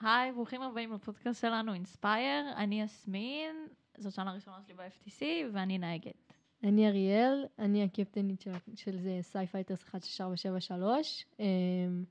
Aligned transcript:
היי, 0.00 0.32
ברוכים 0.32 0.62
הבאים 0.62 0.92
לפודקאסט 0.92 1.40
שלנו, 1.40 1.74
Inspire. 1.74 2.52
אני 2.56 2.82
יסמין, 2.82 3.56
זאת 3.98 4.12
שנה 4.12 4.32
ראשונה 4.32 4.56
שלי 4.66 4.74
ב-FTC, 4.74 5.22
ואני 5.54 5.78
נהגת. 5.78 6.32
אני 6.64 6.88
אריאל, 6.88 7.46
אני 7.58 7.84
הקפטנית 7.84 8.40
של, 8.40 8.50
של 8.74 8.98
זה 8.98 9.18
SciFighters 9.22 9.78
16473, 9.80 11.26
אמ, 11.40 12.04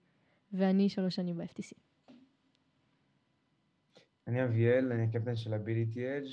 ואני 0.54 0.90
שלוש 0.90 1.16
שנים 1.16 1.38
ב-FTC. 1.38 1.72
אני 4.28 4.44
אביאל, 4.44 4.92
אני 4.92 5.04
הקפטן 5.04 5.36
של 5.36 5.54
ה 5.54 5.62
Ability 5.62 6.18
Edge, 6.18 6.28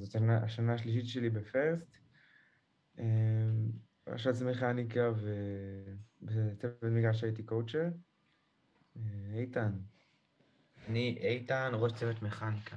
זאת 0.00 0.14
השנה- 0.14 0.42
השנה 0.44 0.74
השלישית 0.74 1.08
שלי 1.08 1.30
ב 1.30 1.39
FIRST. 1.39 1.96
אמ, 2.98 3.04
ראשת 4.08 4.42
מכניקה 4.50 5.10
ובצוות 6.22 6.82
מגרש 6.82 7.24
הייתי 7.24 7.42
קואוצ'ר. 7.42 7.88
אה, 8.96 9.02
איתן, 9.38 9.72
אני 10.88 11.18
איתן, 11.20 11.70
ראש 11.74 11.92
צוות 11.92 12.22
מכניקה. 12.22 12.76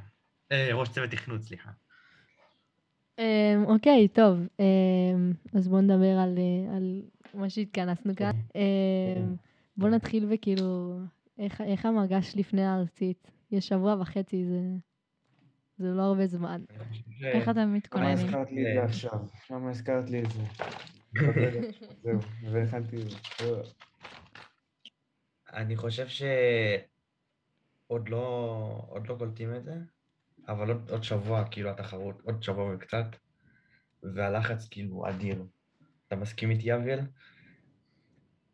אה, 0.52 0.70
ראש 0.74 0.90
צוות 0.90 1.10
תכנות, 1.12 1.42
סליחה. 1.44 1.70
אמ, 3.20 3.66
אוקיי, 3.66 4.08
טוב, 4.08 4.40
אמ, 4.60 5.32
אז 5.54 5.68
בואו 5.68 5.82
נדבר 5.82 6.18
על, 6.20 6.38
אה, 6.38 6.76
על 6.78 7.02
מה 7.34 7.50
שהתכנסנו 7.50 8.16
כאן. 8.16 8.32
אמ, 8.56 9.36
בואו 9.78 9.92
נתחיל 9.92 10.26
בכאילו, 10.26 11.00
איך, 11.40 11.62
איך 11.62 11.86
המרגש 11.86 12.36
לפני 12.36 12.66
הארצית? 12.66 13.32
יש 13.52 13.68
שבוע 13.68 13.96
וחצי, 14.02 14.46
זה, 14.46 14.60
זה 15.78 15.88
לא 15.88 16.02
הרבה 16.02 16.28
זמן. 16.28 16.62
ש- 16.92 17.24
איך 17.24 17.50
אתם 17.50 17.60
למה 17.60 17.74
מתכוננים? 17.78 18.14
הזכרת 18.14 18.52
לי 18.52 18.62
את 18.70 18.76
זה 18.76 18.84
עכשיו? 18.84 19.20
למה 19.52 19.70
הזכרת 19.70 20.10
לי 20.10 20.24
את 20.24 20.32
זה? 20.32 20.42
זהו, 22.04 22.20
והכנתי... 22.52 22.98
לא. 23.44 23.62
אני 25.54 25.76
חושב 25.78 26.08
שעוד 27.90 28.10
לא, 28.10 28.86
עוד 28.90 29.08
לא 29.08 29.16
קולטים 29.20 29.56
את 29.56 29.64
זה, 29.64 29.74
אבל 30.48 30.68
עוד, 30.72 30.90
עוד 30.90 31.04
שבוע, 31.04 31.44
כאילו, 31.52 31.70
התחרות, 31.70 32.22
עוד 32.24 32.44
שבוע 32.44 32.76
וקצת, 32.76 33.06
והלחץ 34.16 34.68
כאילו 34.72 35.10
אדיר. 35.10 35.46
אתה 36.08 36.16
מסכים 36.16 36.50
איתי, 36.50 36.76
אביאל? 36.76 37.00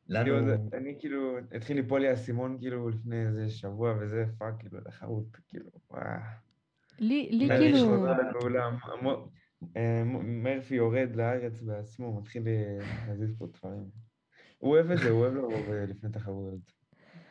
לנו... 0.08 0.24
כאילו, 0.26 0.46
זה- 0.46 0.78
אני 0.78 0.96
כאילו, 1.00 1.38
התחיל 1.56 1.78
ליפול 1.78 2.02
לי 2.02 2.08
האסימון 2.08 2.58
כאילו 2.60 2.90
לפני 2.90 3.28
איזה 3.28 3.50
שבוע 3.50 3.94
וזה, 4.02 4.26
fuck, 4.38 4.54
כאילו, 4.60 4.82
תחרות, 4.82 5.26
כאילו, 5.48 5.66
וואו. 5.92 6.04
לי, 7.00 7.30
לי 7.32 7.48
כאילו, 7.58 7.78
עוד- 8.08 8.10
אה, 9.78 10.04
מרפי 10.24 10.76
יורד 10.76 11.16
לארץ 11.16 11.62
בעצמו, 11.62 12.20
מתחיל 12.22 12.48
אה, 12.48 12.78
להזיז 13.08 13.36
פה 13.38 13.48
דברים. 13.48 13.84
הוא 14.58 14.72
אוהב 14.72 14.92
את 14.92 14.98
זה, 14.98 15.10
הוא 15.10 15.20
אוהב 15.22 15.34
לבוא 15.34 15.58
ב- 15.70 15.86
לפני 15.90 16.10
תחרויות. 16.12 16.60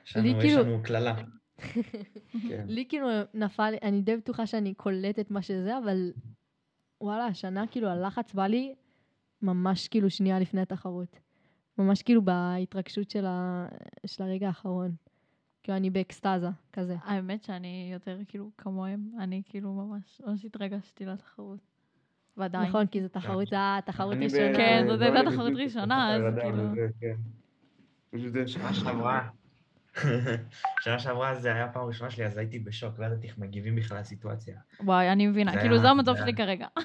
יש 0.06 0.16
לנו, 0.16 0.40
כאילו- 0.40 0.62
לנו 0.62 0.82
קללה. 0.82 1.22
כן. 2.48 2.64
לי 2.68 2.84
כאילו 2.88 3.08
נפל, 3.34 3.74
אני 3.82 4.02
די 4.02 4.16
בטוחה 4.16 4.46
שאני 4.46 4.74
קולטת 4.74 5.30
מה 5.30 5.42
שזה, 5.42 5.78
אבל 5.78 6.12
וואלה, 7.00 7.26
השנה 7.26 7.66
כאילו 7.66 7.88
הלחץ 7.88 8.34
בא 8.34 8.46
לי 8.46 8.74
ממש 9.42 9.88
כאילו 9.88 10.10
שנייה 10.10 10.38
לפני 10.38 10.60
התחרות. 10.60 11.18
ממש 11.78 12.02
כאילו 12.02 12.22
בהתרגשות 12.22 13.10
של, 13.10 13.26
ה... 13.26 13.66
של 14.06 14.22
הרגע 14.22 14.46
האחרון. 14.46 14.94
כאילו 15.62 15.76
אני 15.76 15.90
באקסטזה, 15.90 16.48
כזה. 16.72 16.96
האמת 17.02 17.42
שאני 17.42 17.90
יותר 17.92 18.18
כאילו 18.28 18.50
כמוהם, 18.58 19.10
אני 19.18 19.42
כאילו 19.44 19.72
ממש, 19.72 20.20
ממש 20.26 20.44
התרגשתי 20.44 21.04
לתחרות. 21.06 21.58
ועדיין. 22.36 22.68
נכון, 22.68 22.86
כי 22.86 23.02
זו 23.02 23.08
תחרות, 23.08 23.52
היה 23.52 23.78
תחרות 23.86 24.16
ראשונה. 24.20 24.56
כן, 24.56 24.84
זאת 24.88 25.00
הייתה 25.00 25.22
לי 25.22 25.30
תחרות 25.30 25.52
ראשונה, 25.56 26.16
אז 26.16 26.22
כאילו- 26.42 26.68
כן. 27.00 27.14
פשוט 28.10 28.32
שנה 28.46 28.74
שעברה, 28.74 29.28
שנה 30.82 30.98
שעברה 30.98 31.34
זה 31.34 31.54
היה 31.54 31.64
הפעם 31.64 31.82
הראשונה 31.82 32.10
שלי, 32.10 32.26
אז 32.26 32.36
הייתי 32.36 32.58
בשוק, 32.58 32.98
לא 32.98 33.06
ידעתי 33.06 33.26
איך 33.26 33.38
מגיבים 33.38 33.76
בכלל 33.76 33.98
לסיטואציה. 33.98 34.58
וואי, 34.80 35.12
אני 35.12 35.26
מבינה, 35.26 35.60
כאילו 35.60 35.78
זה 35.78 35.88
המצב 35.88 36.16
שלי 36.16 36.34
כרגע. 36.34 36.66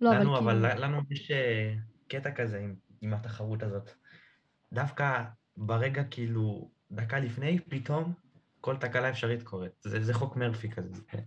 לא, 0.00 0.10
אבל 0.10 0.20
לנו, 0.20 0.38
אבל 0.38 0.68
כאילו... 0.68 0.82
לנו 0.82 1.00
יש 1.10 1.30
אה, 1.30 1.74
קטע 2.08 2.30
כזה 2.30 2.58
עם, 2.58 2.74
עם 3.00 3.14
התחרות 3.14 3.62
הזאת. 3.62 3.90
דווקא 4.72 5.24
ברגע, 5.56 6.04
כאילו, 6.04 6.70
דקה 6.90 7.18
לפני, 7.18 7.58
פתאום 7.68 8.12
כל 8.60 8.76
תקלה 8.76 9.10
אפשרית 9.10 9.42
קורית. 9.42 9.72
זה, 9.80 10.04
זה 10.04 10.14
חוק 10.14 10.36
מרפי 10.36 10.70
כזה. 10.70 10.94
זה, 10.94 11.18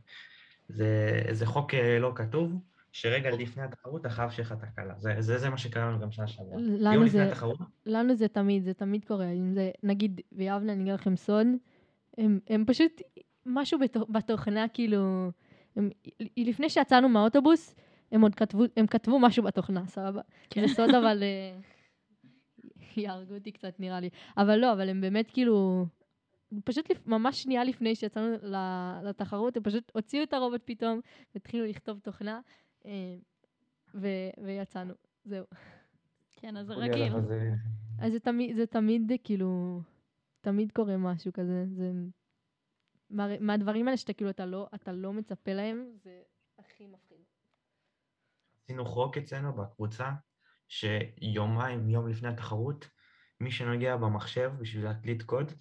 זה, 0.69 1.22
זה 1.31 1.45
חוק 1.45 1.73
אה, 1.73 1.99
לא 1.99 2.11
כתוב, 2.16 2.59
שרגע 2.95 3.29
לפני 3.31 3.63
התחרות 3.63 4.01
אתה 4.01 4.09
חייב 4.09 4.29
שיהיה 4.29 4.45
לך 4.47 4.53
תקלה. 4.53 4.94
זה, 4.97 5.16
זה, 5.19 5.38
זה 5.38 5.50
מה 5.50 5.57
שקרה 5.57 5.85
לנו 5.85 6.00
גם 6.00 6.11
שנה 6.11 6.28
שעברה. 6.28 6.57
לנו 6.79 7.07
זה- 7.07 7.28
התחרות, 7.28 7.57
לנו 7.85 8.16
זה 8.16 8.28
תמיד, 8.28 8.63
זה 8.63 8.73
תמיד 8.73 9.06
קורה. 9.06 9.29
אם 9.31 9.53
זה, 9.53 9.72
נגיד, 9.83 10.22
ביבנה, 10.31 10.73
אני 10.73 10.81
אגיד 10.83 10.94
לכם 10.94 11.16
סוד, 11.16 11.47
הם, 12.17 12.39
הם 12.47 12.63
פשוט, 12.67 13.01
משהו 13.45 13.79
בתוך, 13.79 14.03
בתוכנה, 14.09 14.67
כאילו, 14.67 15.31
הם, 15.75 15.89
לפני 16.38 16.69
שיצאנו 16.69 17.09
מהאוטובוס, 17.09 17.75
הם 18.11 18.22
עוד 18.22 18.35
כתבו, 18.35 18.63
הם 18.78 18.88
כתבו 18.88 19.19
משהו 19.19 19.44
בתוכנה, 19.44 19.88
סבבה? 19.88 20.22
כן. 20.50 20.67
זה 20.67 20.73
סוד, 20.73 20.89
אבל... 20.95 21.23
אה, 21.23 21.57
יהרגו 22.97 23.34
אותי 23.34 23.51
קצת, 23.51 23.79
נראה 23.79 24.00
לי. 24.00 24.09
אבל 24.38 24.55
לא, 24.55 24.73
אבל 24.73 24.89
הם 24.89 25.01
באמת 25.01 25.31
כאילו... 25.31 25.85
פשוט 26.63 26.91
לפ... 26.91 27.07
ממש 27.07 27.44
שנייה 27.44 27.63
לפני 27.63 27.95
שיצאנו 27.95 28.35
ל- 28.44 29.00
לתחרות, 29.09 29.57
הם 29.57 29.63
פשוט 29.63 29.91
הוציאו 29.95 30.23
את 30.23 30.34
הרובוט 30.34 30.61
פתאום, 30.66 31.00
והתחילו 31.35 31.66
לכתוב 31.66 32.00
תוכנה, 32.00 32.39
ו... 33.96 34.07
ויצאנו. 34.44 34.94
זהו. 35.25 35.46
כן, 36.34 36.57
אז 36.57 36.68
זה 36.68 36.73
רגיל. 36.73 37.16
אז, 37.16 37.31
אה, 38.01 38.09
זה 38.09 38.19
תמיד, 38.19 38.56
זה 38.56 38.66
תמיד 38.66 39.12
אה, 39.12 39.18
כאילו, 39.23 39.81
תמיד 40.41 40.72
קורה 40.72 40.97
משהו 40.97 41.34
כזה. 41.34 41.66
זה... 41.69 41.91
מה, 43.09 43.40
מהדברים 43.40 43.88
האלה 43.88 43.97
שאתה 43.97 44.13
כאילו, 44.13 44.29
אתה 44.29 44.46
לא, 44.46 44.68
אתה 44.75 44.91
לא 44.91 45.13
מצפה 45.13 45.53
להם, 45.53 45.90
זה 46.03 46.22
הכי 46.59 46.88
מפחיד. 46.88 47.18
עשינו 48.63 48.85
חוק 48.85 49.17
אצלנו 49.17 49.53
בקבוצה, 49.53 50.12
שיומיים, 50.67 51.90
יום 51.90 52.07
לפני 52.07 52.28
התחרות, 52.28 52.90
מי 53.40 53.52
שנוגע 53.52 53.97
במחשב 53.97 54.52
בשביל 54.59 54.84
להקליט 54.84 55.23
קוד, 55.23 55.52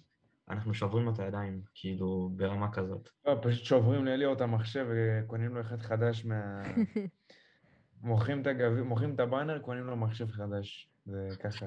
אנחנו 0.49 0.73
שוברים 0.73 1.05
לו 1.05 1.13
את 1.13 1.19
הידיים, 1.19 1.61
כאילו, 1.73 2.29
ברמה 2.35 2.71
כזאת. 2.71 3.09
לא, 3.25 3.39
פשוט 3.41 3.63
שוברים 3.63 4.05
לאליאור 4.05 4.33
את 4.33 4.41
המחשב 4.41 4.87
וקונים 4.89 5.55
לו 5.55 5.61
אחד 5.61 5.81
חדש 5.81 6.25
מה... 6.25 6.63
מוכרים 8.01 8.41
את 8.41 8.47
הגביע, 8.47 8.83
מוכרים 8.83 9.15
את 9.15 9.19
הבאנר, 9.19 9.59
קונים 9.59 9.83
לו 9.83 9.95
מחשב 9.95 10.31
חדש. 10.31 10.89
זה 11.05 11.27
ככה. 11.43 11.65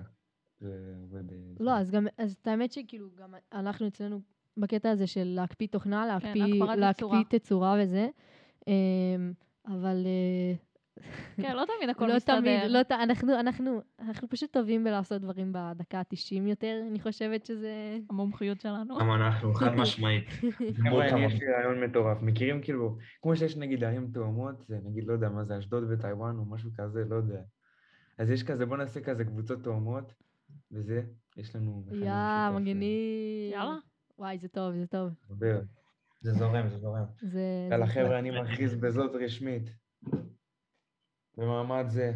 זה 0.61 0.95
עובד... 1.03 1.25
לא, 1.61 1.79
אז 1.79 1.91
גם, 1.91 2.07
אז 2.19 2.37
את 2.43 2.47
האמת 2.47 2.73
שכאילו, 2.73 3.09
גם 3.17 3.35
אנחנו 3.53 3.89
אצלנו 3.89 4.21
בקטע 4.57 4.91
הזה 4.91 5.07
של 5.07 5.25
להקפיא 5.25 5.67
תוכנה, 5.67 6.07
להקפיא, 6.07 6.45
הגברת 6.45 6.79
להקפיא 6.79 7.07
תצורה. 7.07 7.25
תצורה 7.29 7.77
וזה, 7.83 8.09
אמ, 8.67 9.33
אבל 9.67 10.07
אה, 10.07 10.55
כן, 11.37 11.57
לא 11.57 11.65
תמיד 11.65 11.91
הכל 11.91 12.07
לא 12.07 12.17
מסתדר. 12.17 12.41
תמיד, 12.41 12.71
לא, 12.71 12.83
ת- 12.83 12.93
אנחנו, 12.93 13.41
אנחנו, 13.41 13.81
אנחנו 14.01 14.29
פשוט 14.29 14.53
טובים 14.53 14.85
בלעשות 14.85 15.23
דברים 15.23 15.53
בדקה 15.53 15.99
ה-90 15.99 16.49
יותר, 16.49 16.81
אני 16.91 17.01
חושבת 17.01 17.47
שזה... 17.47 17.99
המומחיות 18.11 18.61
שלנו. 18.61 18.99
גם 19.01 19.13
אנחנו, 19.13 19.55
חד 19.55 19.75
משמעית. 19.75 20.25
יש 20.61 21.41
לי 21.41 21.53
רעיון 21.53 21.85
מטורף. 21.85 22.19
מכירים 22.23 22.63
כאילו, 22.63 22.97
כמו 23.23 23.37
שיש 23.37 23.57
נגיד 23.57 23.85
ערים 23.85 24.11
תאומות, 24.15 24.65
זה 24.69 24.79
נגיד, 24.85 25.05
לא 25.07 25.13
יודע 25.13 25.29
מה 25.29 25.45
זה, 25.45 25.59
אשדוד 25.59 25.85
וטיוואן 25.91 26.39
או 26.39 26.45
משהו 26.45 26.71
כזה, 26.77 27.05
לא 27.09 27.15
יודע. 27.15 27.41
אז 28.19 28.31
יש 28.31 28.43
כזה, 28.43 28.67
בוא 28.67 28.77
נעשה 28.77 29.01
כזה 29.01 29.25
קבוצות 29.25 29.65
תאומות, 29.65 30.13
וזה, 30.73 31.03
יש 31.37 31.57
לנו... 31.57 31.83
מכנה 31.87 31.97
יא, 31.97 32.03
משותף, 32.03 32.11
אה, 32.11 32.51
מגניב. 32.51 33.53
יאללה. 33.53 33.77
וואי, 34.19 34.39
זה 34.39 34.49
טוב, 34.49 34.75
זה 34.75 34.87
טוב. 34.87 35.09
זה 36.21 36.33
זורם, 36.33 36.69
זה 36.69 36.79
זורם. 36.79 37.05
זה... 37.23 37.69
יאללה 37.71 37.87
חבר'ה, 37.87 38.19
אני 38.19 38.41
מכריז 38.41 38.75
בזאת 38.75 39.11
רשמית. 39.15 39.71
במעמד 41.39 41.85
זה, 41.89 42.13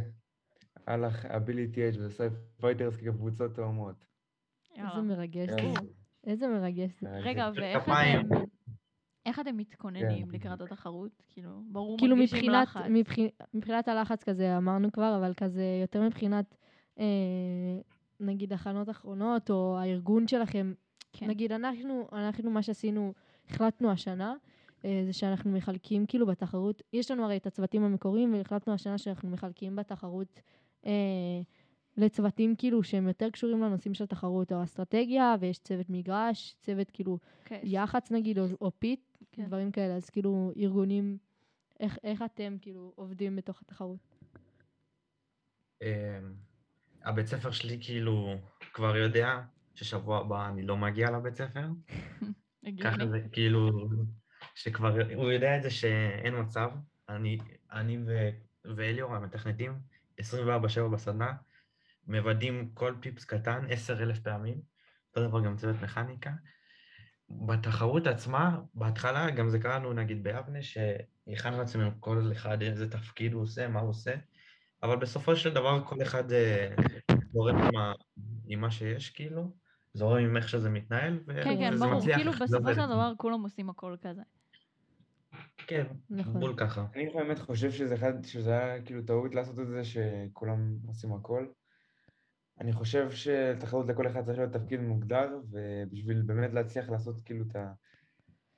על 0.87 1.05
ה 1.25 1.33
Ability 1.33 1.89
Edge 1.89 1.94
ו 1.94 1.95
SciFighters 2.01 2.97
כקבוצות 2.97 3.55
תאומות. 3.55 4.05
איזה. 4.77 5.01
מרגש 5.03 5.51
זה. 5.51 5.57
יאללה. 5.59 5.81
איזה 6.25 6.49
מרגש 6.49 6.91
זה. 7.01 7.09
רגע, 7.11 7.51
ואיך. 7.55 7.83
אתם... 7.83 8.45
איך 9.27 9.41
אתם 9.41 9.57
מתכוננים 9.57 10.27
כן. 10.27 10.35
לקראת 10.35 10.61
התחרות? 10.61 11.23
כאילו, 11.29 11.51
ברור 11.67 11.99
כאילו 11.99 12.17
מרגישים 12.17 12.39
מבחינת, 12.39 12.69
לחץ. 12.69 12.83
מבחינת, 12.91 13.31
מבחינת 13.55 13.89
הלחץ 13.89 14.25
כזה 14.25 14.57
אמרנו 14.57 14.93
כבר, 14.93 15.17
אבל 15.19 15.35
כזה 15.35 15.65
יותר 15.83 16.03
מבחינת, 16.03 16.55
אה, 16.99 17.05
נגיד, 18.21 18.53
הכנות 18.53 18.91
אחרונות, 18.91 19.51
או 19.51 19.79
הארגון 19.79 20.29
שלכם. 20.29 20.73
כן. 21.13 21.27
נגיד, 21.27 21.53
אנחנו, 21.53 22.09
אנחנו, 22.13 22.51
מה 22.51 22.63
שעשינו, 22.63 23.13
החלטנו 23.51 23.91
השנה, 23.91 24.35
זה 24.83 25.13
שאנחנו 25.13 25.51
מחלקים 25.53 26.07
כאילו 26.07 26.27
בתחרות, 26.27 26.83
יש 26.93 27.11
לנו 27.11 27.25
הרי 27.25 27.37
את 27.37 27.47
הצוותים 27.47 27.83
המקוריים, 27.83 28.35
והחלטנו 28.35 28.75
השנה 28.75 28.99
שאנחנו 28.99 29.31
מחלקים 29.31 29.77
בתחרות 29.77 30.41
אה, 30.87 30.93
לצוותים 31.97 32.57
כאילו 32.57 32.83
שהם 32.83 33.09
יותר 33.09 33.31
קשורים 33.31 33.63
לנושאים 33.63 33.95
של 33.95 34.07
תחרות, 34.07 34.53
או 34.53 34.63
אסטרטגיה, 34.63 35.35
ויש 35.41 35.59
צוות 35.59 35.87
מגרש, 35.91 36.57
צוות 36.61 36.91
כאילו 36.91 37.19
כן. 37.45 37.61
יח"צ 37.63 38.11
נגיד, 38.11 38.39
או, 38.39 38.45
או 38.61 38.71
פיט, 38.79 39.01
כן. 39.33 39.47
דברים 39.47 39.71
כאלה. 39.71 39.97
אז 39.97 40.11
כאילו, 40.11 40.53
ארגונים, 40.57 41.19
איך, 41.81 41.99
איך 42.05 42.23
אתם 42.23 42.57
כאילו 42.61 42.93
עובדים 42.97 43.37
בתוך 43.37 43.61
התחרות? 43.63 44.17
אמ, 45.83 45.89
הבית 47.05 47.27
ספר 47.27 47.51
שלי 47.51 47.79
כאילו 47.81 48.35
כבר 48.73 48.97
יודע 48.97 49.43
ששבוע 49.75 50.19
הבא 50.19 50.49
אני 50.49 50.63
לא 50.63 50.77
מגיע 50.77 51.11
לבית 51.11 51.35
ספר. 51.35 51.69
ככה 52.83 53.07
זה 53.07 53.21
כאילו, 53.33 53.89
שכבר, 54.55 54.97
הוא 55.15 55.31
יודע 55.33 55.57
את 55.57 55.63
זה 55.63 55.71
שאין 55.71 56.41
מצב. 56.41 56.71
אני, 57.09 57.39
אני 57.73 57.99
ו, 58.07 58.29
ואליאור 58.77 59.15
המתכנתים, 59.15 59.79
24/7 60.21 60.25
בסדנה, 60.93 61.33
מוודאים 62.07 62.71
כל 62.75 62.95
פיפס 63.01 63.25
קטן 63.25 63.65
10,000 63.71 64.21
פעמים. 64.21 64.61
אותו 65.09 65.29
דבר 65.29 65.41
גם 65.45 65.57
צוות 65.57 65.77
מכניקה. 65.83 66.31
בתחרות 67.31 68.07
עצמה, 68.07 68.61
בהתחלה, 68.75 69.31
גם 69.31 69.49
זה 69.49 69.59
קרה 69.59 69.79
לנו 69.79 69.93
נגיד 69.93 70.23
ביבנה, 70.23 70.63
שהכנו 70.63 71.59
לעצמנו 71.59 71.91
כל 72.01 72.31
אחד 72.33 72.63
איזה 72.63 72.91
תפקיד 72.91 73.33
הוא 73.33 73.43
עושה, 73.43 73.69
מה 73.69 73.81
הוא 73.81 73.91
עושה, 73.91 74.15
אבל 74.83 74.97
בסופו 74.97 75.37
של 75.37 75.55
דבר 75.55 75.85
כל 75.85 76.03
אחד 76.03 76.33
אה, 76.33 76.69
זורם 77.33 77.57
עם, 77.57 77.77
ה- 77.77 77.93
עם 78.47 78.61
מה 78.61 78.71
שיש, 78.71 79.11
כאילו, 79.11 79.57
זורם 79.95 80.19
עם 80.25 80.37
איך 80.37 80.49
שזה 80.49 80.71
מתנהל, 80.71 81.21
כן, 81.27 81.43
כן, 81.43 81.77
ברור. 81.79 82.01
כאילו 82.15 82.33
זה 82.33 82.45
בסופו. 82.45 82.75
של 82.75 82.87
דבר 82.87 83.13
כולם 83.17 83.43
עושים 83.43 83.71
הכל 83.71 83.97
כזה. 84.03 84.23
כן, 85.67 85.87
נכון. 86.11 86.41
בול 86.41 86.55
ככה. 86.57 86.87
אני 86.95 87.11
באמת 87.15 87.39
חושב 87.39 87.71
שזה 87.71 87.95
אחד, 87.95 88.25
שזה 88.25 88.59
היה 88.59 88.83
כאילו 88.83 89.03
טעות 89.03 89.35
לעשות 89.35 89.59
את 89.61 89.67
זה, 89.67 89.85
שכולם 89.85 90.77
עושים 90.87 91.13
הכל. 91.13 91.47
אני 92.61 92.73
חושב 92.73 93.11
שתחרות 93.11 93.87
לכל 93.89 94.07
אחד 94.07 94.25
צריך 94.25 94.39
להיות 94.39 94.53
תפקיד 94.53 94.81
מוגדר, 94.81 95.39
ובשביל 95.51 96.23
באמת 96.23 96.53
להצליח 96.53 96.91
לעשות 96.91 97.17
כאילו 97.25 97.45
את 97.51 97.57
ה... 97.57 97.73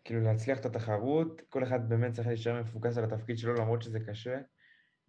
כאילו 0.05 0.21
להצליח 0.21 0.61
את 0.61 0.67
התחרות, 0.67 1.43
כל 1.49 1.65
אחד 1.65 1.89
באמת 1.89 2.13
צריך 2.13 2.27
להישאר 2.27 2.61
מפוקס 2.61 2.99
על 2.99 3.05
התפקיד 3.05 3.39
שלו, 3.39 3.55
למרות 3.55 3.83
שזה 3.83 4.01
קשה. 4.01 4.39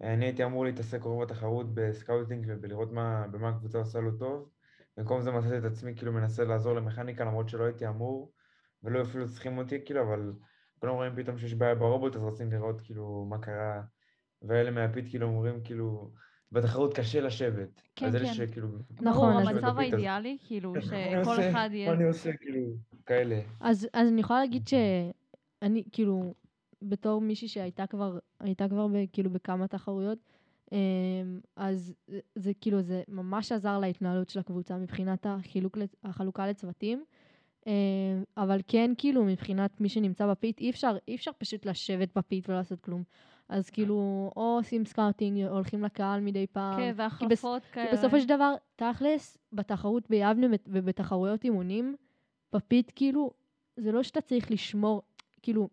אני 0.02 0.26
הייתי 0.26 0.44
אמור 0.44 0.66
להתעסק 0.66 1.02
רוב 1.02 1.24
התחרות 1.24 1.74
ב 1.74 1.82
scouting 1.82 2.46
ובלראות 2.50 2.92
מה, 2.92 3.28
במה 3.32 3.50
הקבוצה 3.50 3.78
עושה 3.78 4.00
לו 4.00 4.18
טוב. 4.18 4.50
במקום 4.98 5.22
זה 5.22 5.32
מצאתי 5.32 5.58
את 5.58 5.64
עצמי 5.64 5.96
כאילו 5.96 6.14
מנסה 6.14 6.44
לעזור 6.44 6.74
למכניקה, 6.74 7.26
למרות 7.26 7.50
שלא 7.50 7.64
הייתי 7.64 7.88
אמור, 7.88 8.32
ולא 8.84 9.02
אפילו 9.02 9.30
צריכים 9.30 9.58
אותי, 9.58 9.86
כאילו, 9.86 10.02
אבל 10.02 10.34
כולם 10.80 10.94
רואים 10.94 11.16
פתאום 11.16 11.38
שיש 11.38 11.54
בעיה 11.54 11.76
ברובוט, 11.76 12.16
אז 12.16 12.24
רוצים 12.24 12.52
לראות 12.52 12.82
כאילו 12.82 13.26
מה 13.30 13.38
קרה. 13.38 13.82
ואלה 14.42 14.72
מה 14.72 14.85
pit 14.85 15.06
כאילו 15.10 15.28
אומרים 15.28 15.62
כאילו, 15.64 16.12
בתחרות 16.52 16.94
קשה 16.96 17.22
לשבת. 17.22 17.82
כן, 17.96 18.06
אז 18.06 18.16
אלה 18.16 18.26
כן. 18.26 18.34
שכאילו... 18.34 18.68
נכון, 19.02 19.34
המצב 19.34 19.66
אז- 19.66 19.78
האידיאלי, 19.78 20.38
כאילו, 20.48 20.74
שכל? 20.82 21.38
אחד 21.52 21.70
יהיה... 21.72 21.90
מה 21.90 21.96
אני 21.96 22.04
עושה, 22.04 22.38
כאילו, 22.38 22.62
כאלה. 23.06 23.40
אז, 23.60 23.88
אז 23.94 24.08
אני 24.08 24.22
יכולה 24.22 24.40
להגיד 24.40 24.68
שאני, 24.68 25.84
כאילו, 25.92 26.34
בתור 26.82 27.22
מישהי 27.22 27.48
שהייתה 27.48 27.88
כבר, 27.88 28.18
הייתה 28.40 28.70
כבר 28.70 28.88
ב, 28.88 28.92
כאילו 29.14 29.30
בכמה 29.30 29.68
תחרויות, 29.68 30.20
אמ, 30.72 30.78
אז 31.56 31.94
זה, 32.08 32.20
זה 32.36 32.52
כאילו, 32.62 32.82
זה 32.82 33.04
ממש 33.08 33.52
עזר 33.52 33.80
להתנהלות 33.80 34.30
של 34.30 34.40
הקבוצה 34.40 34.78
מבחינת 34.78 35.26
החילוק, 35.30 35.78
החלוקה 36.04 36.48
לצוותים. 36.48 37.06
אמ, 37.68 37.72
אבל 38.38 38.60
כן, 38.68 38.92
כאילו, 38.98 39.24
מבחינת 39.26 39.82
מי 39.82 39.90
שנמצא 39.90 40.28
ב 40.28 40.34
pit, 40.34 40.60
אי 40.60 40.70
אפשר, 40.70 40.98
אי 41.08 41.16
אפשר 41.16 41.32
פשוט 41.38 41.66
לשבת 41.66 42.10
ב 42.16 42.24
pit 42.24 42.50
ולא 42.50 42.58
לעשות 42.58 42.80
כלום. 42.82 43.04
אז 43.50 43.70
כאילו, 43.70 43.96
או 44.36 44.56
עושים 44.58 44.86
scouting, 44.86 45.44
הולכים 45.46 45.84
לקהל 45.84 46.22
מדי 46.22 46.48
פעם. 46.48 46.78
כן, 46.80 46.92
בס- 46.92 47.00
והחלפות 47.00 47.62
כאלה. 47.72 47.88
כי 47.92 47.98
בסופו 47.98 48.20
של 48.20 48.28
דבר, 48.28 48.54
תכלס, 48.76 49.38
בתחרות 49.54 50.10
ביבנה 50.10 50.48
בת- 50.48 50.70
ובתחרויות 50.72 51.44
אימונים, 51.44 51.96
ב 52.54 52.61
pit, 52.61 52.92
כאילו, 52.96 53.32
זה 53.78 53.92
לא 53.92 54.04
שאתה 54.04 54.22
צריך 54.22 54.52
לשמור, 54.52 55.02
כאילו, 55.42 55.70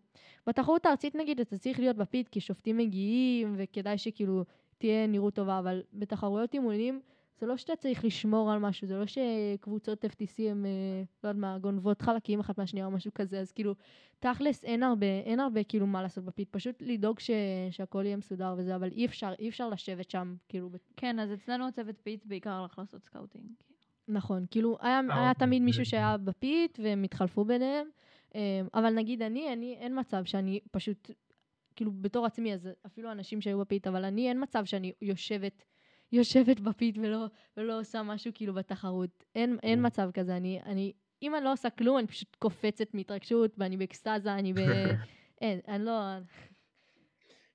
בתחרות 0.47 0.85
הארצית 0.85 1.15
נגיד, 1.15 1.39
אתה 1.39 1.57
צריך 1.57 1.79
להיות 1.79 1.95
ב 1.97 2.05
pit 2.05 2.27
כי 2.27 2.39
שופטים 2.39 2.77
מגיעים, 2.77 3.53
וכדאי 3.57 3.97
שכאילו 3.97 4.43
תהיה 4.77 5.07
נראות 5.07 5.33
טובה, 5.33 5.59
אבל 5.59 5.81
בתחרויות 5.93 6.53
אימונים, 6.53 7.01
זה 7.43 7.47
לא 7.47 7.57
שאתה 7.57 7.75
צריך 7.75 8.05
לשמור 8.05 8.51
על 8.51 8.59
משהו, 8.59 8.87
זה 8.87 8.97
לא 8.97 9.05
שקבוצות 9.05 10.05
FTC 10.05 10.41
הם, 10.49 10.65
אה, 10.65 11.03
לא 11.23 11.29
יודעת 11.29 11.41
מה, 11.41 11.57
גונבות 11.57 12.01
חלקים 12.01 12.39
אחת 12.39 12.57
מהשנייה 12.57 12.85
או 12.85 12.91
משהו 12.91 13.11
כזה, 13.13 13.39
אז 13.39 13.51
כאילו, 13.51 13.75
תכלס 14.19 14.63
אין 14.63 14.83
הרבה, 14.83 15.05
אין 15.05 15.39
הרבה 15.39 15.63
כאילו 15.63 15.87
מה 15.87 16.01
לעשות 16.01 16.23
ב 16.25 16.29
pit, 16.29 16.47
פשוט 16.51 16.75
לדאוג 16.81 17.19
ש, 17.19 17.29
שהכל 17.71 18.05
יהיה 18.05 18.17
מסודר 18.17 18.55
וזה, 18.57 18.75
אבל 18.75 18.89
אי 18.91 19.05
אפשר, 19.05 19.33
אי 19.39 19.49
אפשר 19.49 19.69
לשבת 19.69 20.09
שם, 20.09 20.35
כאילו, 20.49 20.69
כן, 20.97 21.19
אז 21.19 21.33
אצלנו 21.33 21.67
הצוות 21.67 21.95
pit 22.03 22.25
בעיקר 22.25 22.51
הלך 22.51 22.79
לעשות 22.79 23.03
scouting. 23.03 23.45
נכון, 24.07 24.45
כאילו 24.51 24.77
היה, 24.81 24.99
אה, 25.09 25.15
היה 25.15 25.29
אוקיי, 25.29 25.47
תמיד 25.47 25.61
מישהו 25.61 25.85
שהיה 25.85 26.17
ב 26.17 26.33
pit 26.33 26.79
והם 26.83 27.03
התחלפו 27.03 27.45
ביניהם, 27.45 27.87
אמ, 28.35 28.41
אבל 28.73 28.93
נגיד 28.93 29.21
אני, 29.21 29.53
אני, 29.53 29.75
אין 29.79 29.99
מצב 29.99 30.23
שאני 30.25 30.59
פשוט, 30.71 31.11
כאילו 31.75 31.91
בתור 32.01 32.25
עצמי, 32.25 32.53
אז 32.53 32.69
אפילו 32.85 33.11
אנשים 33.11 33.41
שהיו 33.41 33.59
ב 33.59 33.65
pit, 33.65 33.87
אבל 33.87 34.05
אני, 34.05 34.29
אין 34.29 34.43
מצב 34.43 34.65
שאני 34.65 34.93
יושבת, 35.01 35.63
יושבת 36.13 36.59
ב 36.59 36.69
pit 36.69 36.97
ולא, 36.97 37.25
ולא 37.57 37.79
עושה 37.79 38.03
משהו 38.03 38.31
כאילו 38.35 38.53
בתחרות. 38.53 39.23
אין, 39.35 39.57
אין 39.63 39.79
כן. 39.79 39.85
מצב 39.85 40.09
כזה, 40.13 40.37
אני, 40.37 40.59
אני, 40.65 40.93
אם 41.21 41.35
אני 41.35 41.43
לא 41.43 41.51
עושה 41.51 41.69
כלום, 41.69 41.97
אני 41.97 42.07
פשוט 42.07 42.35
קופצת 42.39 42.93
מהתרגשות 42.93 43.55
ואני 43.57 43.77
באקסטזה, 43.77 44.33
אני 44.33 44.53
ב... 44.53 44.57
אין, 45.41 45.59
אני 45.67 45.85
לא... 45.85 46.01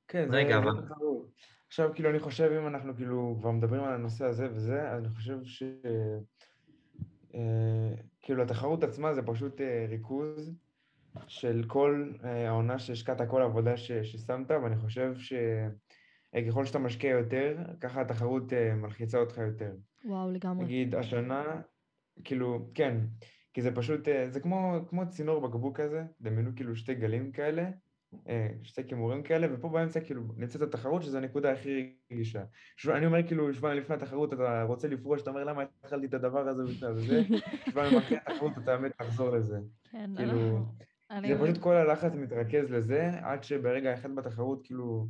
כן, 0.08 0.30
זה 0.30 0.58
אבל- 0.58 0.80
תחרות. 0.86 1.28
עכשיו, 1.66 1.90
כאילו, 1.94 2.10
אני 2.10 2.18
חושב, 2.18 2.50
אם 2.60 2.66
אנחנו 2.66 2.94
כאילו 2.96 3.36
כבר 3.40 3.50
מדברים 3.50 3.84
על 3.84 3.94
הנושא 3.94 4.24
הזה 4.24 4.48
וזה, 4.52 4.90
אז 4.90 5.04
אני 5.04 5.14
חושב 5.14 5.38
ש... 5.44 5.62
אה, 7.34 7.90
כאילו, 8.20 8.42
התחרות 8.42 8.84
עצמה 8.84 9.14
זה 9.14 9.22
פשוט 9.22 9.60
אה, 9.60 9.86
ריכוז 9.88 10.54
של 11.26 11.64
כל 11.66 12.12
אה, 12.24 12.48
העונה 12.48 12.78
שהשקעת, 12.78 13.20
כל 13.30 13.42
העבודה 13.42 13.76
ש- 13.76 13.92
ששמת, 13.92 14.50
ואני 14.50 14.76
חושב 14.76 15.12
שככל 16.36 16.64
שאתה 16.64 16.78
משקיע 16.78 17.10
יותר, 17.10 17.56
ככה 17.80 18.00
התחרות 18.00 18.52
אה, 18.52 18.74
מלחיצה 18.74 19.18
אותך 19.18 19.38
יותר. 19.38 19.72
וואו, 20.04 20.30
לגמרי. 20.30 20.64
נגיד, 20.64 20.94
השנה, 20.94 21.60
כאילו, 22.24 22.70
כן, 22.74 22.96
כי 23.54 23.62
זה 23.62 23.74
פשוט, 23.74 24.08
אה, 24.08 24.30
זה 24.30 24.40
כמו, 24.40 24.72
כמו 24.88 25.08
צינור 25.08 25.48
בקבוק 25.48 25.80
כזה, 25.80 26.04
דמיינו 26.20 26.50
כאילו 26.56 26.76
שתי 26.76 26.94
גלים 26.94 27.32
כאלה, 27.32 27.70
אה, 28.28 28.48
שתי 28.62 28.84
כימורים 28.88 29.22
כאלה, 29.22 29.46
ופה 29.54 29.68
באמצע 29.68 30.00
כאילו 30.00 30.22
נמצאת 30.36 30.62
התחרות, 30.62 31.02
שזו 31.02 31.18
הנקודה 31.18 31.52
הכי 31.52 31.94
רגישה. 32.12 32.44
שוב, 32.76 32.92
אני 32.92 33.06
אומר 33.06 33.26
כאילו, 33.26 33.54
שבועיים 33.54 33.78
לפני 33.80 33.96
התחרות 33.96 34.32
אתה 34.32 34.62
רוצה 34.62 34.88
לפרוש, 34.88 35.22
אתה 35.22 35.30
אומר 35.30 35.44
למה 35.44 35.62
התחלתי 35.80 36.06
את 36.06 36.14
הדבר 36.14 36.48
הזה 36.48 36.62
וזה 36.62 36.90
וזה, 36.92 37.22
שבועיים 37.70 37.98
אחרי 37.98 38.16
התחרות 38.26 38.52
אתה 38.52 38.76
באמת 38.76 38.92
תחזור 38.98 39.30
לזה. 39.30 39.58
כן, 39.90 40.10
כאילו, 40.16 40.66
אני- 41.10 41.34
זה 41.36 41.42
פשוט 41.44 41.58
כל 41.58 41.74
הלחץ 41.74 42.12
מתרכז 42.14 42.70
לזה, 42.70 43.10
עד 43.22 43.42
שברגע 43.44 43.94
אחד 43.94 44.14
בתחרות, 44.14 44.66
כאילו, 44.66 45.06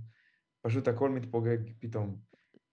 פשוט 0.69 0.89
הכל 0.89 1.11
מתפוגג 1.11 1.59
פתאום. 1.79 2.17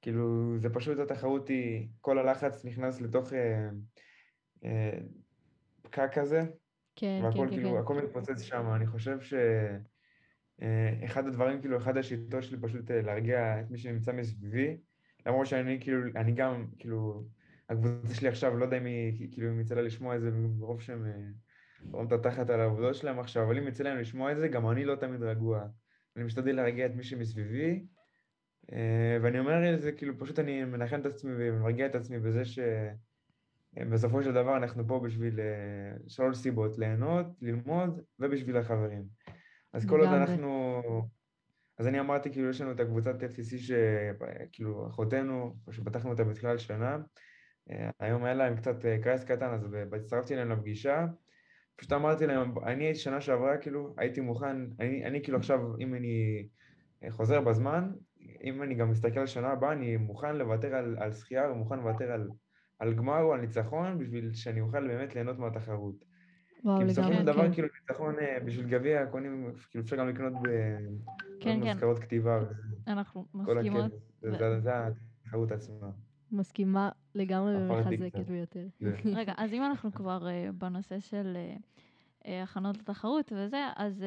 כאילו, 0.01 0.55
זה 0.59 0.69
פשוט, 0.69 0.99
התחרות 0.99 1.47
היא, 1.47 1.87
כל 2.01 2.19
הלחץ 2.19 2.65
נכנס 2.65 3.01
לתוך 3.01 3.33
אה, 3.33 3.69
אה, 4.65 4.97
פקק 5.81 6.09
כזה, 6.13 6.43
כן, 6.95 7.21
והכל 7.23 7.37
כן, 7.37 7.45
כן, 7.45 7.55
כאילו, 7.55 7.71
כן. 7.71 7.77
הכל 7.77 8.01
מתפוצץ 8.03 8.41
שם. 8.41 8.65
אני 8.75 8.87
חושב 8.87 9.21
ש... 9.21 9.33
אה, 10.61 11.19
הדברים, 11.19 11.61
כאילו, 11.61 11.77
אחד 11.77 11.97
השיטות 11.97 12.43
שלי 12.43 12.57
פשוט 12.61 12.91
אה, 12.91 13.01
להרגיע 13.01 13.59
את 13.59 13.71
מי 13.71 13.77
שנמצא 13.77 14.13
מסביבי, 14.13 14.77
למרות 15.25 15.47
שאני 15.47 15.77
כאילו, 15.81 15.99
אני 16.15 16.31
גם, 16.31 16.65
כאילו, 16.79 17.23
הקבוצה 17.69 18.13
שלי 18.13 18.27
עכשיו, 18.27 18.57
לא 18.57 18.65
יודע 18.65 18.77
אם 18.77 18.85
היא, 18.85 19.31
כאילו, 19.31 19.49
אם 19.49 19.59
יצא 19.59 19.75
לה 19.75 19.81
לשמוע 19.81 20.15
את 20.15 20.21
זה, 20.21 20.31
מרוב 20.31 20.81
שהם 20.81 21.05
אה, 21.05 21.11
רואים 21.91 22.07
את 22.07 22.11
התחת 22.11 22.49
על 22.49 22.59
העבודות 22.59 22.95
שלהם 22.95 23.19
עכשיו, 23.19 23.43
אבל 23.43 23.57
אם 23.57 23.67
יצא 23.67 23.83
להם 23.83 23.97
לשמוע 23.97 24.31
את 24.31 24.37
זה, 24.37 24.47
גם 24.47 24.69
אני 24.69 24.85
לא 24.85 24.95
תמיד 24.95 25.23
רגוע. 25.23 25.65
אני 26.15 26.23
משתדל 26.23 26.55
להרגיע 26.55 26.85
את 26.85 26.95
מי 26.95 27.03
שמסביבי, 27.03 27.85
אה, 28.71 29.17
ואני 29.21 29.39
אומר 29.39 29.73
את 29.73 29.81
זה, 29.81 29.91
כאילו, 29.91 30.19
פשוט 30.19 30.39
אני 30.39 30.63
מנחם 30.63 30.99
את 30.99 31.05
עצמי 31.05 31.31
ומרגיע 31.37 31.85
את 31.85 31.95
עצמי 31.95 32.19
בזה 32.19 32.45
ש... 32.45 32.59
בסופו 33.91 34.23
של 34.23 34.33
דבר 34.33 34.57
אנחנו 34.57 34.87
פה 34.87 34.99
בשביל 34.99 35.39
אה, 35.39 35.97
שלוש 36.07 36.37
סיבות, 36.37 36.77
ליהנות, 36.77 37.25
ללמוד 37.41 38.01
ובשביל 38.19 38.57
החברים. 38.57 39.03
אז 39.73 39.85
כל 39.85 39.99
עוד. 39.99 40.09
אנחנו... 40.09 40.81
אז 41.77 41.87
אני 41.87 41.99
אמרתי, 41.99 42.31
כאילו, 42.31 42.49
יש 42.49 42.61
לנו 42.61 42.71
את 42.71 42.79
הקבוצת 42.79 43.15
FTC 43.23 43.57
שכאילו, 43.57 44.87
אחותנו, 44.87 45.55
שפתחנו 45.71 46.11
אותה 46.11 46.23
בתחילת 46.23 46.59
שנה. 46.59 46.97
אה, 47.71 47.89
היום 47.99 48.23
היה 48.23 48.33
להם 48.33 48.55
קצת 48.55 48.85
אה, 48.85 48.97
כעס 49.03 49.23
קטן, 49.23 49.53
אז 49.53 49.67
הצטרפתי 49.93 50.33
אליהם 50.33 50.51
לפגישה. 50.51 51.05
פשוט 51.75 51.93
אמרתי 51.93 52.27
להם, 52.27 52.53
אני 52.65 52.95
שנה 52.95 53.21
שעברה, 53.21 53.57
כאילו, 53.57 53.93
הייתי 53.97 54.21
מוכן, 54.21 54.57
אני, 54.79 55.05
אני 55.05 55.23
כאילו 55.23 55.37
עכשיו, 55.37 55.59
אם 55.79 55.95
אני 55.95 56.47
אה, 57.03 57.11
חוזר 57.11 57.41
בזמן, 57.41 57.91
אם 58.43 58.63
אני 58.63 58.75
גם 58.75 58.89
מסתכל 58.91 59.19
על 59.19 59.27
שנה 59.27 59.47
הבאה, 59.47 59.71
אני 59.71 59.97
מוכן 59.97 60.35
לוותר 60.35 60.75
על, 60.75 60.95
על 60.99 61.11
שחייה 61.11 61.51
ומוכן 61.51 61.79
לוותר 61.79 62.11
על, 62.11 62.29
על 62.79 62.93
גמר 62.93 63.21
או 63.21 63.33
על 63.33 63.41
ניצחון, 63.41 63.97
בשביל 63.99 64.33
שאני 64.33 64.61
אוכל 64.61 64.87
באמת 64.87 65.15
ליהנות 65.15 65.39
מהתחרות. 65.39 65.95
וואו, 66.63 66.79
כי 66.79 66.85
בסופו 66.85 67.13
של 67.13 67.25
דבר, 67.25 67.47
כן. 67.47 67.53
כאילו, 67.53 67.67
ניצחון 67.81 68.19
אה, 68.19 68.37
בשביל 68.45 68.67
גביע, 68.69 69.05
קונים, 69.05 69.51
כאילו, 69.69 69.83
אפשר 69.83 69.95
גם 69.95 70.07
לקנות 70.09 70.33
כן, 70.43 70.79
כן. 71.41 71.59
במזכרות 71.61 71.99
כתיבה, 71.99 72.39
אנחנו 72.87 73.25
כל 73.45 73.55
מסכימות. 73.57 73.85
הכיף. 73.85 74.01
זה- 74.21 74.37
זה- 74.37 74.59
זה 74.59 74.71
התחרות 75.25 75.51
עצמה. 75.51 75.87
מסכימה 76.35 76.89
לגמרי 77.15 77.55
ומחזקת 77.57 78.15
קצת. 78.15 78.27
ביותר. 78.27 78.67
זה- 78.79 78.95
רגע, 79.15 79.33
אז 79.37 79.53
אם 79.53 79.63
אנחנו 79.63 79.91
כבר 79.91 80.27
אה, 80.27 80.49
בנושא 80.57 80.99
של 80.99 81.33
אה, 81.35 81.55
אה, 82.25 82.43
הכנות 82.43 82.77
לתחרות 82.77 83.31
וזה, 83.35 83.67
אז 83.75 84.03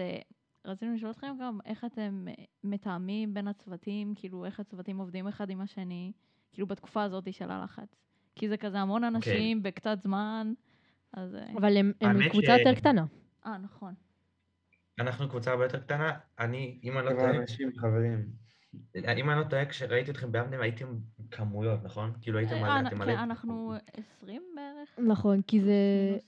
רצינו 0.64 0.94
לשאול 0.94 1.10
אתכם 1.10 1.36
גם 1.40 1.58
איך 1.64 1.84
אתם 1.84 2.26
מתאמים 2.64 3.34
בין 3.34 3.48
הצוותים, 3.48 4.12
כאילו 4.16 4.44
איך 4.44 4.60
הצוותים 4.60 4.98
עובדים 4.98 5.28
אחד 5.28 5.50
עם 5.50 5.60
השני, 5.60 6.12
כאילו 6.52 6.66
בתקופה 6.66 7.02
הזאת 7.02 7.32
של 7.32 7.50
הלחץ. 7.50 7.94
כי 8.36 8.48
זה 8.48 8.56
כזה 8.56 8.78
המון 8.80 9.04
אנשים 9.04 9.62
בקצת 9.62 9.98
זמן, 10.02 10.52
אז... 11.12 11.36
אבל 11.56 11.76
הם 11.76 11.92
קבוצה 12.30 12.58
יותר 12.58 12.74
קטנה. 12.74 13.04
אה, 13.46 13.58
נכון. 13.58 13.94
אנחנו 14.98 15.28
קבוצה 15.28 15.50
הרבה 15.50 15.64
יותר 15.64 15.80
קטנה, 15.80 16.12
אני, 16.38 16.80
אם 16.84 16.98
אני 16.98 17.06
לא 17.06 17.10
טועה, 17.10 17.30
אנשים, 17.36 17.70
חברים. 17.76 18.47
אם 18.96 19.30
אני 19.30 19.38
לא 19.38 19.44
טועה, 19.44 19.66
כשראיתי 19.66 20.10
אתכם 20.10 20.32
באמנם 20.32 20.60
הייתם 20.60 20.86
כמויות, 21.30 21.80
נכון? 21.84 22.12
כאילו 22.20 22.38
הייתם 22.38 22.54
אה, 22.54 22.60
מלא, 22.62 22.78
אנ- 22.80 22.86
אתם 22.86 22.98
מלא. 22.98 23.12
כן, 23.12 23.18
אנחנו 23.18 23.72
20 24.20 24.42
בערך. 24.56 25.08
נכון, 25.08 25.42
כי 25.42 25.60
זה... 25.60 25.72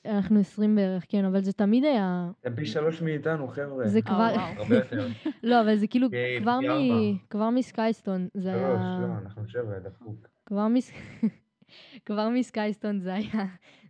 אנחנו 0.04 0.40
20 0.40 0.76
בערך, 0.76 1.04
כן, 1.08 1.24
אבל 1.24 1.40
זה 1.42 1.52
תמיד 1.52 1.84
היה... 1.84 2.30
אתם 2.40 2.54
פי 2.56 2.66
שלוש 2.66 3.02
מאיתנו, 3.02 3.48
חבר'ה. 3.48 3.88
זה 3.88 3.98
אה, 3.98 4.02
כבר... 4.02 4.14
וואו. 4.34 4.62
הרבה 4.62 4.76
יותר. 4.76 5.08
לא, 5.42 5.60
אבל 5.60 5.76
זה 5.76 5.86
כאילו 5.86 6.10
פי- 6.10 7.18
כבר 7.30 7.50
מסקייסטון, 7.50 8.28
זה 8.34 8.50
שלוש, 8.50 8.80
היה... 8.80 8.98
לא, 9.00 9.18
אנחנו 9.22 9.48
שבע, 9.48 9.78
דפוק. 9.78 10.28
כבר 10.46 10.68
מס... 10.68 10.90
כבר 12.06 12.28
מסקייסטון 12.28 13.00
זה 13.00 13.14
היה... 13.14 13.44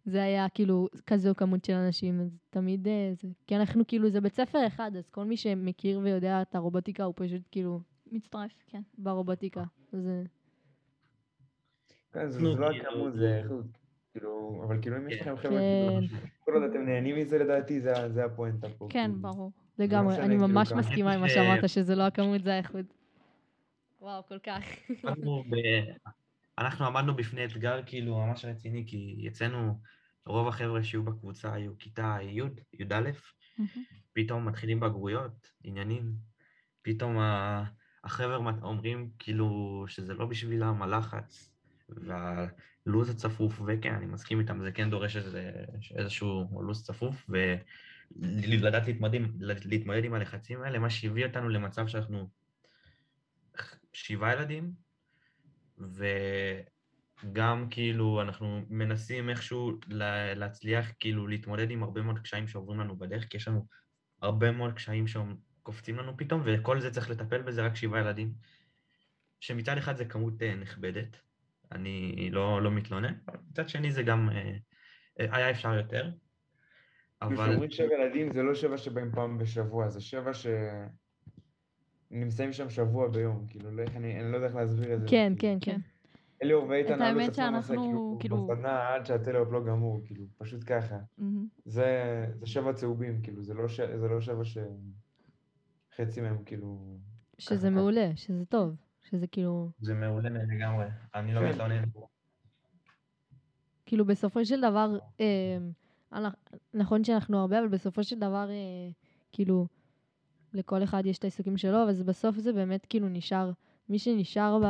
זה 0.05 0.23
היה 0.23 0.49
כאילו 0.49 0.89
כזו 1.07 1.35
כמות 1.37 1.65
של 1.65 1.73
אנשים, 1.73 2.21
אז 2.21 2.39
תמיד 2.51 2.89
אה, 2.89 3.11
זה... 3.23 3.29
כי 3.47 3.57
אנחנו 3.57 3.87
כאילו, 3.87 4.11
זה 4.11 4.21
בית 4.21 4.35
ספר 4.35 4.67
אחד, 4.67 4.91
אז 4.99 5.09
כל 5.11 5.25
מי 5.25 5.37
שמכיר 5.37 6.01
ויודע 6.03 6.43
את 6.43 6.55
הרובוטיקה 6.55 7.05
הוא 7.05 7.15
פשוט 7.17 7.43
כאילו 7.51 7.81
מצטרף, 8.13 8.51
כן. 8.67 8.83
ברובוטיקה. 8.99 9.65
זה... 9.93 10.23
כן, 12.13 12.29
זה 12.29 12.41
לא 12.41 12.69
כאילו- 12.71 12.89
הכמות, 12.89 13.15
זה 13.15 13.39
איכות. 13.39 13.67
כאילו, 14.13 14.63
אבל 14.67 14.83
כאילו 14.83 14.97
אם 14.97 15.09
יש 15.11 15.19
כן. 15.23 15.33
לכם 15.33 15.37
חבר'ה, 15.37 15.51
כן. 15.59 16.07
כאילו, 16.09 16.19
כל 16.45 16.53
עוד 16.55 16.63
אתם 16.63 16.81
נהנים 16.81 17.17
מזה 17.17 17.39
לדעתי, 17.39 17.81
זה 17.81 18.25
הפואנטה 18.25 18.69
פה. 18.79 18.87
כן, 18.91 19.11
כאילו. 19.15 19.23
ברור. 19.23 19.53
לגמרי, 19.79 20.17
אני 20.19 20.27
כאילו, 20.35 20.49
ממש 20.49 20.69
כמה- 20.69 20.79
מסכימה 20.81 21.13
עם 21.13 21.21
מה 21.21 21.29
שאמרת, 21.29 21.69
שזה 21.69 21.95
לא 21.95 22.03
הכמות, 22.03 22.43
זה 22.43 22.55
האיכות. 22.55 22.87
וואו, 24.01 24.23
כל 24.29 24.39
כך. 24.39 24.63
אנחנו, 26.59 26.87
עמדנו 26.87 27.17
בפני 27.17 27.45
אתגר 27.45 27.81
כאילו 27.87 28.17
ממש 28.27 28.45
רציני, 28.45 28.85
כי 28.87 29.25
אצלנו 29.29 29.75
רוב 30.27 30.49
החבר'ה 30.49 30.83
שיהיו 30.83 31.03
בקבוצה 31.03 31.55
היו 31.55 31.73
כיתה 31.79 32.17
י', 32.23 32.41
י"א, 32.73 33.11
פתאום 34.13 34.49
מתחילים 34.49 34.81
בגרויות, 34.81 35.51
עניינים, 35.65 36.13
פתאום 36.83 37.19
ה... 37.19 37.65
החבר'ה 38.05 38.37
אומרים 38.63 39.11
כאילו 39.19 39.85
שזה 39.89 40.15
לא 40.15 40.27
בשבילם 40.27 40.83
הלחץ 40.83 41.51
והלו"ז 41.89 43.11
הצפוף, 43.11 43.61
וכן, 43.67 43.95
אני 43.95 44.07
מסכים 44.07 44.41
איתם, 44.41 44.63
זה 44.63 44.73
כן 44.73 44.91
דורש 44.91 45.17
איזה, 45.17 45.53
איזשהו 45.97 46.63
לו"ז 46.63 46.85
צפוף, 46.85 47.31
ולדעת 48.17 48.87
להתמודד, 48.87 49.19
להתמודד 49.65 50.05
עם 50.05 50.15
הלחצים 50.15 50.63
האלה, 50.63 50.79
מה 50.79 50.91
שהביא 50.91 51.27
אותנו 51.27 51.49
למצב 51.49 51.87
שאנחנו 51.87 52.29
שבעה 53.93 54.33
ילדים, 54.33 54.73
וגם 55.79 57.67
כאילו 57.71 58.23
אנחנו 58.23 58.63
מנסים 58.69 59.31
איכשהו 59.31 59.73
לה- 59.89 60.35
להצליח 60.35 60.87
כאילו 61.01 61.27
להתמודד 61.27 61.71
עם 61.71 61.83
הרבה 61.83 62.03
מאוד 62.03 62.19
קשיים 62.19 62.49
שעוברים 62.49 62.81
לנו 62.81 62.97
בדרך, 62.97 63.29
כי 63.29 63.37
יש 63.37 63.49
לנו 63.49 63.67
הרבה 64.23 64.51
מאוד 64.53 64.73
קשיים 64.73 65.07
שקופצים 65.61 65.97
לנו 65.97 66.17
פתאום, 66.17 66.43
וכל 66.45 66.81
זה 66.81 66.91
צריך 66.91 67.11
לטפל 67.11 67.43
בזה 67.43 67.67
רק 67.67 67.77
שבעה 67.77 68.01
ילדים, 68.01 68.33
שמצד 69.41 69.79
אחד 69.79 69.97
זה 69.97 70.05
כמות 70.05 70.43
אה, 70.43 70.55
נכבדת, 70.55 71.17
אני 71.73 72.29
לא, 72.33 72.63
לא 72.63 72.71
מתלונן, 72.71 73.15
אבל 73.29 73.39
מצד 73.51 73.69
שני 73.69 73.93
זה 73.93 74.03
גם 74.03 74.29
אה, 74.31 74.57
אה, 75.21 75.37
היה 75.37 75.51
אפשר 75.51 75.75
יותר, 75.75 76.11
כאילו, 77.21 77.37
אבל 77.37 77.37
כשאומרים 77.37 77.71
שבע 77.71 77.95
ילדים, 77.95 78.33
זה 78.33 78.43
לא 78.43 78.55
שבע 78.55 78.79
שבאים 78.79 79.13
פעם 79.15 79.39
בשבוע, 79.39 79.89
זה 79.89 80.01
שבע 80.01 80.35
ש... 80.35 80.47
נמצאים 82.11 82.53
שם 82.53 82.71
שבוע 82.71 83.09
ביום, 83.09 83.47
כאילו, 83.49 83.71
לא 83.71 83.83
אני, 83.97 84.21
אני 84.21 84.33
לא 84.33 84.37
יודע 84.37 84.47
איך 84.47 84.57
להסביר 84.57 84.95
את 84.95 85.01
זה. 85.01 85.07
כן, 85.09 85.33
כאילו. 85.39 85.61
כן, 85.61 85.73
כן. 85.73 85.81
אליאור 86.43 86.69
ואיתן 86.69 86.95
את 86.95 87.01
עלו 87.01 87.21
האמת 87.21 87.29
את 87.29 87.33
עצמם 87.33 87.53
לעשות, 87.53 87.77
שאנחנו, 87.77 88.17
כאילו- 88.21 88.47
בסדנה 88.47 88.95
עד 88.95 89.07
שהטלאופ 89.07 89.53
לא 89.53 89.65
גמור, 89.65 90.03
כאילו, 90.07 90.25
פשוט 90.39 90.61
ככה. 90.67 90.99
מהמם. 91.19 91.47
זה, 91.65 92.27
זה 92.35 92.47
שבע 92.47 92.73
צהובים, 92.73 93.23
כאילו, 93.23 93.43
זה 93.43 93.55
לא, 93.55 93.69
ש... 93.69 93.81
זה 93.81 94.09
לא 94.09 94.21
שבע 94.21 94.45
ש... 94.45 94.59
חצי 96.01 96.21
מהם, 96.21 96.45
כאילו... 96.45 96.99
שזה 97.39 97.69
ככה. 97.69 97.71
מעולה, 97.71 98.17
שזה 98.17 98.45
טוב, 98.45 98.77
שזה 99.11 99.27
כאילו... 99.27 99.71
זה 99.81 99.95
מעולה 99.95 100.29
לגמרי, 100.31 100.87
אני 101.15 101.35
לא 101.35 101.41
כן. 101.41 101.49
מתלונן. 101.49 101.85
כאילו 103.87 104.05
בסופו 104.05 104.45
של 104.45 104.61
דבר, 104.61 104.99
אה, 105.21 105.59
נכון 106.75 107.05
שאנחנו 107.05 107.39
הרבה, 107.39 107.59
אבל 107.59 107.69
בסופו 107.69 108.05
של 108.05 108.19
דבר, 108.19 108.51
אה, 108.51 108.91
כאילו, 109.33 109.67
לכל 110.53 110.83
אחד 110.83 111.07
יש 111.07 111.19
את 111.19 111.25
העיסוקים 111.25 111.57
שלו, 111.57 111.83
אבל 111.83 112.03
בסוף 112.03 112.37
זה 112.37 112.53
באמת 112.53 112.87
כאילו 112.87 113.09
נשאר, 113.09 113.53
מי 113.89 113.99
שנשאר 113.99 114.59
ב, 114.65 114.67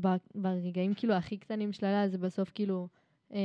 ב, 0.00 0.16
ברגעים 0.34 0.94
כאילו 0.94 1.14
הכי 1.14 1.36
קטנים 1.36 1.72
של 1.72 1.86
הלילה, 1.86 2.08
זה 2.08 2.18
בסוף 2.18 2.50
כאילו 2.54 2.88
אה, 3.32 3.38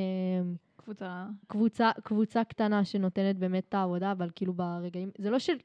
קבוצה... 0.75 1.25
קבוצה, 1.47 1.91
קבוצה 2.03 2.43
קטנה 2.43 2.85
שנותנת 2.85 3.37
באמת 3.37 3.65
את 3.69 3.73
העבודה, 3.73 4.11
אבל 4.11 4.29
כאילו 4.35 4.53
ברגעים, 4.53 5.11
זה 5.17 5.29
לא 5.29 5.39
של... 5.39 5.57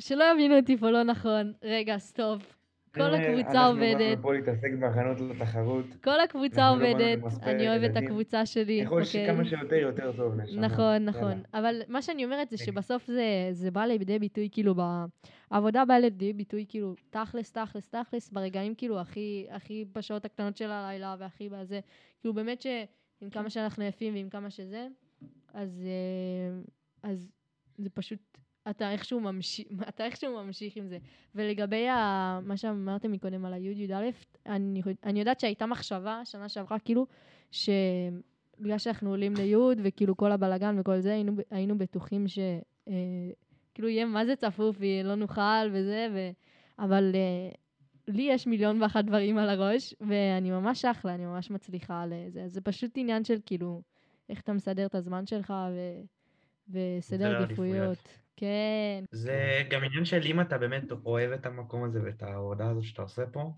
שלא 0.00 0.24
יבינו 0.34 0.56
אותי 0.56 0.76
פה 0.76 0.90
לא 0.90 1.02
נכון, 1.02 1.52
רגע, 1.62 1.98
סטופ. 1.98 2.60
כל 2.94 3.14
הקבוצה 3.14 3.50
אנחנו 3.50 3.68
עובדת, 3.68 3.98
באנו 3.98 4.22
פה 4.22 4.34
להתעסק 4.34 4.70
בהכנות 4.80 5.20
לתחרות. 5.20 5.84
כל 6.04 6.20
הקבוצה 6.20 6.68
אנחנו 6.68 6.80
לא 6.82 6.90
עובדת, 6.90 7.18
אני 7.42 7.68
אוהבת 7.68 7.90
את. 7.90 7.96
הקבוצה 7.96 8.46
שלי, 8.46 8.82
ככל 8.86 9.02
אוקיי? 9.02 9.26
שכמה 9.26 9.44
שיותר, 9.44 9.76
יותר 9.76 10.12
טוב. 10.16 10.34
נכון, 10.56 11.04
נכון. 11.04 11.42
אבל 11.54 11.80
מה 11.88 12.02
שאני 12.02 12.24
אומרת 12.24 12.50
זה 12.50 12.56
כן. 12.56 12.64
שבסוף 12.64 13.10
זה, 13.52 13.70
בא 13.70 13.84
לידי 13.84 14.18
ביטוי, 14.18 14.48
כאילו, 14.52 14.74
ב... 14.76 14.80
העבודה 15.50 15.84
באה 15.84 15.98
לידי 15.98 16.32
ביטוי, 16.32 16.66
כאילו, 16.68 16.94
תכלס, 17.10 17.52
תכלס, 17.52 17.88
תכלס, 17.88 18.30
ברגעים, 18.30 18.74
כאילו, 18.74 19.00
הכי, 19.00 19.84
בשעות 19.92 20.24
הקטנות 20.24 20.56
של 20.56 20.70
הלילה, 20.70 21.16
והכי 21.18 21.48
בזה. 21.48 21.80
כאילו, 22.20 22.34
באמת 22.34 22.60
שעם 22.60 23.30
כמה 23.30 23.50
שאנחנו 23.50 23.84
יפים 23.84 24.14
ועם 24.14 24.28
כמה 24.28 24.50
שזה, 24.50 24.88
אז, 25.54 25.82
אה, 25.86 26.60
אז 27.10 27.32
זה 27.78 27.90
פשוט, 27.90 28.38
אתה 28.70 28.92
איכשהו 28.92 29.20
ממשיך, 29.20 29.66
אתה 29.88 30.04
איכשהו 30.04 30.44
ממשיך 30.44 30.76
עם 30.76 30.88
זה. 30.88 30.98
ולגבי 31.34 31.88
ה, 31.88 32.40
מה 32.42 32.56
שאמרתם 32.56 33.12
מקודם 33.12 33.44
על 33.44 33.52
הי'-י"א, 33.52 34.10
אני, 34.46 34.82
אני 35.04 35.18
יודעת 35.18 35.40
שהייתה 35.40 35.66
מחשבה, 35.66 36.20
שנה 36.24 36.48
שעברה, 36.48 36.78
כאילו, 36.78 37.06
ש... 37.50 37.70
בגלל 38.60 38.78
שאנחנו 38.78 39.10
עולים 39.10 39.34
לי' 39.36 39.54
וכאילו 39.82 40.16
כל 40.16 40.32
הבלגן 40.32 40.76
וכל 40.78 41.00
זה, 41.00 41.12
היינו, 41.12 41.32
היינו 41.50 41.78
בטוחים 41.78 42.28
ש... 42.28 42.38
אה, 42.88 42.94
כאילו 43.74 43.88
יהיה 43.88 44.04
מה 44.04 44.26
זה 44.26 44.36
צפוף 44.36 44.76
ולא 44.78 45.14
נוכל 45.14 45.68
וזה, 45.72 46.08
ו... 46.14 46.30
אבל 46.78 47.12
אה, 47.14 47.50
לי 48.08 48.22
יש 48.22 48.46
מיליון 48.46 48.82
ואחת 48.82 49.04
דברים 49.04 49.38
על 49.38 49.48
הראש, 49.48 49.94
ואני 50.00 50.50
ממש 50.50 50.84
אחלה, 50.84 51.14
אני 51.14 51.26
ממש 51.26 51.50
מצליחה 51.50 52.04
לזה. 52.06 52.48
זה 52.48 52.60
פשוט 52.60 52.90
עניין 52.94 53.24
של 53.24 53.38
כאילו, 53.46 53.82
איך 54.28 54.40
אתה 54.40 54.52
מסדר 54.52 54.86
את 54.86 54.94
הזמן 54.94 55.26
שלך 55.26 55.54
ו... 55.72 56.00
וסדר 56.68 57.00
סדר 57.00 57.42
עדיפויות. 57.42 57.98
כן, 58.40 59.04
זה 59.10 59.62
גם 59.70 59.84
עניין 59.84 60.04
של 60.04 60.20
אם 60.24 60.40
אתה 60.40 60.58
באמת 60.58 60.92
אוהב 61.04 61.32
את 61.32 61.46
המקום 61.46 61.84
הזה 61.84 62.00
ואת 62.04 62.22
העבודה 62.22 62.70
הזאת 62.70 62.84
שאתה 62.84 63.02
עושה 63.02 63.22
פה, 63.32 63.52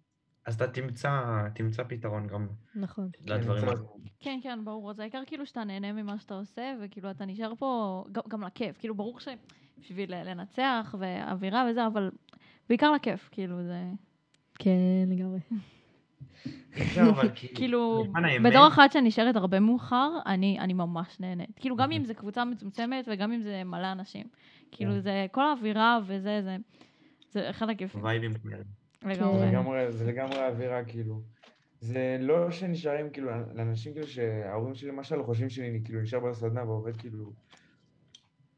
אז 0.47 0.55
אתה 0.55 0.69
תמצא, 0.69 1.43
תמצא 1.55 1.83
פתרון 1.89 2.27
גם 2.27 2.49
נכון. 2.75 3.09
לדברים 3.27 3.61
כן, 3.61 3.69
האלה. 3.69 3.81
כן, 4.21 4.41
כן, 4.43 4.65
ברור. 4.65 4.91
אז 4.91 4.99
העיקר 4.99 5.23
כאילו 5.27 5.47
שאתה 5.47 5.65
נהנה 5.65 5.93
ממה 5.93 6.19
שאתה 6.19 6.35
עושה, 6.35 6.75
וכאילו 6.81 7.11
אתה 7.11 7.25
נשאר 7.25 7.53
פה 7.59 8.05
גם, 8.13 8.23
גם 8.29 8.43
לכיף. 8.43 8.79
כאילו, 8.79 8.95
ברור 8.95 9.19
שבשביל 9.21 10.15
לנצח 10.25 10.95
ואווירה 10.99 11.67
וזה, 11.71 11.87
אבל 11.87 12.11
בעיקר 12.69 12.93
לכיף, 12.93 13.29
כאילו, 13.33 13.63
זה... 13.63 13.83
כן, 14.59 15.09
לגמרי. 15.09 15.41
אבל 17.01 17.29
כאילו, 17.55 18.05
בתור 18.45 18.69
אחת 18.69 18.93
שנשארת 18.93 19.37
הרבה 19.37 19.61
מאוחר, 19.61 20.11
אני, 20.27 20.59
אני 20.61 20.73
ממש 20.73 21.21
נהנית. 21.21 21.59
כאילו, 21.61 21.77
גם 21.77 21.93
אם 21.93 22.05
זה 22.05 22.15
קבוצה 22.15 22.45
מצומצמת 22.45 23.09
וגם 23.13 23.33
אם 23.33 23.41
זה 23.43 23.63
מלא 23.65 23.93
אנשים. 23.93 24.27
כאילו, 24.73 24.93
כן. 24.93 25.01
זה, 25.01 25.27
כל 25.31 25.45
האווירה 25.45 25.99
וזה, 26.07 26.41
זה, 26.45 26.57
זה 27.31 27.51
אחד 27.51 27.71
הכיפים. 27.71 28.05
וייבים 28.05 28.35
כאלה. 28.35 28.63
לגמרי. 29.03 29.39
זה 29.39 29.47
לגמרי, 29.47 29.93
זה 29.93 30.05
לגמרי 30.05 30.39
האווירה, 30.39 30.85
כאילו. 30.85 31.21
זה 31.81 32.17
לא 32.21 32.51
שנשארים, 32.51 33.11
כאילו, 33.11 33.31
לאנשים, 33.55 33.93
כאילו, 33.93 34.07
שההורים 34.07 34.75
שלי, 34.75 34.89
למשל, 34.89 35.23
חושבים 35.23 35.51
שאני, 35.51 35.81
כאילו, 35.85 36.01
נשאר 36.01 36.21
בסדנה 36.21 36.65
ועובד, 36.65 36.97
כאילו, 36.97 37.33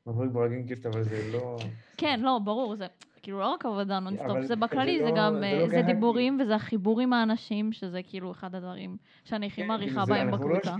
מבריק 0.06 0.30
ברגים, 0.30 0.66
כאילו, 0.66 0.90
אבל 0.90 1.02
זה 1.02 1.30
לא... 1.32 1.56
כן, 1.96 2.20
לא, 2.22 2.40
ברור, 2.44 2.76
זה 2.76 2.86
כאילו 3.24 3.38
לא 3.40 3.46
רק 3.52 3.64
עבודה 3.66 4.00
נונסטופ, 4.00 4.40
זה 4.40 4.46
זה 4.46 4.56
בכללי, 4.56 4.98
זה 4.98 5.10
לא- 5.10 5.16
גם, 5.16 5.36
זה 5.38 5.44
אה, 5.46 5.58
לא 5.58 5.68
זה 5.68 5.82
דיבורים 5.82 6.38
וזה 6.42 6.54
החיבור 6.54 7.00
עם 7.00 7.12
האנשים, 7.12 7.72
שזה 7.72 8.00
כאילו 8.02 8.30
אחד 8.32 8.54
הדברים 8.54 8.96
שאני 9.24 9.46
הכי 9.46 9.62
כן, 9.62 9.68
מעריכה 9.68 9.90
כאילו, 9.92 10.06
זה- 10.06 10.12
בהם 10.12 10.28
אנחנו 10.28 10.48
לא 10.48 10.54
בקבוצה. 10.58 10.76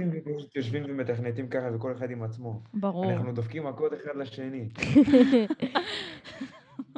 יושבים, 0.57 0.83
ומתכנתים 0.89 1.49
ככה, 1.49 1.67
וכל 1.75 1.93
אחד 1.93 2.11
עם 2.11 2.23
עצמו. 2.23 2.61
ברור. 2.75 3.13
אנחנו 3.13 3.33
דופקים 3.33 3.65
מכות 3.67 3.93
אחד 3.95 4.17
לשני. 4.17 4.69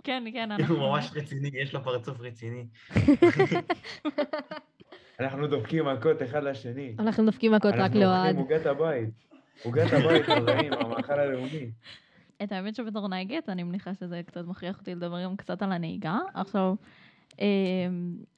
כן, 0.05 0.25
כן, 0.33 0.49
הוא 0.50 0.61
אנחנו... 0.61 0.76
ממש 0.91 1.11
רציני, 1.15 1.50
יש 1.55 1.75
לו 1.75 1.85
פרצוף 1.85 2.21
רציני. 2.21 2.67
אנחנו 5.21 5.47
דופקים 5.47 5.85
מכות 5.87 6.23
אחד 6.23 6.43
לשני. 6.43 6.95
אנחנו 6.99 7.26
דופקים 7.26 7.53
מכות 7.53 7.75
רק 7.75 7.81
אנחנו 7.81 8.00
לאוהד. 8.00 8.37
אוכלים 8.37 8.37
עוגת 8.37 8.67
הבית. 8.67 9.09
עוגת 9.65 9.93
הבית, 9.93 10.23
חברים, 10.25 10.73
המאכל 10.73 11.12
הלאומי. 11.21 11.71
את 12.43 12.52
האמת 12.52 12.75
שבתור 12.75 13.09
נהגת, 13.09 13.49
אני 13.49 13.62
מניחה 13.62 13.95
שזה 13.95 14.23
קצת 14.26 14.45
מכריח 14.45 14.78
אותי 14.78 14.95
לדבר 14.95 15.25
גם 15.25 15.37
קצת 15.37 15.62
על 15.62 15.73
הנהיגה. 15.73 16.19
עכשיו, 16.35 16.75
אה, 17.40 17.87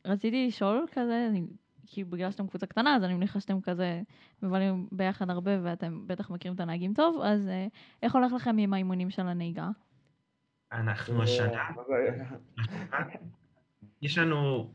רציתי 0.04 0.46
לשאול 0.46 0.86
כזה, 0.92 1.26
אני, 1.30 1.42
כאילו 1.86 2.10
בגלל 2.10 2.30
שאתם 2.30 2.46
קבוצה 2.46 2.66
קטנה, 2.66 2.96
אז 2.96 3.04
אני 3.04 3.14
מניחה 3.14 3.40
שאתם 3.40 3.60
כזה 3.60 4.02
מבלים 4.42 4.88
ביחד 4.92 5.30
הרבה 5.30 5.50
ואתם 5.62 6.06
בטח 6.06 6.30
מכירים 6.30 6.54
את 6.54 6.60
הנהגים 6.60 6.94
טוב, 6.94 7.22
אז 7.24 7.48
אה, 7.48 7.66
איך 8.02 8.14
הולך 8.14 8.32
לכם 8.32 8.56
עם 8.58 8.74
האימונים 8.74 9.10
של 9.10 9.26
הנהיגה? 9.26 9.68
אנחנו 10.72 11.22
השנה, 11.22 11.70
מה 11.76 11.82
זה- 11.84 12.24
יש 14.02 14.18
לנו, 14.18 14.72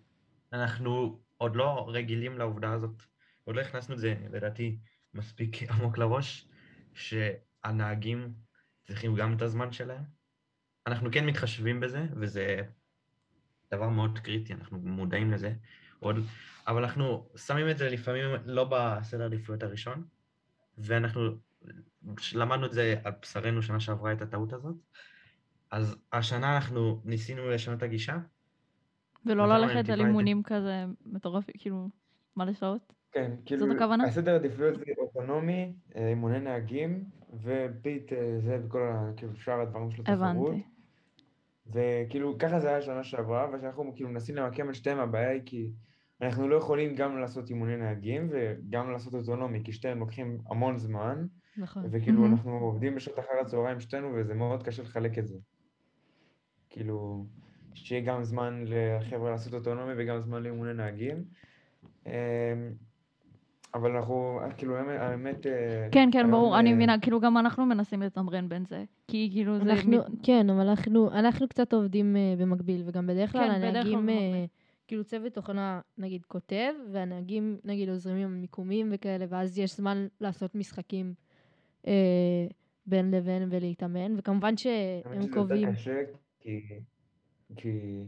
אנחנו 0.53 1.19
עוד 1.37 1.55
לא 1.55 1.85
רגילים 1.89 2.37
לעובדה 2.37 2.71
הזאת, 2.71 3.03
עוד 3.43 3.55
לא 3.55 3.61
הכנסנו 3.61 3.95
את 3.95 3.99
זה, 3.99 4.15
לדעתי, 4.31 4.77
מספיק 5.13 5.71
עמוק 5.71 5.97
לראש, 5.97 6.47
שהנהגים 6.93 8.33
צריכים 8.83 9.15
גם 9.15 9.33
את 9.33 9.41
הזמן 9.41 9.71
שלהם. 9.71 10.03
אנחנו 10.87 11.09
כן 11.11 11.25
מתחשבים 11.25 11.79
בזה, 11.79 12.05
וזה 12.15 12.61
דבר 13.71 13.89
מאוד 13.89 14.19
קריטי, 14.19 14.53
אנחנו 14.53 14.79
מודעים 14.79 15.31
לזה, 15.31 15.53
עוד, 15.99 16.15
אבל 16.67 16.83
אנחנו 16.83 17.29
שמים 17.35 17.69
את 17.69 17.77
זה 17.77 17.89
לפעמים 17.89 18.25
לא 18.45 18.69
בסדר 18.71 19.23
העדיפויות 19.23 19.63
הראשון, 19.63 20.03
ואנחנו 20.77 21.21
למדנו 22.33 22.65
את 22.65 22.73
זה 22.73 22.95
על 23.03 23.13
בשרנו 23.21 23.61
שנה 23.61 23.79
שעברה 23.79 24.13
את 24.13 24.21
הטעות 24.21 24.53
הזאת, 24.53 24.75
אז 25.71 25.95
השנה 26.13 26.55
אנחנו 26.55 27.01
ניסינו 27.05 27.49
לשנות 27.49 27.77
את 27.77 27.83
הגישה, 27.83 28.17
ולא 29.25 29.45
נכון, 29.47 29.77
ללכת. 29.77 29.89
אימונים 29.89 30.43
כזה 30.43 30.85
מטורפים, 31.05 31.55
כאילו, 31.57 31.89
מלא 32.37 32.53
שעות? 32.53 32.93
כן, 33.13 33.31
כאילו, 33.45 33.71
הכוונה? 33.71 34.03
הסדר 34.03 34.35
עדיפויות 34.35 34.79
זה 34.79 34.83
אוטונומי, 34.97 35.73
אה, 35.95 36.07
אימוני 36.09 36.39
נהגים, 36.39 37.03
וביט 37.33 38.13
אה, 38.13 38.39
זה 38.39 38.59
וכל 38.65 38.81
ה... 38.83 39.11
כאילו 39.17 39.35
שאר 39.35 39.61
הדברים 39.61 39.91
של 39.91 40.01
התחרות. 40.01 40.49
הבנתי. 40.49 40.63
וכאילו, 41.73 42.37
ככה 42.39 42.59
זה 42.59 42.69
היה 42.69 42.81
שנה 42.81 43.03
שעברה, 43.03 43.47
ושאנחנו 43.53 43.93
כאילו 43.95 44.09
מנסים 44.09 44.35
למקם 44.35 44.69
את 44.69 44.75
שתיהם, 44.75 44.99
הבעיה 44.99 45.29
היא 45.29 45.41
כי 45.45 45.71
אנחנו 46.21 46.47
לא 46.47 46.55
יכולים 46.55 46.95
גם 46.95 47.17
לעשות 47.17 47.49
אימוני 47.49 47.77
נהגים 47.77 48.29
וגם 48.31 48.91
לעשות 48.91 49.13
אוטונומי, 49.13 49.63
כי 49.63 49.71
שתיהם 49.71 49.99
לוקחים 49.99 50.37
המון 50.49 50.77
זמן, 50.77 51.25
נכון. 51.57 51.83
וכאילו 51.91 52.21
מהמם. 52.21 52.33
אנחנו 52.33 52.51
עובדים 52.51 52.95
בשעות 52.95 53.19
אחר 53.19 53.39
הצהריים 53.41 53.79
שתינו, 53.79 54.11
וזה 54.15 54.33
מאוד 54.33 54.63
קשה 54.63 54.83
לחלק 54.83 55.17
את 55.17 55.27
זה. 55.27 55.37
כאילו, 56.69 57.25
שיהיה 57.73 58.01
גם 58.01 58.23
זמן 58.23 58.63
לחבר'ה 58.67 59.31
לעשות 59.31 59.53
אוטונומי 59.53 59.93
וגם 59.97 60.19
זמן 60.19 60.43
לאימוני 60.43 60.73
נהגים. 60.73 61.23
אבל 63.73 63.95
אנחנו, 63.95 64.39
כאילו, 64.57 64.77
האמת- 64.77 64.99
האמת... 64.99 65.47
אה, 65.47 65.87
כן, 65.91 66.09
כן, 66.11 66.31
ברור, 66.31 66.59
אני 66.59 66.69
אה, 66.69 66.75
מבינה, 66.75 66.99
כאילו 66.99 67.19
גם 67.19 67.37
אנחנו 67.37 67.65
מנסים 67.65 68.01
לתמרן 68.01 68.49
בין 68.49 68.65
זה, 68.65 68.83
כי 69.07 69.29
כאילו 69.31 69.59
זה... 69.59 69.63
אנחנו, 69.71 69.97
כן, 70.23 70.49
אבל 70.49 70.67
אנחנו, 70.67 71.11
אנחנו 71.11 71.47
קצת 71.47 71.73
עובדים 71.73 72.15
uh, 72.15 72.41
במקביל, 72.41 72.83
וגם 72.85 73.07
בדרך 73.07 73.31
כלל 73.31 73.47
כן, 73.47 73.51
הנהגים, 73.51 74.09
כאילו 74.87 75.03
צוות 75.03 75.33
תוכנה 75.33 75.81
נגיד 75.97 76.25
כותב, 76.25 76.73
והנהגים 76.91 77.57
נגיד 77.63 77.89
עוזרים 77.89 78.17
עם 78.17 78.33
המיקומים 78.33 78.89
וכאלה, 78.91 79.25
ואז 79.29 79.59
יש 79.59 79.77
זמן 79.77 80.07
לעשות 80.21 80.55
משחקים 80.55 81.13
בין 82.85 83.11
לבין 83.11 83.47
ולהתאמן, 83.51 84.15
וכמובן 84.17 84.47
האמת 84.47 84.57
שהם 84.57 85.21
שזה 85.21 85.33
קובעים, 85.33 85.67
יותר 85.67 85.79
קשה, 85.79 86.01
כי, 86.39 86.61
כי, 87.55 88.03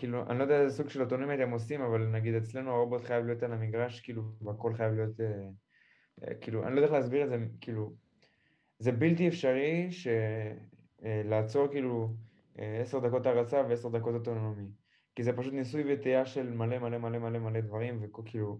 כאילו, 0.00 0.26
אני 0.30 0.38
לא 0.38 0.42
יודע 0.42 0.60
איזה 0.60 0.76
סוג 0.76 0.88
של 0.88 1.02
אוטונומיה 1.02 1.34
אתם 1.34 1.50
עושים, 1.50 1.80
אבל 1.80 2.06
נגיד 2.06 2.34
אצלנו 2.34 2.70
הרובוט 2.70 3.04
חייב 3.04 3.26
להיות 3.26 3.42
על 3.42 3.52
המגרש, 3.52 4.00
כאילו, 4.00 4.22
והכל 4.42 4.74
חייב 4.74 4.94
להיות, 4.94 5.20
אה, 5.20 5.26
אה, 6.28 6.34
כאילו, 6.34 6.66
אני 6.66 6.74
לא 6.74 6.80
יודע 6.80 6.86
איך 6.86 7.02
להסביר 7.02 7.24
את 7.24 7.28
זה, 7.28 7.36
כאילו, 7.60 7.92
זה 8.78 8.92
בלתי 8.92 9.28
אפשרי 9.28 9.86
ש... 9.90 10.06
אה, 11.04 11.22
לעצור 11.24 11.68
כאילו 11.68 12.14
אה, 12.58 12.80
עשר 12.80 12.98
דקות 12.98 13.26
הרצה 13.26 13.62
ועשר 13.68 13.88
דקות 13.88 14.14
אוטונומי. 14.14 14.66
כי 15.16 15.22
זה 15.22 15.32
פשוט 15.32 15.52
ניסוי 15.52 15.94
וטעייה 15.94 16.26
של 16.26 16.50
מלא 16.50 16.78
מלא 16.78 16.98
מלא 16.98 17.18
מלא 17.18 17.38
מלא 17.38 17.60
דברים, 17.60 17.98
וכאילו, 18.02 18.58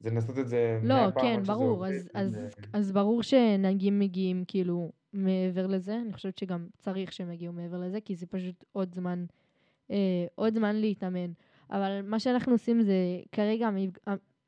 זה 0.00 0.10
לנסות 0.10 0.38
את 0.38 0.48
זה 0.48 0.78
לא, 0.82 0.94
כן, 1.20 1.42
ברור, 1.46 1.86
אז, 1.86 2.10
אז, 2.14 2.30
זה- 2.32 2.48
אז 2.72 2.92
ברור 2.92 3.22
שנהגים 3.22 3.98
מגיעים 3.98 4.44
כאילו 4.48 4.92
מעבר 5.12 5.66
לזה, 5.66 5.96
אני 5.96 6.12
חושבת 6.12 6.38
שגם 6.38 6.66
צריך 6.78 7.12
שהם 7.12 7.32
יגיעו 7.32 7.52
מעבר 7.52 7.76
לזה, 7.78 8.00
כי 8.00 8.16
זה 8.16 8.26
פשוט 8.26 8.64
עוד 8.72 8.94
זמן, 8.94 9.24
אה, 9.90 10.26
עוד 10.34 10.54
זמן 10.54 10.76
להתאמן. 10.76 11.32
אבל 11.70 12.00
מה 12.04 12.20
שאנחנו 12.20 12.52
עושים 12.52 12.82
זה, 12.82 12.94
כרגע 13.32 13.68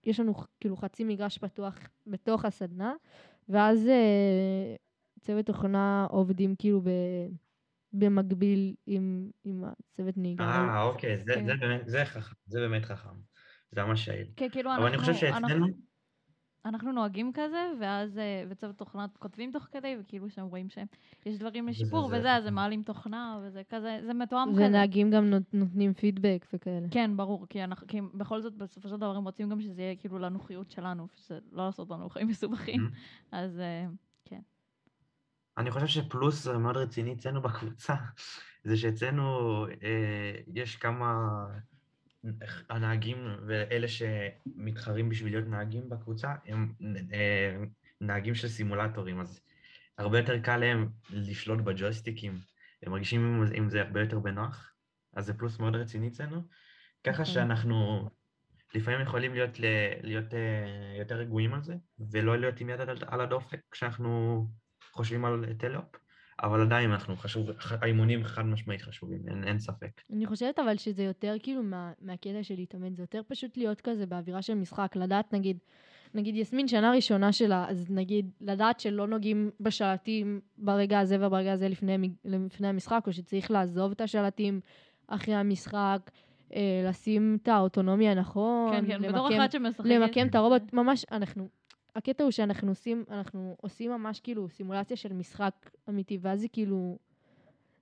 יש 0.04 0.20
לנו 0.20 0.34
כאילו 0.60 0.76
חצי 0.76 1.04
מגרש 1.04 1.38
פתוח 1.38 1.78
בתוך 2.06 2.44
הסדנה, 2.44 2.94
ואז 3.48 3.86
אה, 3.86 4.74
צוות 5.20 5.46
תוכנה 5.46 6.06
עובדים 6.10 6.54
כאילו 6.58 6.80
ב, 6.80 6.88
במקביל 7.92 8.74
עם, 8.86 9.30
עם 9.44 9.64
הצוות 9.64 10.16
נהיגה. 10.16 10.44
אה, 10.44 10.82
אוקיי, 10.82 11.18
זה, 11.18 11.32
כן. 11.34 11.46
זה 11.46 11.52
באמת, 11.60 11.80
זה 11.86 12.04
חכם, 12.04 12.34
זה 12.46 12.60
באמת 12.60 12.84
חכם. 12.84 13.08
זה 13.70 13.84
ממש 13.84 14.08
יעיל. 14.08 14.26
כן, 14.36 14.48
כאילו 14.52 14.70
אבל 14.70 14.82
אני 14.82 14.94
אנחנו... 14.94 15.12
חושב 15.12 15.26
שאצלנו, 15.26 15.66
אנחנו- 16.64 16.92
נוהגים 16.92 17.30
כזה, 17.34 17.72
ואז, 17.80 18.18
אה, 18.18 18.44
וצוות 18.48 18.76
תוכנה 18.78 19.06
כותבים 19.18 19.52
תוך 19.52 19.62
כדי, 19.72 19.96
וכאילו 20.00 20.30
שהם 20.30 20.46
רואים 20.46 20.68
שיש 20.70 21.38
דברים 21.38 21.64
וזה- 21.68 21.70
לשיפור 21.70 22.08
זה- 22.08 22.18
וזה, 22.18 22.34
אז 22.36 22.46
הם 22.46 22.54
מעלים 22.54 22.82
תוכנה, 22.82 23.38
וזה 23.42 23.62
כזה, 23.68 24.00
זה 24.06 24.14
מתואם 24.14 24.48
כזה. 24.52 24.64
ונהגים 24.66 25.10
גם 25.10 25.30
נות- 25.30 25.54
נותנים 25.54 25.94
פידבק 25.94 26.46
וכאלה. 26.52 26.86
כן, 26.90 27.16
ברור, 27.16 27.46
כי, 27.48 27.64
אנחנו, 27.64 27.86
כי 27.86 28.00
בכל 28.14 28.40
זאת, 28.40 28.54
בסופו 28.56 28.88
של 28.88 28.96
דבר 28.96 29.16
הם 29.16 29.24
רוצים 29.24 29.48
גם 29.48 29.60
שזה 29.60 29.82
יהיה 29.82 29.96
כאילו 29.96 30.18
לנוחיות 30.18 30.70
שלנו, 30.70 31.06
שזה 31.14 31.38
לא 31.52 31.66
לעשות 31.66 31.90
לנו 31.90 32.10
חיים 32.10 32.28
מסובכים. 32.28 32.80
אז 33.32 33.58
אה, 33.58 33.86
אני 35.58 35.70
חושב 35.70 35.86
שפלוס 35.86 36.46
מאוד 36.46 36.76
רציני 36.76 37.12
אצלנו 37.12 37.42
בקבוצה, 37.42 37.94
זה 38.64 38.76
שאצלנו 38.76 39.24
אה, 39.66 40.32
יש 40.54 40.76
כמה 40.76 41.14
הנהגים 42.70 43.36
ואלה 43.46 43.86
שמתחרים 43.88 45.08
בשביל 45.08 45.32
להיות 45.32 45.48
נהגים 45.48 45.88
בקבוצה, 45.88 46.34
הם 46.46 46.72
אה, 47.12 47.56
נהגים 48.00 48.34
של 48.34 48.48
סימולטורים, 48.48 49.20
אז 49.20 49.40
הרבה 49.98 50.18
יותר 50.18 50.38
קל 50.38 50.56
להם 50.56 50.88
לשלוט 51.10 51.60
בג'ויסטיקים, 51.60 52.38
הם 52.82 52.92
מרגישים 52.92 53.20
עם, 53.20 53.44
עם 53.54 53.70
זה 53.70 53.82
הרבה 53.82 54.00
יותר 54.00 54.18
בנוח, 54.18 54.72
אז 55.14 55.26
זה 55.26 55.34
פלוס 55.34 55.58
מאוד 55.58 55.76
רציני 55.76 56.08
אצלנו, 56.08 56.42
ככה 57.04 57.22
נכון. 57.22 57.34
שאנחנו 57.34 58.08
לפעמים 58.74 59.00
יכולים 59.00 59.34
להיות, 59.34 59.60
להיות 60.02 60.34
אה, 60.34 60.96
יותר 60.98 61.14
רגועים 61.14 61.54
על 61.54 61.62
זה, 61.62 61.74
ולא 62.10 62.38
להיות 62.38 62.60
עם 62.60 62.68
יד 62.70 62.80
על, 62.80 62.98
על 63.06 63.20
הדופק 63.20 63.60
כשאנחנו 63.70 64.46
חושבים 64.92 65.24
על 65.24 65.54
טלאופ, 65.58 66.03
אבל 66.44 66.60
עדיין 66.60 66.90
אנחנו 66.90 67.16
חשוב, 67.16 67.50
האימונים 67.80 68.24
חד 68.24 68.46
משמעית 68.46 68.82
חשובים, 68.82 69.18
אין, 69.28 69.44
אין 69.44 69.58
ספק. 69.58 70.00
אני 70.12 70.26
חושבת 70.26 70.58
אבל 70.58 70.76
שזה 70.76 71.02
יותר 71.02 71.36
כאילו 71.42 71.62
מה, 71.62 71.92
מהקטע 72.02 72.42
של 72.42 72.54
להתאמן, 72.54 72.94
זה 72.94 73.02
יותר 73.02 73.20
פשוט 73.28 73.56
להיות 73.56 73.80
כזה 73.80 74.06
באווירה 74.06 74.42
של 74.42 74.54
משחק, 74.54 74.96
לדעת 74.96 75.32
נגיד, 75.32 75.58
נגיד 76.14 76.36
יסמין 76.36 76.68
שנה 76.68 76.92
ראשונה 76.92 77.32
שלה, 77.32 77.66
אז 77.68 77.90
נגיד 77.90 78.30
לדעת 78.40 78.80
שלא 78.80 79.06
נוגעים 79.06 79.50
בשלטים 79.60 80.40
ברגע 80.58 80.98
הזה 80.98 81.26
וברגע 81.26 81.52
הזה 81.52 81.68
לפני, 81.68 82.10
לפני 82.24 82.68
המשחק, 82.68 83.04
או 83.06 83.12
שצריך 83.12 83.50
לעזוב 83.50 83.90
את 83.90 84.00
השלטים 84.00 84.60
אחרי 85.08 85.34
המשחק, 85.34 86.10
אה, 86.54 86.84
לשים 86.88 87.38
את 87.42 87.48
האוטונומיה 87.48 88.10
הנכון, 88.10 88.72
כן, 88.72 88.86
כן, 88.86 89.02
למקם-. 89.02 89.84
למקם 89.84 90.26
את 90.26 90.34
הרובוט, 90.34 90.72
ממש 90.72 91.04
אנחנו, 91.12 91.48
הקטע 91.96 92.24
הוא 92.24 92.30
שאנחנו 92.30 92.70
עושים, 92.70 93.04
אנחנו 93.10 93.56
עושים 93.60 93.90
ממש 93.90 94.20
כאילו 94.20 94.48
סימולציה 94.48 94.96
של 94.96 95.12
משחק 95.12 95.70
אמיתי, 95.88 96.18
ואז 96.20 96.40
זה 96.40 96.48
כאילו, 96.48 96.98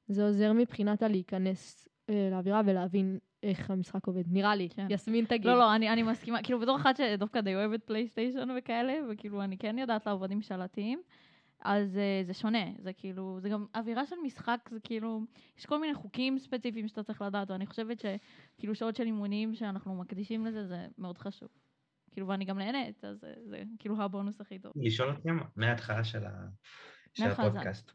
זה 0.08 0.26
עוזר 0.26 0.52
מבחינת 0.52 1.02
הלהיכנס 1.02 1.88
אה, 2.10 2.28
לאווירה 2.30 2.60
ולהבין 2.66 3.18
איך 3.42 3.70
המשחק 3.70 4.06
עובד, 4.06 4.22
נראה 4.26 4.54
לי. 4.54 4.68
כן. 4.68 4.86
יסמין 4.90 5.24
תגיד. 5.24 5.46
לא, 5.46 5.58
לא, 5.58 5.74
אני, 5.74 5.90
אני 5.90 6.02
מסכימה, 6.02 6.42
כאילו 6.42 6.60
בתור 6.60 6.76
אחת 6.76 6.96
שדווקא 6.96 7.40
די 7.40 7.54
אוהבת 7.54 7.84
פלייסטיישן 7.84 8.48
וכאלה, 8.58 8.94
וכאילו 9.10 9.42
אני 9.42 9.58
כן 9.58 9.78
יודעת 9.78 10.06
לעבוד 10.06 10.30
עם 10.30 10.42
שלטים, 10.42 11.02
אז 11.64 11.94
uh, 11.96 12.26
זה 12.26 12.34
שונה, 12.34 12.64
זה 12.78 12.92
כאילו, 12.92 13.38
זה 13.40 13.48
גם 13.48 13.66
אווירה 13.74 14.06
של 14.06 14.16
משחק, 14.24 14.68
זה 14.72 14.80
כאילו, 14.80 15.20
יש 15.58 15.66
כל 15.66 15.80
מיני 15.80 15.94
חוקים 15.94 16.38
ספציפיים 16.38 16.88
שאתה 16.88 17.02
צריך 17.02 17.22
לדעת, 17.22 17.50
ואני 17.50 17.66
חושבת 17.66 17.98
שכאילו 18.00 18.74
שעות 18.74 18.96
של 18.96 19.04
אימונים 19.04 19.54
שאנחנו 19.54 19.94
מקדישים 19.94 20.46
לזה, 20.46 20.66
זה 20.66 20.86
מאוד 20.98 21.18
חשוב. 21.18 21.48
כאילו, 22.12 22.28
ואני 22.28 22.44
גם 22.44 22.58
נהנית, 22.58 23.04
אז 23.04 23.18
זה, 23.20 23.34
זה 23.44 23.62
כאילו 23.78 24.02
הבונוס 24.02 24.40
הכי 24.40 24.58
טוב. 24.58 24.72
לשאול 24.76 25.10
אתכם 25.10 25.38
מההתחלה 25.56 26.04
של, 26.04 26.24
ה... 26.26 26.48
של. 27.14 27.24
הפודקאסט. 27.24 27.92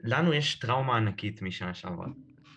לנו 0.00 0.32
יש 0.32 0.58
טראומה 0.58 0.96
ענקית 0.96 1.42
משנה 1.42 1.74
שעברה. 1.74 2.06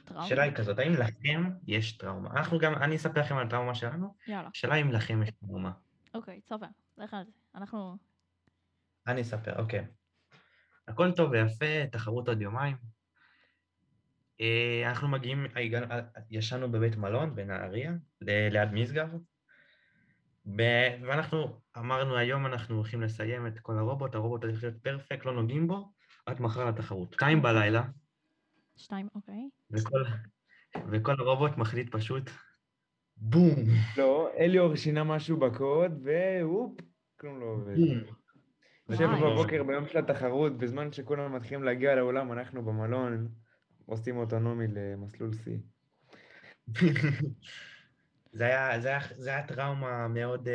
טראומה? 0.05 0.25
השאלה 0.25 0.43
היא 0.43 0.53
כזאת, 0.53 0.79
האם 0.79 0.93
לכם 0.93 1.43
יש 1.67 1.97
טראומה? 1.97 2.29
אנחנו 2.31 2.59
גם, 2.59 2.73
אני 2.75 2.95
אספר 2.95 3.19
לכם 3.19 3.37
על 3.37 3.47
הטראומה 3.47 3.75
שלנו, 3.75 4.15
יאללה, 4.27 4.49
השאלה 4.55 4.75
אם 4.75 4.91
לכם 4.91 5.23
יש 5.23 5.31
טראומה. 5.31 5.71
אוקיי, 6.13 6.41
סבבה, 6.41 6.67
לך 6.97 7.13
על 7.13 7.25
זה. 7.25 7.31
אנחנו... 7.55 7.97
אני 9.07 9.21
אספר, 9.21 9.59
אוקיי. 9.59 9.85
הכל 10.87 11.11
טוב 11.11 11.31
ויפה, 11.31 11.87
תחרות 11.91 12.27
עוד 12.27 12.41
יומיים. 12.41 12.77
אה, 14.41 14.89
אנחנו 14.89 15.07
מגיעים, 15.07 15.45
ישנו 16.31 16.71
בבית 16.71 16.95
מלון 16.95 17.35
בנהריה, 17.35 17.91
ליד 18.21 18.71
משגב, 18.73 19.09
ואנחנו 20.47 21.59
אמרנו, 21.77 22.17
היום 22.17 22.45
אנחנו 22.45 22.75
הולכים 22.75 23.01
לסיים 23.01 23.47
את 23.47 23.59
כל 23.59 23.77
הרובוט, 23.77 24.15
הרובוט 24.15 24.43
הולך 24.43 24.63
להיות 24.63 24.77
פרפקט, 24.81 25.25
לא 25.25 25.33
נוגעים 25.33 25.67
בו, 25.67 25.91
עד 26.25 26.41
מחר 26.41 26.65
לתחרות. 26.65 27.13
שתיים 27.13 27.41
בלילה, 27.41 27.83
שתיים, 28.77 29.07
אוקיי. 29.15 29.49
וכל, 29.71 30.03
וכל 30.91 31.15
הרובוט 31.19 31.57
מחליט 31.57 31.95
פשוט 31.95 32.29
בום, 33.17 33.55
לא, 33.97 34.29
אליאור 34.37 34.75
שינה 34.75 35.03
משהו 35.03 35.37
בקוד, 35.37 35.91
והופ, 36.03 36.79
כלום 37.19 37.39
לא 37.39 37.45
עובד. 37.45 37.75
בום. 37.75 38.15
שבע. 38.97 39.15
בבוקר 39.15 39.63
ביום 39.63 39.87
של 39.87 39.97
התחרות, 39.97 40.57
בזמן 40.57 40.91
שכולם 40.91 41.35
מתחילים 41.35 41.63
להגיע 41.63 41.95
לאולם, 41.95 42.31
אנחנו 42.31 42.65
במלון 42.65 43.27
עושים 43.85 44.17
אוטונומי 44.17 44.65
למסלול 44.67 45.31
C. 45.31 45.49
זה 48.35 48.45
היה, 48.45 48.79
זה 48.79 48.87
היה, 48.87 48.99
זה 49.11 49.29
היה 49.29 49.47
טראומה 49.47 50.07
מאוד, 50.07 50.47
אה, 50.47 50.53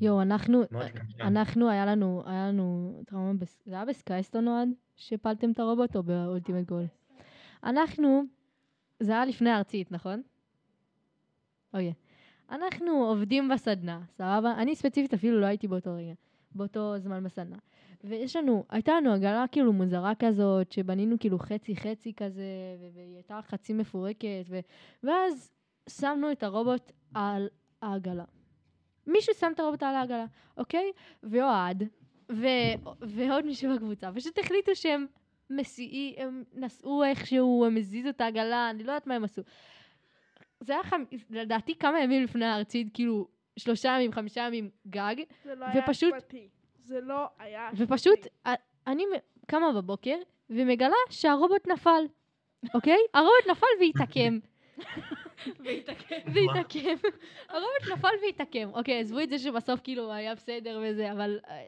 יואו, 0.00 0.22
אנחנו, 0.22 0.62
מאוד. 0.70 0.86
אנחנו, 1.20 1.70
היה 1.70 1.86
לנו, 1.86 2.22
היה 2.26 2.48
לנו 2.48 3.00
טראומה, 3.06 3.32
זה 3.66 3.74
היה 3.74 3.84
בסקייסטון 3.84 4.48
אוהד, 4.48 4.68
שהפלתם 4.96 5.50
את 5.50 5.58
הרובוט 5.58 5.96
או 5.96 6.02
באולטימט 6.02 6.68
גול? 6.68 6.86
אנחנו, 7.64 8.22
זה 9.00 9.12
היה 9.12 9.24
לפני 9.24 9.50
הארצית, 9.50 9.92
נכון? 9.92 10.22
אוקיי. 11.74 11.92
אנחנו 12.50 12.92
עובדים 12.92 13.48
בסדנה, 13.48 14.00
סבבה? 14.10 14.54
אני 14.58 14.76
ספציפית 14.76 15.14
אפילו 15.14 15.40
לא 15.40 15.46
הייתי 15.46 15.68
באותו 15.68 15.94
רגע, 15.94 16.12
באותו 16.54 16.98
זמן 16.98 17.24
בסדנה. 17.24 17.56
ויש 18.04 18.36
לנו, 18.36 18.64
הייתה 18.70 18.92
לנו 18.92 19.12
עגלה 19.12 19.44
כאילו 19.52 19.72
מוזרה 19.72 20.12
כזאת, 20.18 20.72
שבנינו 20.72 21.16
כאילו 21.20 21.38
חצי 21.38 21.76
חצי 21.76 22.12
כזה, 22.16 22.44
והיא 22.94 23.14
הייתה 23.14 23.40
חצי 23.48 23.72
מפורקת, 23.72 24.44
ו- 24.48 24.60
ואז 25.02 25.54
שמנו 25.88 26.32
את 26.32 26.42
הרובוט 26.42 26.90
על 27.14 27.48
העגלה. 27.82 28.24
מישהו 29.06 29.34
שם 29.34 29.52
את 29.54 29.60
הרובוט 29.60 29.82
על 29.82 29.94
העגלה, 29.94 30.26
אוקיי? 30.56 30.92
ואוהד, 31.22 31.82
ו- 32.32 32.74
ועוד 33.00 33.44
מישהו 33.46 33.74
בקבוצה, 33.74 34.10
פשוט 34.14 34.38
החליטו 34.38 34.76
שהם 34.76 35.06
מסיעי, 35.50 36.14
הם 36.18 36.44
נסעו 36.54 37.04
איכשהו, 37.04 37.64
הם 37.66 37.76
הזיזו 37.76 38.08
את 38.08 38.20
העגלה, 38.20 38.70
אני 38.70 38.82
לא 38.82 38.92
יודעת 38.92 39.06
מה 39.06 39.14
הם 39.14 39.24
עשו. 39.24 39.42
זה 40.60 40.72
היה 40.72 40.82
חמ... 40.82 41.04
לדעתי 41.30 41.74
כמה 41.78 42.00
ימים 42.00 42.22
לפני 42.24 42.44
הארצית, 42.46 42.88
כאילו 42.94 43.28
שלושה 43.56 43.88
ימים, 43.88 44.12
חמישה 44.12 44.40
ימים 44.40 44.70
גג, 44.86 45.14
זה 45.44 45.54
לא 45.54 45.64
היה 45.66 45.84
ופשוט- 45.84 46.14
אשמתי. 46.14 46.48
זה 46.78 47.00
לא 47.00 47.26
היה 47.38 47.70
ופשוט 47.76 48.18
אשמתי. 48.18 48.28
א- 48.44 48.54
אני 48.86 49.04
קמה 49.46 49.72
בבוקר 49.72 50.16
ומגלה 50.50 50.94
שהרובוט 51.10 51.68
נפל, 51.68 52.04
אוקיי? 52.74 52.98
הרובוט 53.14 53.46
נפל 53.50 53.66
והתעקם. 53.80 54.38
והתעקם. 55.64 56.96
הרובוט 57.48 57.92
נפל 57.92 58.08
והתעקם. 58.26 58.70
אוקיי, 58.74 59.00
עזבו 59.00 59.20
את 59.20 59.28
זה 59.30 59.38
שבסוף 59.38 59.80
כאילו 59.84 60.12
היה 60.12 60.34
בסדר 60.34 60.80
וזה, 60.84 61.12
אבל... 61.12 61.38
אה, 61.48 61.62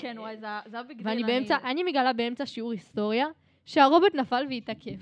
כן, 0.00 0.16
וואי, 0.18 0.36
זה 0.36 0.46
היה- 0.46 0.82
בגדיל. 0.82 1.06
ואני 1.08 1.22
אני- 1.24 1.32
באמצע, 1.32 1.56
אני 1.64 1.82
מגלה 1.82 2.12
באמצע 2.12 2.46
שיעור 2.46 2.72
היסטוריה, 2.72 3.26
שהרובוט 3.66 4.14
נפל 4.14 4.46
והתעכב. 4.50 4.96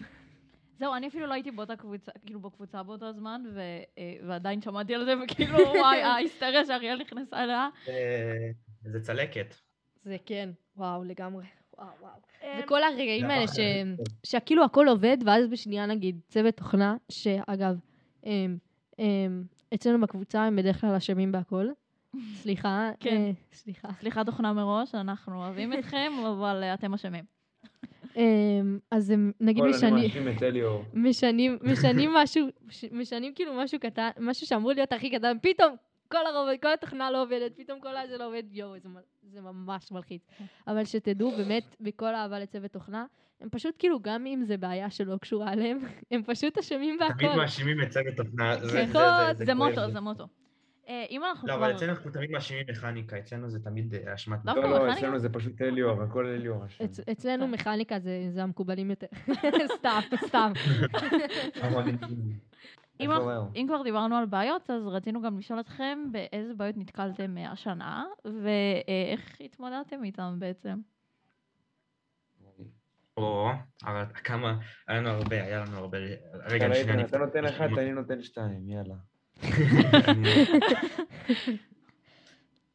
זהו, 0.78 0.94
אני 0.94 1.08
אפילו 1.08 1.26
לא 1.26 1.32
הייתי 1.34 1.50
באותה 1.50 1.76
קבוצה, 1.76 2.12
כאילו 2.26 2.40
בקבוצה 2.40 2.82
באותו 2.82 3.12
זמן, 3.12 3.42
ו- 3.54 3.60
אה, 3.98 4.14
ועדיין 4.26 4.62
שמעתי 4.62 4.94
על 4.94 5.04
זה, 5.04 5.14
וכאילו, 5.24 5.58
וואי, 5.80 6.02
ההיסטריה 6.02 6.64
שאריאל 6.64 6.98
נכנסה 7.00 7.44
אליה. 7.44 7.68
אה, 7.88 8.50
זה 8.84 9.00
צלקת. 9.00 9.54
זה 10.04 10.16
כן, 10.26 10.50
וואו, 10.76 11.04
לגמרי. 11.04 11.44
וואו, 11.78 11.88
וואו. 12.00 12.12
אמ, 12.42 12.60
וכל 12.64 12.82
הרגעים 12.82 13.24
האלה. 13.30 13.44
להיות- 13.58 13.98
שכאילו 14.26 14.64
הכל 14.64 14.88
עובד, 14.88 15.16
ואז 15.26 15.46
בשנייה 15.48 15.86
נגיד 15.86 16.20
צוות 16.28 16.56
תוכנה, 16.56 16.96
שאגב, 17.12 17.74
הם, 18.24 18.58
הם, 18.98 19.44
אצלנו 19.74 20.00
בקבוצה 20.00 20.42
הם 20.44 20.56
בדרך 20.56 20.80
כלל 20.80 20.94
אשמים 20.94 21.32
בהכל. 21.32 21.68
סליחה, 22.42 22.90
כן. 23.00 23.16
אה, 23.16 23.30
סליחה. 23.52 23.88
סליחה 24.00 24.24
תוכנה 24.24 24.52
מראש, 24.52 24.94
אנחנו 24.94 25.44
אוהבים 25.44 25.72
אתכם, 25.72 26.12
אבל 26.30 26.60
אה, 26.62 26.74
אתם 26.74 26.94
אשמים. 26.94 27.24
הם, 28.16 28.78
אז 28.90 29.10
הם 29.10 29.32
נגיד 29.40 29.64
משנים. 29.64 30.10
משנים, 30.94 31.58
משנים 31.62 32.10
משהו, 32.14 32.46
משנים 32.92 33.34
כאילו 33.34 33.54
משהו 33.54 33.80
קטן, 33.80 34.10
משהו 34.20 34.46
שאמור 34.46 34.72
להיות 34.72 34.92
הכי 34.92 35.10
קטן, 35.10 35.36
פתאום 35.42 35.74
כל 36.08 36.26
הרובד, 36.26 36.56
כל 36.62 36.72
התוכנה 36.72 37.10
לא 37.10 37.22
עובדת, 37.22 37.52
פתאום 37.56 37.80
כל 37.80 37.96
הזה 37.96 38.18
לא 38.18 38.26
עובד, 38.26 38.42
יואו, 38.50 38.78
זה, 38.78 38.88
זה 39.22 39.40
ממש 39.40 39.92
מלחיץ. 39.92 40.22
אבל 40.66 40.84
שתדעו, 40.84 41.30
באמת, 41.30 41.76
בכל 41.80 42.14
אהבה 42.14 42.38
לצוות 42.38 42.70
תוכנה, 42.72 43.06
הם 43.40 43.48
פשוט 43.50 43.74
כאילו, 43.78 44.00
גם 44.02 44.26
אם 44.26 44.42
זה 44.44 44.56
בעיה 44.56 44.90
שלא 44.90 45.16
קשורה 45.16 45.52
אליהם, 45.52 45.78
הם 46.10 46.22
פשוט 46.26 46.58
אשמים 46.58 46.98
תמיד 46.98 47.12
בהכל. 47.28 47.40
מאשימים 47.40 47.82
את 47.82 47.88
צוות 47.90 48.14
תוכנה. 48.16 48.56
זה- 48.64 49.54
מוטו. 49.54 49.90
זה 49.90 50.00
מוטו. 50.00 50.24
אה, 50.88 51.04
אם 51.10 51.24
אנחנו 51.24 51.48
לא. 51.48 51.54
אבל 51.54 51.70
אצלנו 51.76 51.92
אנחנו 51.92 52.10
תמיד 52.10 52.30
מאשימים 52.30 52.64
מכניקה, 52.70 53.18
אצלנו 53.18 53.48
זה 53.50 53.58
תמיד 53.64 53.94
אה, 53.94 54.14
אשמת... 54.14 54.38
דווקא 54.44 54.60
לא, 54.60 54.70
לא, 54.70 54.76
מכניקה? 54.76 54.98
אצלנו 54.98 55.18
זה 55.18 55.28
פשוט 55.28 55.62
אליאור, 55.62 56.02
הכל 56.02 56.26
אליאור 56.26 56.66
אשם. 56.66 56.84
אצ- 56.84 57.00
אצלנו. 57.12 57.48
מכניקה 57.48 57.98
זה, 57.98 58.26
זה 58.30 58.42
המקובלים 58.42 58.90
יותר. 58.90 59.06
סתם, 59.78 60.00
סתם. 60.26 60.52
אם 63.56 63.64
כבר 63.68 63.82
דיברנו 63.82 64.16
על 64.16 64.26
בעיות, 64.26 64.70
אז 64.70 64.86
רצינו 64.86 65.22
גם 65.22 65.38
לשאול 65.38 65.60
אתכם 65.60 65.98
באיזה 66.12 66.54
בעיות 66.54 66.76
נתקלתם 66.76 67.38
אה, 67.38 67.50
השנה, 67.52 68.04
ואיך 68.24 69.40
התמודדתם 69.40 70.04
איתם 70.04 70.34
בעצם. 70.38 70.78
או, 73.22 73.50
אבל 73.84 74.04
כמה, 74.14 74.58
היה 74.88 75.00
לנו 75.00 75.08
הרבה, 75.08 75.42
היה 75.42 75.60
לנו 75.60 75.78
הרבה. 75.78 75.98
רגע, 76.44 76.66
אתה 76.66 76.74
שנייה, 76.74 77.04
אתה 77.06 77.18
נותן 77.18 77.44
אחת, 77.44 77.70
אני 77.78 77.92
נותן 77.92 78.22
שתיים, 78.22 78.68
יאללה. 78.68 78.94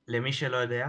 למי 0.08 0.34
שלא 0.34 0.58
יודע, 0.58 0.88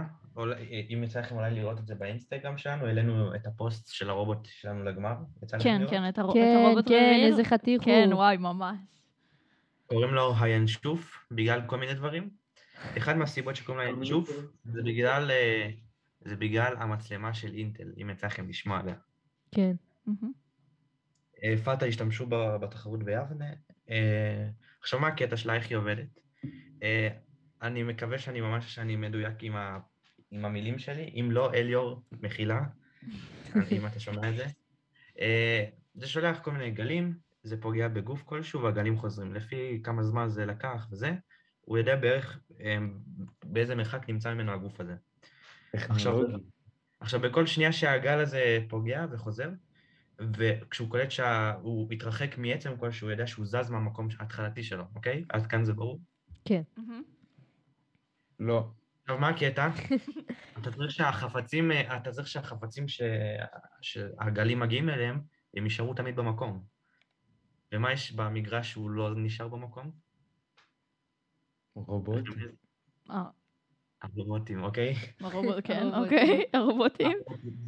אם 0.93 1.03
יצא 1.03 1.19
לכם 1.19 1.35
אולי 1.35 1.51
לראות 1.51 1.79
את 1.79 1.87
זה 1.87 1.95
באינסטגרם 1.95 2.57
שלנו, 2.57 2.85
העלינו 2.85 3.35
את 3.35 3.47
הפוסט 3.47 3.93
של 3.93 4.09
הרובוט 4.09 4.45
שלנו 4.45 4.83
לגמר. 4.83 5.15
כן? 5.59 5.87
כן, 5.89 6.09
את 6.09 6.15
כן, 6.33 6.55
הרובוט 6.65 6.87
כן. 6.87 7.21
איזה 7.25 7.43
חתיך 7.43 7.81
הוא. 7.81 7.85
כן, 7.85 8.09
וואי, 8.13 8.37
ממש. 8.37 8.77
קוראים 9.85 10.13
לו 10.13 10.33
הינשוף, 10.39 11.27
בגלל 11.31 11.61
כל 11.65 11.77
מיני 11.77 11.93
דברים. 11.93 12.29
אחד 12.97 13.17
מהסיבות 13.17 13.55
שקוראים 13.55 13.83
לו 13.83 13.95
הינשוף, 13.95 14.29
זה 14.65 14.81
בגלל, 14.83 15.31
אה, 15.31 15.69
זה 16.21 16.35
בגלל 16.35 16.75
המצלמה 16.77 17.33
של 17.33 17.53
אינטל, 17.53 17.91
אם 18.01 18.09
יצא 18.09 18.27
לכם 18.27 18.49
לשמוע 18.49 18.79
עליה. 18.79 18.95
כן. 19.51 19.75
אה, 21.43 21.53
פאטה 21.63 21.85
השתמשו 21.85 22.27
בתחרות 22.61 23.03
ביבנה. 23.03 23.53
אה, 23.89 24.49
עכשיו, 24.79 24.99
מה 24.99 25.07
הקטע 25.07 25.37
שלה, 25.37 25.55
איך 25.55 25.69
היא 25.69 25.77
עובדת? 25.77 26.19
אה, 26.83 27.07
אני 27.61 27.83
מקווה 27.83 28.17
שאני 28.17 28.41
ממש, 28.41 28.75
שאני 28.75 28.95
מדויק 28.95 29.33
עם, 29.41 29.55
ה, 29.55 29.79
עם 30.31 30.45
המילים 30.45 30.79
שלי, 30.79 31.13
אם 31.19 31.31
לא, 31.31 31.53
אליאור, 31.53 32.03
מחילה, 32.21 32.61
אם 33.71 33.85
אתה 33.87 33.99
שומע 33.99 34.29
את 34.29 34.35
זה. 34.35 34.45
זה 35.95 36.07
שולח 36.07 36.39
כל 36.39 36.51
מיני 36.51 36.71
גלים, 36.71 37.13
זה 37.43 37.61
פוגע 37.61 37.87
בגוף 37.87 38.23
כלשהו, 38.23 38.61
והגלים 38.61 38.97
חוזרים. 38.97 39.33
לפי 39.33 39.79
כמה 39.83 40.03
זמן 40.03 40.29
זה 40.29 40.45
לקח 40.45 40.87
וזה, 40.91 41.11
הוא 41.61 41.77
יודע 41.77 41.95
בערך 41.95 42.39
באיזה 43.43 43.75
מרחק 43.75 44.09
נמצא 44.09 44.33
ממנו 44.33 44.51
הגוף 44.51 44.79
הזה. 44.79 44.95
טכנולוגי. 45.71 46.43
עכשיו, 46.99 47.21
בכל 47.21 47.45
שנייה 47.45 47.71
שהגל 47.71 48.19
הזה 48.19 48.59
פוגע 48.69 49.05
וחוזר, 49.11 49.49
וכשהוא 50.19 50.89
קולט 50.89 51.11
שהוא 51.11 51.91
התרחק 51.91 52.37
מעצם 52.37 52.77
כלשהו, 52.77 53.07
הוא 53.07 53.11
יודע 53.11 53.27
שהוא 53.27 53.45
זז 53.45 53.69
מהמקום 53.69 54.07
ההתחלתי 54.19 54.63
שלו, 54.63 54.83
אוקיי? 54.95 55.25
עד 55.29 55.45
כאן 55.45 55.63
זה 55.63 55.73
ברור. 55.73 56.01
מהמם. 56.77 57.03
לא. 58.39 58.71
עכשיו, 59.01 59.19
מה 59.19 59.29
הקטע? 59.29 59.69
אתה 60.61 60.71
צריך 60.71 60.91
שהחפצים, 60.91 61.71
אתה 61.71 62.11
צריך 62.11 62.27
שהחפצים 62.27 62.87
ש... 62.87 63.01
שהגלים 63.81 64.59
מגיעים 64.59 64.89
אליהם, 64.89 65.21
הם 65.55 65.63
יישארו 65.63 65.93
תמיד 65.93 66.15
במקום. 66.15 66.63
ומה 67.71 67.91
יש 67.93 68.11
במגרש 68.11 68.71
שהוא 68.71 68.89
לא 68.89 69.15
נשאר 69.15 69.47
במקום? 69.47 69.91
רובוט. 71.75 72.25
הרובוטים, 74.01 74.63
אוקיי? 74.63 74.93
הרובוט, 75.21 75.55
כן, 75.63 75.89
הרובוטים. 75.93 76.03
אוקיי, 76.03 76.43
הרובוטים. 76.53 77.17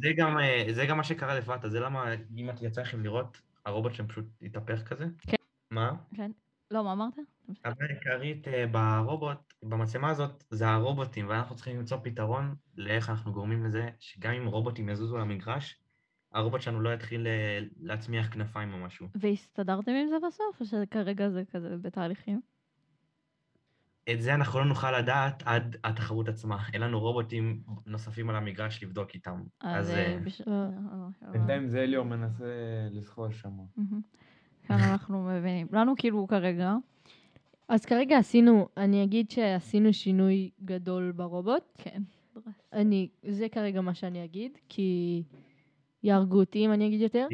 זה 0.02 0.08
גם, 0.16 0.38
אה, 0.38 0.64
זה 0.72 0.86
גם 0.86 0.96
מה 0.96 1.04
שקרה 1.04 1.34
לפאטה, 1.34 1.68
זה 1.68 1.80
למה, 1.80 2.04
אם 2.36 2.50
את 2.50 2.62
יצא 2.62 2.80
לכם 2.80 3.02
לראות, 3.02 3.40
הרובוט 3.66 3.94
שם 3.94 4.06
פשוט 4.06 4.24
התהפך 4.42 4.82
כזה. 4.82 5.04
כן. 5.18 5.36
מה? 5.70 5.92
לא, 6.70 6.84
מה 6.84 6.92
אמרת? 6.92 7.14
הבעיה 7.64 7.90
העיקרית 7.90 8.48
אה, 8.48 8.66
ברובוט, 8.66 9.38
במצלמה 9.62 10.10
הזאת, 10.10 10.44
זה 10.50 10.68
הרובוטים, 10.68 11.28
ואנחנו 11.28 11.54
צריכים 11.56 11.78
למצוא 11.78 11.98
פתרון 12.02 12.54
לאיך 12.76 13.10
אנחנו 13.10 13.32
גורמים 13.32 13.64
לזה 13.64 13.88
שגם 13.98 14.32
אם 14.32 14.46
רובוטים 14.46 14.88
יזוזו 14.88 15.18
למגרש, 15.18 15.80
הרובוט 16.32 16.60
שלנו 16.60 16.80
לא 16.80 16.94
יתחיל 16.94 17.26
אה, 17.26 17.60
להצמיח 17.80 18.32
כנפיים 18.32 18.72
או 18.72 18.78
משהו. 18.78 19.06
והסתדרתם 19.14 19.92
עם 19.92 20.08
זה 20.08 20.16
בסוף, 20.26 20.60
או 20.60 20.66
שכרגע 20.66 21.28
זה 21.28 21.42
כזה 21.52 21.76
בתהליכים? 21.82 22.40
את 24.12 24.22
זה 24.22 24.34
אנחנו 24.34 24.58
לא 24.58 24.64
נוכל 24.64 24.98
לדעת 24.98 25.42
עד 25.46 25.76
התחרות 25.84 26.28
עצמה. 26.28 26.58
אין 26.72 26.80
לנו 26.82 27.00
רובוטים 27.00 27.62
נוספים 27.86 28.30
על 28.30 28.36
המגרש 28.36 28.82
לבדוק 28.82 29.14
איתם. 29.14 29.42
אז 29.60 29.90
אה, 29.90 30.18
בש- 30.24 30.40
אה, 30.48 30.68
אה, 31.24 31.30
בינתיים 31.32 31.68
זה 31.68 31.82
אליאור 31.82 32.06
מנסה 32.06 32.44
לזחול 32.90 33.32
שם. 33.32 33.50
כאן 34.66 34.76
אנחנו 34.78 35.22
מבינים. 35.22 35.66
לנו 35.72 35.94
כאילו 35.96 36.26
כרגע, 36.26 36.74
אז 37.68 37.84
כרגע 37.84 38.18
עשינו, 38.18 38.68
אני 38.76 39.04
אגיד 39.04 39.30
שעשינו 39.30 39.92
שינוי 39.92 40.50
גדול 40.64 41.12
ברובוט. 41.12 41.62
כן. 41.78 42.02
אני, 42.72 43.08
זה 43.28 43.46
כרגע 43.52 43.80
מה 43.80 43.94
שאני 43.94 44.24
אגיד, 44.24 44.58
כי 44.68 45.22
יהרגו 46.02 46.40
אותי 46.40 46.66
אם 46.66 46.72
אני 46.72 46.86
אגיד 46.86 47.00
יותר. 47.00 47.26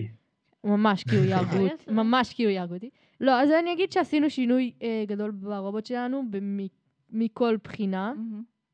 ממש 0.64 1.04
כאילו 1.04 1.24
יהרגו 1.24 1.56
אותי. 1.56 1.90
ממש 2.00 2.34
כאילו 2.34 2.50
יהרגו 2.50 2.74
אותי. 2.74 2.90
לא, 3.20 3.40
אז 3.40 3.50
אני 3.50 3.72
אגיד 3.72 3.92
שעשינו 3.92 4.30
שינוי 4.30 4.72
אה, 4.82 5.04
גדול 5.06 5.30
ברובוט 5.30 5.86
שלנו 5.86 6.22
במ- 6.30 6.66
מכל 7.10 7.56
בחינה. 7.64 8.12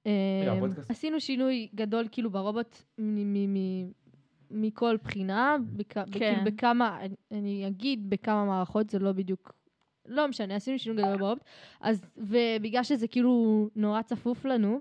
רגע, 0.07 0.53
אה, 0.53 0.67
עשינו 0.89 1.21
שינוי 1.21 1.69
גדול 1.75 2.05
כאילו 2.13 2.31
ברובוט 2.31 2.77
מ- 2.99 3.33
מ- 3.33 3.55
מ- 3.55 3.91
מכל 4.51 4.97
בחינה, 5.05 5.57
בכ- 5.77 5.93
כן. 5.93 6.05
כאילו 6.13 6.45
בכמה, 6.45 6.99
אני- 7.01 7.15
אני 7.33 7.67
אגיד 7.67 8.11
בכמה 8.11 8.45
מערכות, 8.45 8.91
זה 8.91 8.99
לא 8.99 9.13
בדיוק, 9.13 9.53
לא 10.09 10.29
משנה, 10.29 10.57
עשינו 10.57 10.79
שינוי 10.79 11.03
גדול 11.03 11.17
ברובוט, 11.19 11.45
אז, 11.81 12.05
ובגלל 12.17 12.83
שזה 12.83 13.09
כאילו 13.09 13.69
נורא 13.77 14.03
צפוף 14.03 14.45
לנו, 14.45 14.81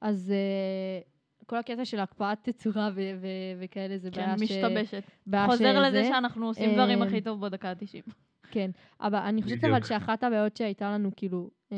אז 0.00 0.30
אה, 0.30 1.00
כל 1.46 1.56
הקטע 1.56 1.84
של 1.84 2.00
הקפאת 2.00 2.38
תצורה 2.42 2.90
ו- 2.94 3.00
ו- 3.20 3.26
וכאלה 3.60 3.98
זה 3.98 4.10
כן, 4.10 4.20
בעיה 4.20 4.38
ש... 4.38 4.42
משתבשת. 4.42 5.02
בעיה 5.26 5.46
חוזר 5.46 5.80
לזה 5.82 6.04
שאנחנו 6.04 6.46
עושים 6.46 6.74
דברים 6.74 7.02
אה, 7.02 7.06
הכי 7.08 7.20
טוב 7.20 7.40
בדקה 7.46 7.70
ה-90. 7.70 8.12
כן, 8.52 8.70
אבל 9.00 9.18
אני 9.18 9.42
חושבת. 9.42 9.64
אבל 9.64 9.82
שאחת 9.82 10.24
הבעיות 10.24 10.56
שהייתה 10.56 10.90
לנו, 10.90 11.10
כאילו, 11.16 11.50
אה, 11.72 11.76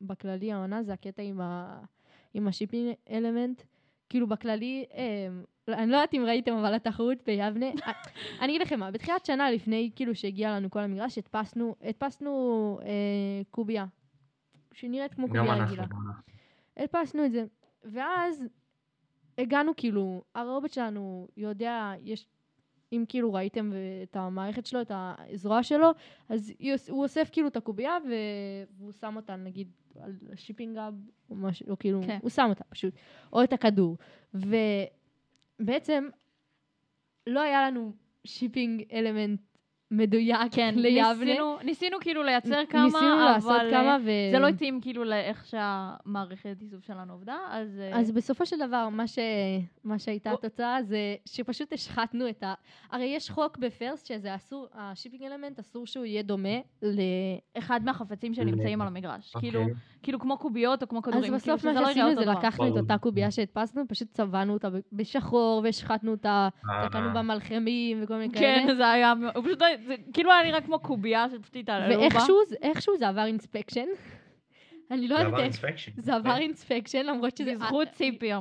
בכללי 0.00 0.52
העונה, 0.52 0.82
זה 0.82 0.92
הקטע 0.92 1.22
עם, 1.22 1.40
ה, 1.40 1.80
עם 2.34 2.48
השיפינג 2.48 2.94
אלמנט. 3.10 3.62
כאילו, 4.08 4.26
בכללי, 4.26 4.84
אה, 4.94 5.28
אני 5.74 5.90
לא 5.90 5.96
יודעת 5.96 6.14
אם 6.14 6.24
ראיתם, 6.26 6.52
אבל 6.52 6.74
התחרות 6.74 7.18
ביבנה, 7.26 7.66
אני 8.40 8.52
אגיד 8.52 8.60
לכם 8.60 8.80
מה, 8.80 8.90
בתחילת 8.90 9.26
שנה 9.26 9.50
לפני, 9.50 9.90
כאילו, 9.96 10.14
שהגיע 10.14 10.56
לנו 10.56 10.70
כל 10.70 10.80
המגרש, 10.80 11.18
הדפסנו, 11.18 11.74
הדפסנו 11.82 12.78
אה, 12.82 13.42
קובייה, 13.50 13.86
שנראית 14.72 15.14
כמו 15.14 15.26
קובייה. 15.26 15.54
רגילה. 15.54 15.84
הדפסנו 16.76 17.24
את 17.24 17.32
זה. 17.32 17.44
ואז 17.84 18.44
הגענו 19.38 19.72
כאילו, 19.76 20.22
הרובוט 20.34 20.72
שלנו 20.72 21.28
יודע, 21.36 21.92
יש, 22.02 22.26
אם 22.92 23.04
כאילו 23.08 23.32
ראיתם 23.32 23.72
את 24.02 24.16
המערכת 24.16 24.66
שלו, 24.66 24.80
את 24.80 24.92
הזרוע 24.94 25.62
שלו, 25.62 25.90
אז 26.28 26.52
הוא 26.88 27.02
אוסף 27.02 27.28
כאילו 27.32 27.48
את 27.48 27.56
הקובייה 27.56 27.96
והוא 28.78 28.92
שם 28.92 29.16
אותה 29.16 29.36
נגיד 29.36 29.68
על 30.00 30.16
ה 30.32 30.37
shipping 30.37 30.76
hub, 30.76 30.94
או 31.30 31.36
משהו, 31.36 31.70
או 31.70 31.78
כאילו, 31.78 32.00
כן. 32.06 32.18
הוא 32.22 32.30
שם 32.30 32.46
אותה 32.48 32.64
פשוט, 32.64 32.94
או 33.32 33.44
את 33.44 33.52
הכדור. 33.52 33.96
ובעצם 34.34 36.08
לא 37.26 37.40
היה 37.40 37.70
לנו 37.70 37.92
shipping 38.24 38.84
element 38.92 39.40
מדויק 39.92 40.38
כן, 40.52 40.74
ליבנה. 40.76 41.12
ניסינו, 41.24 41.56
ניסינו 41.64 41.96
כאילו 42.00 42.22
לייצר 42.22 42.62
כמה, 42.68 42.84
ניסינו 42.84 43.16
לעשות 43.16 43.60
אבל 43.60 43.70
כמה 43.70 43.92
אה, 43.92 43.98
ו... 44.04 44.10
זה 44.32 44.38
לא 44.38 44.46
התאים 44.46 44.80
כאילו 44.80 45.04
לאיך 45.04 45.46
שהמערכת 45.46 46.56
איסוף 46.60 46.84
שלנו 46.84 47.12
עבדה, 47.12 47.36
אז... 47.50 47.80
אה, 47.80 48.00
אז 48.00 48.10
בסופו 48.10 48.46
של 48.46 48.56
דבר, 48.58 48.88
מה, 48.88 49.06
ש... 49.06 49.18
מה 49.84 49.98
שהייתה 49.98 50.30
או- 50.30 50.34
התוצאה 50.34 50.82
זה 50.82 50.98
שפשוט 51.26 51.72
השחתנו 51.72 52.28
את 52.28 52.42
ה... 52.42 52.54
הרי 52.90 53.04
יש 53.04 53.30
חוק 53.30 53.58
ב 53.58 53.66
FIRST 53.66 54.06
שזה 54.06 54.34
אסור, 54.34 54.66
ה 54.74 54.79
shipping 54.79 55.22
element 55.22 55.58
אסור 55.58 55.86
שהוא 55.86 56.04
יהיה 56.04 56.22
דומה 56.22 56.58
ל... 56.82 57.00
אחד 57.58 57.80
מהחפצים 57.84 58.34
שנמצאים 58.34 58.80
על 58.80 58.88
המגרש. 58.88 59.34
אוקיי. 59.34 59.50
כאילו, 59.50 59.64
כאילו 60.02 60.20
כמו 60.20 60.38
קוביות 60.38 60.82
או 60.82 60.88
כמו 60.88 61.02
כדורים. 61.02 61.34
אז 61.34 61.42
כאילו 61.42 61.56
בסוף 61.56 61.60
שזה 61.60 61.72
מה 61.72 61.80
לא 61.80 61.86
שעשינו 61.86 62.10
אותו 62.10 62.24
זה. 62.24 62.30
לקחנו 62.30 62.68
את. 62.68 62.72
אותה 62.72 62.98
קובייה 62.98 63.30
שהדפסנו, 63.30 63.82
פשוט 63.88 64.08
צבענו 64.10 64.52
אותה 64.52 64.68
בשחור 64.92 65.60
והשחתנו 65.64 66.10
אותה, 66.10 66.48
אה, 66.70 66.88
תקענו 66.88 67.14
בה 67.14 67.22
מלחמים 67.22 68.02
וכל 68.02 68.16
מיני 68.16 68.34
כאלה. 68.34 68.66
כן, 68.66 68.74
זה 68.76 68.90
היה, 68.90 69.14
הוא 69.34 69.44
פשוט, 69.44 69.62
זה 69.86 69.94
כאילו 70.12 70.32
היה 70.32 70.42
נראה 70.42 70.60
כמו 70.60 70.78
קובייה 70.78 71.26
שפשוט 71.30 71.56
התעללו 71.56 71.94
בה. 71.94 72.00
ואיכשהו 72.00 72.36
זה- 72.48 72.56
עבר 73.08 73.24
inspection. 73.24 73.86
אני 74.90 75.08
לא 75.08 75.16
זה 75.16 75.22
יודעת 75.22 75.26
עבר 75.26 75.36
איך. 75.36 75.44
inspection. 75.44 75.92
זה 75.96 76.14
עבר 76.14 76.36
inspection 76.36 77.06
למרות 77.06 77.36
שזה... 77.36 77.54
בזכות 77.54 77.88
ציפי 77.88 78.32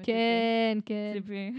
את 0.00 0.06
כן, 0.06 0.78
כן. 0.86 1.12
ציפי. 1.12 1.52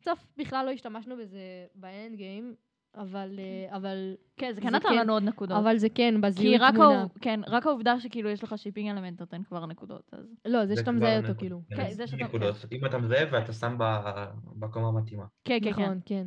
בסוף 0.00 0.26
בכלל 0.38 0.66
לא 0.66 0.70
השתמשנו 0.70 1.16
בזה 1.16 1.38
ב 1.74 1.84
end 1.84 2.14
game, 2.16 2.54
אבל... 2.94 3.38
אה, 3.38 3.76
אבל... 3.76 4.14
כן, 4.36 4.52
זה 4.52 4.60
כן 4.60 4.74
נתן 4.74 4.88
כן, 4.88 4.94
לנו 4.96 5.12
עוד 5.12 5.22
נקודות. 5.22 5.58
אבל 5.58 5.76
זה 5.76 5.88
כן, 5.88 6.14
כי 6.14 6.20
בזיהוי 6.20 6.58
תמונה. 6.74 7.06
כן, 7.20 7.40
רק 7.46 7.66
העובדה 7.66 8.00
שכאילו 8.00 8.30
יש 8.30 8.44
לך 8.44 8.54
shipping 8.58 8.88
element 8.90 9.20
נותן 9.20 9.42
כבר 9.42 9.66
נקודות, 9.66 10.10
אז... 10.12 10.26
לא, 10.44 10.66
זה 10.66 10.76
שאתה 10.76 10.92
מזהה 10.92 11.18
אותו, 11.18 11.32
כאילו. 11.38 11.60
כן, 11.76 11.90
זה 11.90 12.06
שאתה- 12.06 12.24
נקודות. 12.24 12.56
אם 12.72 12.86
אתה 12.86 12.98
מזהה 12.98 13.24
ואתה 13.32 13.52
שם 13.52 13.76
ב- 13.78 14.24
בקומה 14.58 14.88
המתאימה. 14.88 15.24
כן, 15.44 15.58
כן, 15.62 15.98
כן. 16.06 16.26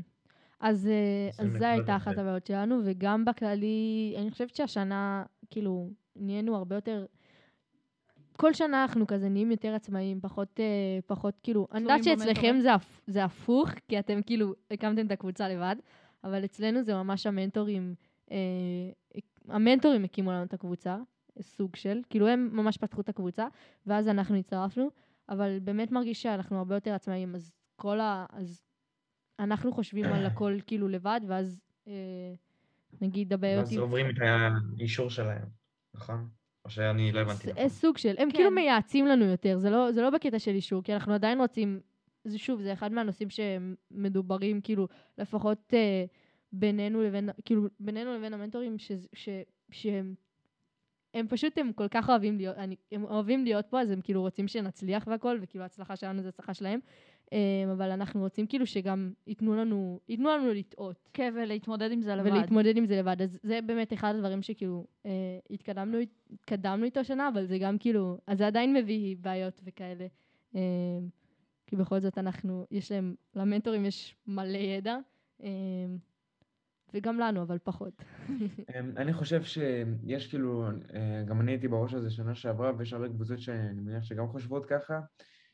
אז, 0.60 0.88
אה, 0.88 1.48
זו 1.60 1.66
הייתה 1.66 1.96
אחת. 1.96 2.18
הבעיות 2.18 2.46
שלנו, 2.48 2.80
וגם 2.84 3.26
בכללי, 3.26 4.16
אני 4.18 4.32
חושבת 4.32 4.56
שהשנה, 4.56 5.24
כאילו, 5.50 5.90
נהיינו 6.16 6.56
הרבה 6.56 6.76
יותר... 6.76 7.06
כל 8.38 8.54
שנה 8.54 8.82
אנחנו 8.82 9.08
כזה 9.08 9.30
נהיים 9.30 9.52
יותר 9.52 9.74
עצמאיים, 9.76 10.22
פחות, 10.22 10.60
אה, 10.60 10.66
פחות 11.08 11.40
כאילו, 11.44 11.68
אני 11.72 11.82
יודעת 11.82 12.04
שאצלכם. 12.04 12.56
זה, 12.62 12.74
הפ- 12.74 13.02
זה 13.08 13.24
הפוך, 13.24 13.70
כי 13.88 14.00
אתם 14.00 14.22
כאילו 14.22 14.54
הקמתם 14.72 15.06
את 15.06 15.12
הקבוצה 15.12 15.50
לבד, 15.50 15.76
אבל 16.24 16.46
אצלנו 16.46 16.84
זה 16.84 16.94
ממש 16.94 17.26
המנטורים, 17.28 17.96
אה, 18.32 18.38
המנטורים 19.48 20.04
הקימו 20.04 20.32
לנו 20.32 20.44
את 20.44 20.54
הקבוצה, 20.54 20.98
סוג 21.42 21.76
של, 21.76 22.02
כאילו 22.10 22.28
הם 22.28 22.50
ממש 22.54 22.78
פתחו 22.78 23.02
את 23.02 23.10
הקבוצה, 23.10 23.48
ואז 23.88 24.08
אנחנו 24.08 24.36
הצטרפנו, 24.36 24.90
אבל 25.30 25.58
באמת 25.64 25.92
מרגיש 25.92 26.22
שאנחנו 26.22 26.58
הרבה 26.58 26.76
יותר 26.76 26.94
עצמאיים, 26.94 27.36
אז 27.36 27.52
כל 27.76 28.00
ה... 28.00 28.26
אז 28.34 28.69
אנחנו 29.40 29.72
חושבים 29.72 30.06
על 30.06 30.26
הכל 30.26 30.58
כאילו 30.68 30.88
לבד, 30.88 31.22
ואז 31.28 31.62
אה, 31.88 31.94
נגיד 33.02 33.34
הבעיות 33.34 33.66
ואז 33.66 33.78
עוברים 33.78 34.10
את 34.10 34.16
האישור 34.78 35.10
שלהם, 35.10 35.46
נכון? 35.94 36.30
או 36.66 36.70
שאני 36.70 37.12
לא 37.12 37.20
הבנתי 37.20 37.50
נכון. 37.52 37.64
אה, 37.64 37.70
סוג 37.70 37.98
של, 37.98 38.16
הם 38.18 38.32
כן. 38.32 38.38
כאילו 38.38 38.52
מייעצים 38.52 39.06
לנו 39.06 39.26
יותר, 39.26 39.58
זה 39.58 39.70
לא, 39.70 39.92
זה 39.92 40.02
לא 40.02 40.10
בקטע 40.10 40.40
של 40.40 40.52
אישור, 40.52 40.84
כי 40.84 40.94
אנחנו 40.94 41.14
עדיין 41.14 41.42
רוצים, 41.42 41.80
זה 42.24 42.38
שוב, 42.38 42.62
זה 42.62 42.74
אחד 42.74 42.92
מהנושאים 42.92 43.28
שמדוברים 43.30 44.62
כאילו 44.62 44.88
לפחות 45.18 45.74
אה, 45.74 46.06
בינינו 46.52 47.02
לבין, 47.04 47.30
כאילו 47.46 47.68
בינינו 47.80 48.14
לבין 48.14 48.34
המנטורים, 48.34 48.80
ש, 48.80 48.92
ש, 49.14 49.30
שהם 49.72 50.16
הם 51.14 51.28
פשוט, 51.28 51.58
הם 51.58 51.74
כל 51.74 51.88
כך 51.88 52.10
אוהבים 52.10 52.38
להיות, 52.38 52.58
אני, 52.58 52.76
הם 52.92 53.04
אוהבים 53.04 53.44
להיות 53.44 53.66
פה, 53.66 53.82
אז 53.82 53.92
הם 53.92 54.02
כאילו 54.02 54.22
רוצים 54.22 54.48
שנצליח 54.48 55.08
והכל, 55.08 55.40
וכאילו 55.42 55.64
ההצלחה 55.64 55.96
שלנו 55.96 56.22
זה 56.22 56.30
הצלחה 56.30 56.54
שלהם, 56.54 56.80
אבל 57.72 57.92
אנחנו 57.92 58.22
רוצים 58.22 58.48
כאילו 58.48 58.66
שגם 58.66 59.12
ייתנו 59.28 59.56
לנו, 59.56 60.00
ייתנו 60.10 60.30
לנו 60.30 60.54
לטעות. 60.54 61.10
כן, 61.14 61.34
ולהתמודד 61.36 61.92
עם 61.92 62.02
זה 62.02 62.16
לבד. 62.16 62.32
ולהתמודד 62.32 62.78
עם 62.78 62.86
זה 62.86 63.00
לבד. 63.00 63.22
אז 63.22 63.38
זה 63.44 63.60
באמת 63.66 63.94
אחד 63.94 64.16
הדברים 64.16 64.42
שכאילו 64.42 64.86
אה, 65.06 65.40
התקדמנו, 65.50 65.98
התקדמנו 66.34 66.86
איתו 66.86 67.04
שנה, 67.04 67.28
אבל 67.28 67.46
זה 67.46 67.58
גם 67.58 67.78
כאילו, 67.78 68.18
אז 68.28 68.38
זה 68.38 68.48
עדיין 68.48 68.74
מביא 68.74 69.16
בעיות 69.22 69.62
וכאלה. 69.66 70.08
אה, 70.56 70.62
כי 71.68 71.76
בכל 71.76 72.00
זאת 72.00 72.18
אנחנו, 72.18 72.66
יש 72.72 72.92
להם, 72.92 73.16
למנטורים 73.36 73.86
יש 73.86 74.16
מלא 74.28 74.58
ידע, 74.58 74.98
אה, 75.44 75.50
וגם 76.94 77.20
לנו, 77.20 77.42
אבל 77.42 77.58
פחות. 77.64 77.94
אמ, 78.30 78.92
אני 78.98 79.14
חושב 79.14 79.44
שיש 79.44 80.28
כאילו, 80.28 80.68
אה, 80.94 81.24
גם 81.26 81.42
אני 81.42 81.52
הייתי 81.52 81.68
בראש 81.68 81.94
הזה 81.94 82.10
שנה 82.10 82.36
שעברה, 82.36 82.72
ויש 82.78 82.94
הרבה 82.94 83.10
קבוצות 83.10 83.40
שאני 83.40 83.82
מניח 83.82 84.04
שגם 84.04 84.28
חושבות 84.28 84.66
ככה, 84.66 85.00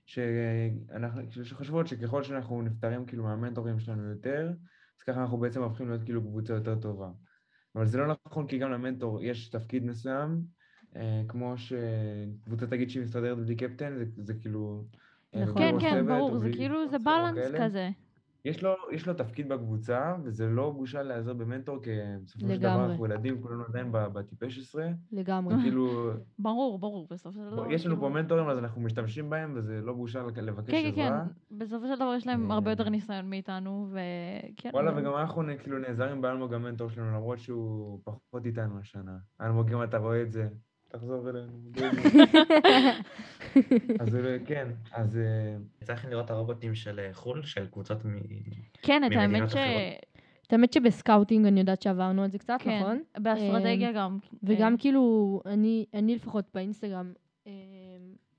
שאנחנו, 0.06 1.22
כאילו 1.32 1.46
שחושבות 1.46 1.88
שככל 1.88 2.24
שאנחנו 2.24 2.62
נפטרים 2.62 3.06
כאילו 3.06 3.24
מהמנטורים 3.24 3.80
שלנו 3.80 4.10
יותר, 4.10 4.52
אז 4.98 5.04
ככה 5.04 5.22
אנחנו 5.22 5.38
בעצם 5.38 5.64
הופכים 5.64 5.90
להיות 5.90 6.04
כאילו 6.04 6.22
קבוצה 6.22 6.54
יותר 6.54 6.76
טובה. 6.76 7.10
אבל 7.76 7.86
זה 7.86 7.98
לא 7.98 8.16
נכון, 8.28 8.48
כי 8.48 8.58
גם 8.58 8.72
למנטור 8.72 9.24
יש 9.24 9.50
תפקיד 9.50 9.86
מסוים, 9.86 10.42
אה, 10.96 11.22
כמו 11.28 11.56
שקבוצה 11.58 12.68
תגיד 12.68 12.90
שהיא 12.90 13.04
מסתדרת 13.04 13.38
בלי 13.38 13.56
קפטן, 13.56 13.98
זה, 13.98 14.06
זה 14.18 14.34
כאילו... 14.34 14.84
אה, 15.36 15.46
נכון. 15.46 15.62
כן, 15.62 15.76
כן, 15.80 16.08
ברור, 16.08 16.38
זה 16.38 16.50
כאילו, 16.52 16.88
זה 16.88 16.98
בלנס. 17.00 17.52
כזה. 17.62 17.90
יש 18.46 18.64
לו, 18.64 18.74
יש 18.92 19.08
לו 19.08 19.14
תפקיד 19.14 19.50
בקבוצה, 19.50 20.16
וזה 20.24 20.48
לא 20.48 20.70
בושה 20.70 21.04
להיעזר 21.04 21.34
במנטור, 21.34 21.80
כי 21.84 21.90
בסופו 22.24 22.48
של 22.48 22.58
דבר. 22.60 22.86
אנחנו 22.86 23.06
ילדים, 23.06 23.42
כולנו 23.42 23.64
עדיין 23.70 23.88
בטיפש 23.92 24.58
עשרה. 24.60 24.88
לגמרי. 25.12 25.56
כאילו, 25.64 26.10
ברור, 26.40 26.80
ברור, 26.80 27.08
בסופו 27.12 27.40
של 27.40 27.52
דבר. 27.52 27.72
יש 27.72 27.86
לנו 27.86 27.96
פה 27.96 28.02
כאילו- 28.02 28.14
מנטורים, 28.14 28.50
אז 28.50 28.58
אנחנו 28.60 28.82
משתמשים 28.82 29.30
בהם, 29.30 29.54
וזה 29.56 29.82
לא 29.82 29.94
בושה 29.94 30.24
לבקש 30.36 30.72
כן, 30.72 30.84
כן, 30.84 30.96
כן. 30.96 31.02
עזרה. 31.02 31.24
בסופו 31.52 31.88
של 31.88 31.96
דבר 31.96 32.14
יש 32.18 32.28
להם 32.28 32.52
הרבה 32.52 32.72
יותר 32.72 32.90
ניסיון 32.90 33.30
מאיתנו, 33.30 33.90
וכן. 33.92 34.70
וואלה, 34.74 34.92
וגם 34.98 35.16
אנחנו 35.16 35.44
כאילו 35.60 35.80
נעזרים 35.80 36.22
באלמוג 36.22 36.54
המנטור 36.54 36.90
שלנו, 36.90 37.12
למרות 37.12 37.40
שהוא 37.40 38.00
פחות 38.04 38.46
איתנו 38.46 38.80
השנה. 38.80 39.18
אלמוג, 39.42 39.72
אם 39.72 39.84
אתה 39.84 39.98
רואה 39.98 40.22
את 40.22 40.32
זה, 40.32 40.48
תחזור 40.98 41.30
אלינו. 41.30 41.48
אז 44.00 44.16
אה, 44.16 44.38
כן, 44.46 44.68
אז 44.92 45.18
אה, 45.18 45.94
לכם 45.94 46.10
לראות 46.10 46.26
את 46.26 46.30
הרובוטים 46.30 46.76
של 46.76 47.00
אה, 47.00 47.10
חו"ל, 47.14 47.44
של 47.44 47.68
קבוצות 47.68 48.06
מ... 48.06 48.20
כן, 48.82 49.02
את 49.06 49.12
האמת 49.12 49.28
ממדינות 49.28 49.50
ש... 49.50 49.56
אחרות. 49.56 49.82
את 50.48 50.54
האמת 50.54 50.74
שבסקאוטינג 50.74 51.46
אני 51.46 51.60
יודעת 51.60 51.82
שעברנו 51.82 52.24
על 52.24 52.32
זה 52.32 52.38
קצת, 52.38 52.58
כן, 52.60 52.80
נכון? 52.80 53.02
באסטרטגיה 53.18 53.92
גם. 53.92 54.18
וגם 54.44 54.74
אה, 54.74 54.78
כאילו, 54.78 55.42
אני, 55.46 55.86
אני 55.94 56.16
לפחות 56.16 56.46
באינסטגרם, 56.54 57.14
אמ, 57.48 57.52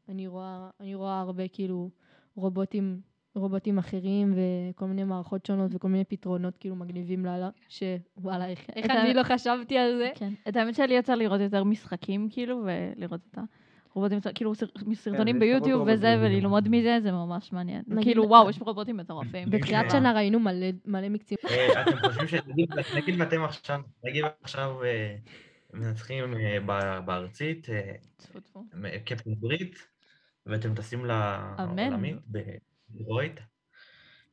אני 0.09 0.27
רואה, 0.27 0.71
אני 0.81 0.95
רואה 0.95 1.21
הרבה 1.21 1.49
כאילו 1.49 1.90
רובוטים, 2.35 3.01
רובוטים 3.37 3.79
אחרים 3.79 4.35
וכל 4.37 4.87
מיני 4.87 5.05
מערכות 5.05 5.46
שונות 5.46 5.70
וכל 5.75 5.88
מיני 5.88 6.05
פתרונות 6.05 6.57
כאילו 6.59 6.77
מגניבים 6.77 7.25
לאללה, 7.25 7.51
שוואלה, 7.68 8.46
איך, 8.46 8.66
איך 8.77 8.87
אני 8.90 9.14
לא 9.14 9.22
חשבתי 9.22 9.79
על 9.79 9.96
זה? 9.99 10.11
כן. 10.14 10.33
את 10.49 10.57
האמת 10.57 10.75
שלי 10.75 10.94
יצא 10.94 11.14
לראות 11.14 11.40
יותר 11.40 11.64
משחקים, 11.64 12.29
כאילו, 12.31 12.64
ולראות 12.66 13.20
את 13.31 13.38
רובוטים, 13.94 14.18
כאילו 14.35 14.55
סר- 14.55 14.66
סרטונים 14.94 15.37
יש 15.37 15.40
ביוטיוב 15.40 15.88
וזה. 15.92 16.16
וללמוד 16.20 16.68
מזה, 16.68 16.99
זה 17.03 17.12
ממש 17.12 17.53
מעניין. 17.53 17.83
כאילו, 18.03 18.29
וואו, 18.29 18.51
יש 18.51 18.61
רובוטים 18.61 18.96
מטורפים. 18.96 19.51
בתחילת. 19.51 19.90
שנה 19.90 20.12
ראינו 20.12 20.40
מלא- 20.40 20.51
מלא 20.87 21.09
מקצים. 21.09 21.38
אה, 21.51 21.83
אתם 21.83 21.96
חושבים 22.09 22.29
ש... 22.29 22.35
נגיד- 22.35 22.70
ואתם 23.20 23.42
עכשיו, 23.44 23.81
נגיד 24.05 24.25
עכשיו 24.42 24.83
אה, 24.85 25.16
מנצחים 25.75 26.25
אה, 26.35 27.01
בארצית. 27.01 27.66
קפטן 29.05 29.35
ברית, 29.35 29.79
ואתם 30.46 30.75
טסים 30.75 31.05
אמן. 31.90 32.16
בדרויד. 32.90 33.40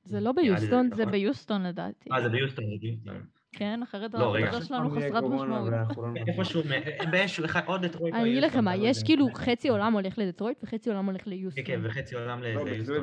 זה 0.06 0.20
לא 0.20 0.32
ביוסטון, 0.32 0.90
זה 0.96 1.02
נכון? 1.02 1.12
ביוסטון 1.12 1.64
לדעתי. 1.64 2.10
אה, 2.12 2.22
זה 2.22 2.30
ביוסטון, 2.30 2.66
זה 2.66 2.76
ביוסטון. 2.82 3.26
כן, 3.56 3.80
אחרת 3.84 4.14
לא. 4.14 4.36
העבודה 4.36 4.62
שלנו 4.62 4.90
פעם 4.90 5.00
יהיה 5.00 5.10
חסרת 5.12 5.24
משמעות. 5.24 5.72
לא. 5.72 6.22
איפשהו, 6.28 6.62
מ- 6.62 7.12
באיזשהו 7.12 7.46
אחד, 7.46 7.62
עוד 7.66 7.86
דטרויט. 7.86 8.16
אני 8.16 8.30
אגיד 8.32 8.44
לכם 8.44 8.64
מה, 8.64 8.76
יש 8.76 9.04
כאילו 9.04 9.28
חצי 9.34 9.70
עולם 9.70 9.94
הולך 9.94 10.18
לדטרויט 10.18 10.64
וחצי 10.64 10.90
עולם 10.90 11.06
הולך 11.06 11.18
כן, 11.18 11.26
כן, 11.26 11.32
ליוסטון. 11.32 11.86
וחצי 11.86 12.16
עולם 12.16 12.44
לא, 12.44 12.66
ליוסטון. 12.66 12.96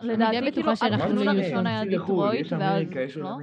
לדעתי, 0.00 0.50
בטוחה 0.50 0.76
שאנחנו 0.76 1.24
לא 1.24 1.30
הראשון 1.30 1.66
היה 1.66 1.84
תצאי 1.84 1.94
לחו"ל, 1.96 2.30
דיטרויט, 2.32 2.46
יש 2.46 3.16
ואז... 3.16 3.16
לא? 3.16 3.36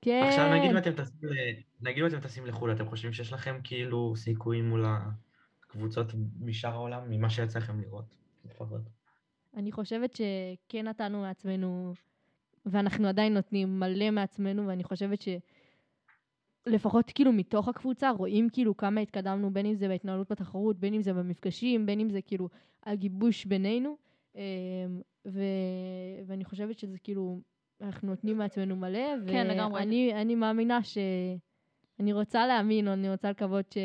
כן. 0.00 0.22
עכשיו 0.28 0.54
נגיד 0.54 0.70
נגיד 1.80 2.02
ואתם 2.02 2.20
טסים 2.20 2.46
לחו"ל, 2.46 2.72
אתם 2.72 2.86
חושבים 2.88 3.12
שיש 3.12 3.32
לכם 3.32 3.60
כאילו 3.64 4.16
סיכויים 4.16 4.68
מול 4.68 4.84
הקבוצות 5.68 6.12
משאר 6.40 6.72
העולם, 6.72 7.10
ממה 7.10 7.30
שיצא 7.30 7.58
לכם 7.58 7.80
לראות? 7.80 8.14
לפחות. 8.44 8.97
אני 9.56 9.72
חושבת 9.72 10.12
שכן 10.16 10.88
נתנו 10.88 11.20
מעצמנו, 11.20 11.92
ואנחנו 12.66 13.08
עדיין 13.08 13.34
נותנים 13.34 13.80
מלא 13.80 14.10
מעצמנו, 14.10 14.66
ואני 14.66 14.84
חושבת 14.84 15.24
שלפחות 16.66 17.10
כאילו 17.14 17.32
מתוך 17.32 17.68
הקבוצה 17.68 18.10
רואים 18.10 18.48
כאילו 18.52 18.76
כמה 18.76 19.00
התקדמנו, 19.00 19.52
בין 19.52 19.66
אם 19.66 19.74
זה 19.74 19.88
בהתנהלות 19.88 20.30
בתחרות, 20.32 20.78
בין 20.78 20.94
אם 20.94 21.02
זה 21.02 21.12
במפגשים, 21.12 21.86
בין 21.86 22.00
אם 22.00 22.10
זה 22.10 22.22
כאילו 22.22 22.48
הגיבוש 22.84 23.44
בינינו. 23.44 23.96
אמ, 24.34 24.40
ו... 25.26 25.42
ואני 26.26 26.44
חושבת 26.44 26.78
שזה 26.78 26.98
כאילו, 26.98 27.40
אנחנו 27.80 28.08
נותנים 28.08 28.38
מעצמנו 28.38 28.76
מלא, 28.76 29.08
כן, 29.26 29.46
לגמרי. 29.46 29.80
ואני 29.80 30.14
אני 30.14 30.34
מאמינה 30.34 30.82
ש... 30.82 30.98
אני 32.00 32.12
רוצה 32.12 32.46
להאמין, 32.46 32.88
או 32.88 32.92
אני 32.92 33.10
רוצה 33.10 33.30
לקוות 33.30 33.72
ש... 33.72 33.78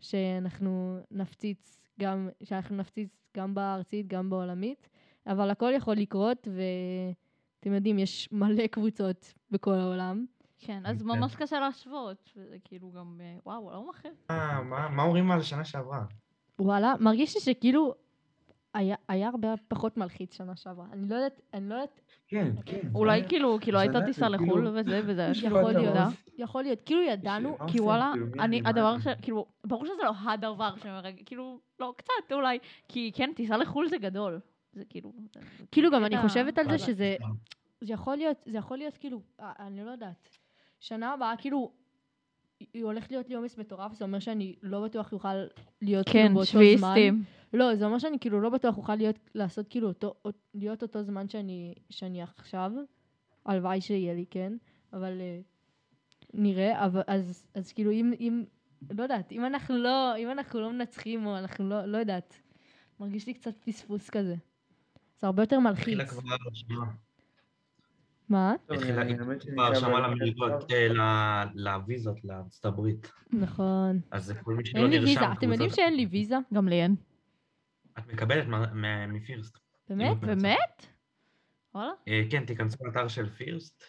שאנחנו 0.00 0.98
נפציץ 1.10 1.78
גם, 2.00 2.28
שאנחנו 2.42 2.76
נפציץ 2.76 3.18
גם 3.36 3.54
בארצית, 3.54 4.06
גם 4.06 4.30
בעולמית, 4.30 4.88
אבל 5.26 5.50
הכל 5.50 5.72
יכול 5.76 5.94
לקרות, 5.96 6.48
ואתם 6.48 7.72
יודעים, 7.74 7.98
יש 7.98 8.28
מלא 8.32 8.66
קבוצות 8.66 9.34
בכל 9.50 9.74
העולם. 9.74 10.26
כן, 10.58 10.82
אז 10.86 11.02
כן. 11.02 11.08
ממש 11.08 11.36
קשה 11.36 11.60
להשוות. 11.60 12.30
וזה 12.36 12.56
כאילו 12.64 12.90
גם, 12.92 13.20
אה, 13.20 13.36
וואו, 13.46 13.70
לא 13.70 13.90
אחר. 13.90 14.08
מה 14.64 14.88
מה 14.88 15.02
אומרים 15.02 15.30
על 15.30 15.40
השנה 15.40 15.64
שעברה? 15.64 16.04
וואלה, 16.58 16.94
מרגיש 17.00 17.34
לי 17.34 17.40
שכאילו 17.40 17.94
היה, 18.74 18.96
היה 19.08 19.28
הרבה 19.28 19.54
פחות 19.68 19.96
מלחיץ 19.96 20.36
שנה 20.36 20.56
שעברה. 20.56 20.86
אני 20.92 21.08
לא 21.08 21.14
יודעת, 21.14 21.40
אני 21.54 21.68
לא 21.68 21.74
יודעת, 21.74 22.00
כן, 22.28 22.52
כן. 22.66 22.80
אולי 22.94 23.28
כאילו, 23.28 23.58
כאילו 23.60 23.78
הייתה 23.78 24.00
טיסה 24.06 24.20
זה 24.20 24.28
לחו"ל 24.28 24.48
כאילו- 24.48 24.70
וזה, 24.74 25.00
וזה 25.06 25.24
היה 25.24 25.34
כאילו 25.34 25.58
יכול 25.60 25.72
להיות. 25.72 25.96
יכול 26.38 26.62
להיות, 26.62 26.78
כאילו 26.86 27.02
ידענו, 27.02 27.56
כי? 27.66 27.80
וואלה, 27.80 28.12
כאילו, 28.14 28.26
אני, 28.42 28.62
הדבר? 28.64 28.98
ש... 28.98 29.06
כאילו, 29.22 29.46
ברור 29.64 29.86
שזה 29.86 30.02
לא 30.04 30.12
הדבר 30.30 30.76
שמרגע, 30.82 31.22
כאילו, 31.26 31.60
לא, 31.80 31.94
קצת 31.96 32.32
אולי, 32.32 32.58
כי 32.88 33.12
כן, 33.14 33.30
טיסה 33.36 33.56
לחו"ל 33.56 33.88
זה 33.88 33.98
גדול. 33.98 34.40
זה 34.78 34.84
כאילו... 34.84 35.12
כאילו 35.70 35.90
גם 35.90 36.04
אני 36.04 36.22
חושבת 36.22 36.58
על 36.58 36.68
זה. 36.70 36.78
שזה, 36.78 37.16
זה 37.80 37.92
יכול 37.92 38.16
להיות, 38.16 38.36
זה 38.46 38.58
יכול 38.58 38.78
להיות 38.78 38.96
כאילו, 38.96 39.20
אה, 39.40 39.52
אני 39.58 39.84
לא 39.84 39.90
יודעת. 39.90 40.28
שנה 40.80 41.12
הבאה 41.12 41.34
כאילו, 41.38 41.72
היא 42.74 42.84
הולכת 42.84 43.10
להיות 43.10 43.28
לי 43.28 43.34
עומס 43.34 43.58
מטורף, 43.58 43.92
זה 43.94 44.04
אומר 44.04 44.18
שאני 44.18 44.56
לא 44.62 44.84
בטוח 44.84 45.12
יוכל 45.12 45.34
להיות 45.82 46.08
כאילו 46.08 46.28
כן, 46.28 46.34
באותו 46.34 46.44
זמן. 46.44 46.44
שביעיסטים. 46.44 47.24
לא, 47.52 47.74
זה 47.76 47.84
אומר 47.84 47.98
שאני 47.98 48.18
כאילו 48.18 48.40
לא 48.40 48.50
בטוח 48.50 48.76
אוכל 48.76 48.94
להיות, 48.94 49.18
לעשות 49.34 49.68
כאילו 49.68 49.88
אותו, 49.88 50.14
להיות 50.54 50.82
אותו 50.82 51.02
זמן 51.02 51.28
שאני, 51.28 51.74
שאני 51.90 52.22
עכשיו. 52.22 52.72
הלוואי 53.46 53.80
שיהיה 53.80 54.14
לי, 54.14 54.24
כן, 54.30 54.52
אבל 54.92 55.20
אה, 55.20 55.40
נראה, 56.34 56.84
אבל, 56.86 57.02
אז, 57.06 57.46
אז 57.54 57.72
כאילו 57.72 57.90
אם, 57.90 58.12
אם, 58.20 58.44
לא 58.90 59.02
יודעת, 59.02 59.32
אם 59.32 59.44
אנחנו 59.44 59.76
לא, 59.78 60.16
אם 60.16 60.30
אנחנו 60.30 60.60
לא 60.60 60.72
מנצחים 60.72 61.26
או 61.26 61.38
אנחנו 61.38 61.68
לא, 61.68 61.84
לא 61.84 61.98
יודעת, 61.98 62.40
מרגיש 63.00 63.26
לי 63.26 63.34
קצת 63.34 63.54
פספוס 63.64 64.10
כזה. 64.10 64.36
זה 65.20 65.26
הרבה 65.26 65.42
יותר 65.42 65.58
מלחיץ. 65.60 65.98
מה? 68.28 68.54
כבר 68.66 68.80
חייב 69.74 69.96
למלגות, 69.96 70.72
אה, 70.72 71.44
לוויזות 71.54 72.24
לארצות 72.24 72.64
הברית. 72.64 73.12
נכון. 73.32 74.00
אז 74.10 74.24
זה 74.24 74.34
כל 74.34 74.54
מי 74.54 74.66
שלא 74.66 74.80
אין 74.80 74.90
לי 74.90 74.98
נרשם. 74.98 75.08
ויזה, 75.20 75.32
אתם 75.32 75.52
יודעים 75.52 75.70
שאין 75.70 75.96
לי 75.96 76.06
ויזה? 76.06 76.36
גם 76.54 76.68
לי 76.68 76.82
אין. 76.82 76.96
את 77.98 78.12
מקבלת 78.12 78.46
מה- 78.46 78.74
מה- 78.74 79.06
מפירסט. 79.06 79.58
באמת? 79.88 80.16
באמת? 80.20 80.86
וואלה? 81.74 81.90
אה, 82.08 82.22
כן, 82.30 82.44
תיכנסו 82.46 82.84
לאתר 82.84 83.08
של 83.08 83.28
פירסט, 83.28 83.82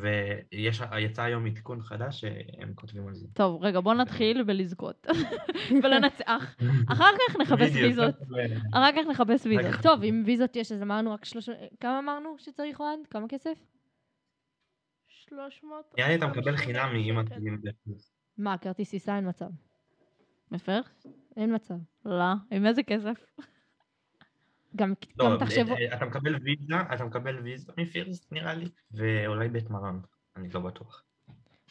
ויצא 0.00 1.22
היום 1.22 1.46
עדכון 1.46 1.82
חדש 1.82 2.20
שהם 2.20 2.72
כותבים 2.74 3.08
על 3.08 3.14
זה. 3.14 3.26
טוב, 3.34 3.64
רגע, 3.64 3.80
בוא 3.80 3.94
נתחיל 3.94 4.42
בלזכות. 4.42 5.06
ולנצח. 5.82 6.56
אחר 6.92 7.10
כך 7.18 7.36
נחפש 7.40 7.74
ויזות. 7.74 8.14
אחר 8.74 8.92
כך 8.92 9.06
נחפש 9.10 9.46
ויזות. 9.46 9.82
טוב, 9.82 10.02
אם 10.02 10.22
ויזות 10.26 10.56
יש, 10.56 10.72
אז 10.72 10.82
אמרנו 10.82 11.12
רק 11.12 11.24
שלושה... 11.24 11.52
כמה 11.80 11.98
אמרנו 11.98 12.34
שצריך 12.38 12.80
אוהד? 12.80 12.98
כמה 13.10 13.28
כסף? 13.28 13.58
300. 15.08 15.94
נראה 15.98 16.08
לי 16.08 16.14
אתה 16.14 16.26
מקבל 16.26 16.56
חינם 16.56 16.94
אם 16.96 17.20
את 17.20 17.26
שקל. 17.26 17.36
תגיד 17.36 17.52
בפירסט. 17.62 18.14
מה, 18.38 18.58
כרטיס 18.58 18.90
טיסה 18.90 19.16
אין 19.16 19.28
מצב. 19.28 19.48
מפר? 20.50 20.80
אין 21.36 21.54
מצב. 21.54 21.74
לא. 22.04 22.32
עם 22.50 22.66
איזה 22.66 22.82
כסף? 22.82 23.24
גם, 24.76 24.92
לא, 25.18 25.30
גם 25.30 25.36
תחשבו... 25.38 25.74
אה, 25.74 25.94
אתה 25.96 26.04
מקבל 26.04 26.36
ויזה, 26.42 26.74
אתה 26.94 27.04
מקבל 27.04 27.38
ויזה 27.38 27.72
מפירסט 27.78 28.32
נראה 28.32 28.54
לי, 28.54 28.64
ואולי 28.92 29.48
בית 29.48 29.70
מרן, 29.70 29.98
אני 30.36 30.48
לא 30.54 30.60
בטוח. 30.60 31.02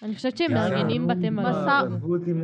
אני 0.04 0.16
חושבת 0.16 0.38
שהם 0.38 0.54
מארגנים 0.54 1.08
בתי 1.08 1.30
מלון. 1.30 1.54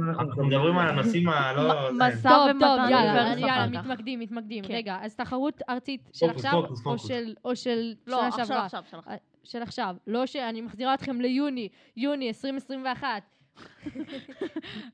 אנחנו 0.10 0.46
מדברים 0.46 0.78
על 0.78 0.88
הנושאים 0.90 1.30
הלא... 1.30 1.92
זה. 1.92 1.98
מסע 2.08 2.30
טוב, 2.30 2.48
ומתן 2.52 2.66
טוב, 2.68 2.90
יאללה, 2.90 3.34
יאללה. 3.40 3.68
מתמקדים, 3.82 4.20
מתמקדים. 4.20 4.64
כן. 4.64 4.74
רגע, 4.74 4.98
אז 5.02 5.16
תחרות 5.16 5.62
ארצית 5.70 6.10
של 6.14 6.30
עכשיו, 6.30 6.64
או. 6.86 6.98
של- 6.98 7.34
או 7.46 7.56
של 7.56 7.94
לא, 8.08 8.18
שנה 8.18 8.28
עכשיו, 8.28 8.46
שעברה? 8.46 8.66
עכשיו, 8.66 8.80
עכשיו. 8.80 9.02
של 9.44 9.62
עכשיו. 9.62 9.96
לא 10.08 10.26
שאני 10.26 10.62
מחזירה 10.62 10.94
אתכם 10.94 11.22
ליוני, 11.22 11.70
יוני 11.98 12.28
2021. 12.28 13.08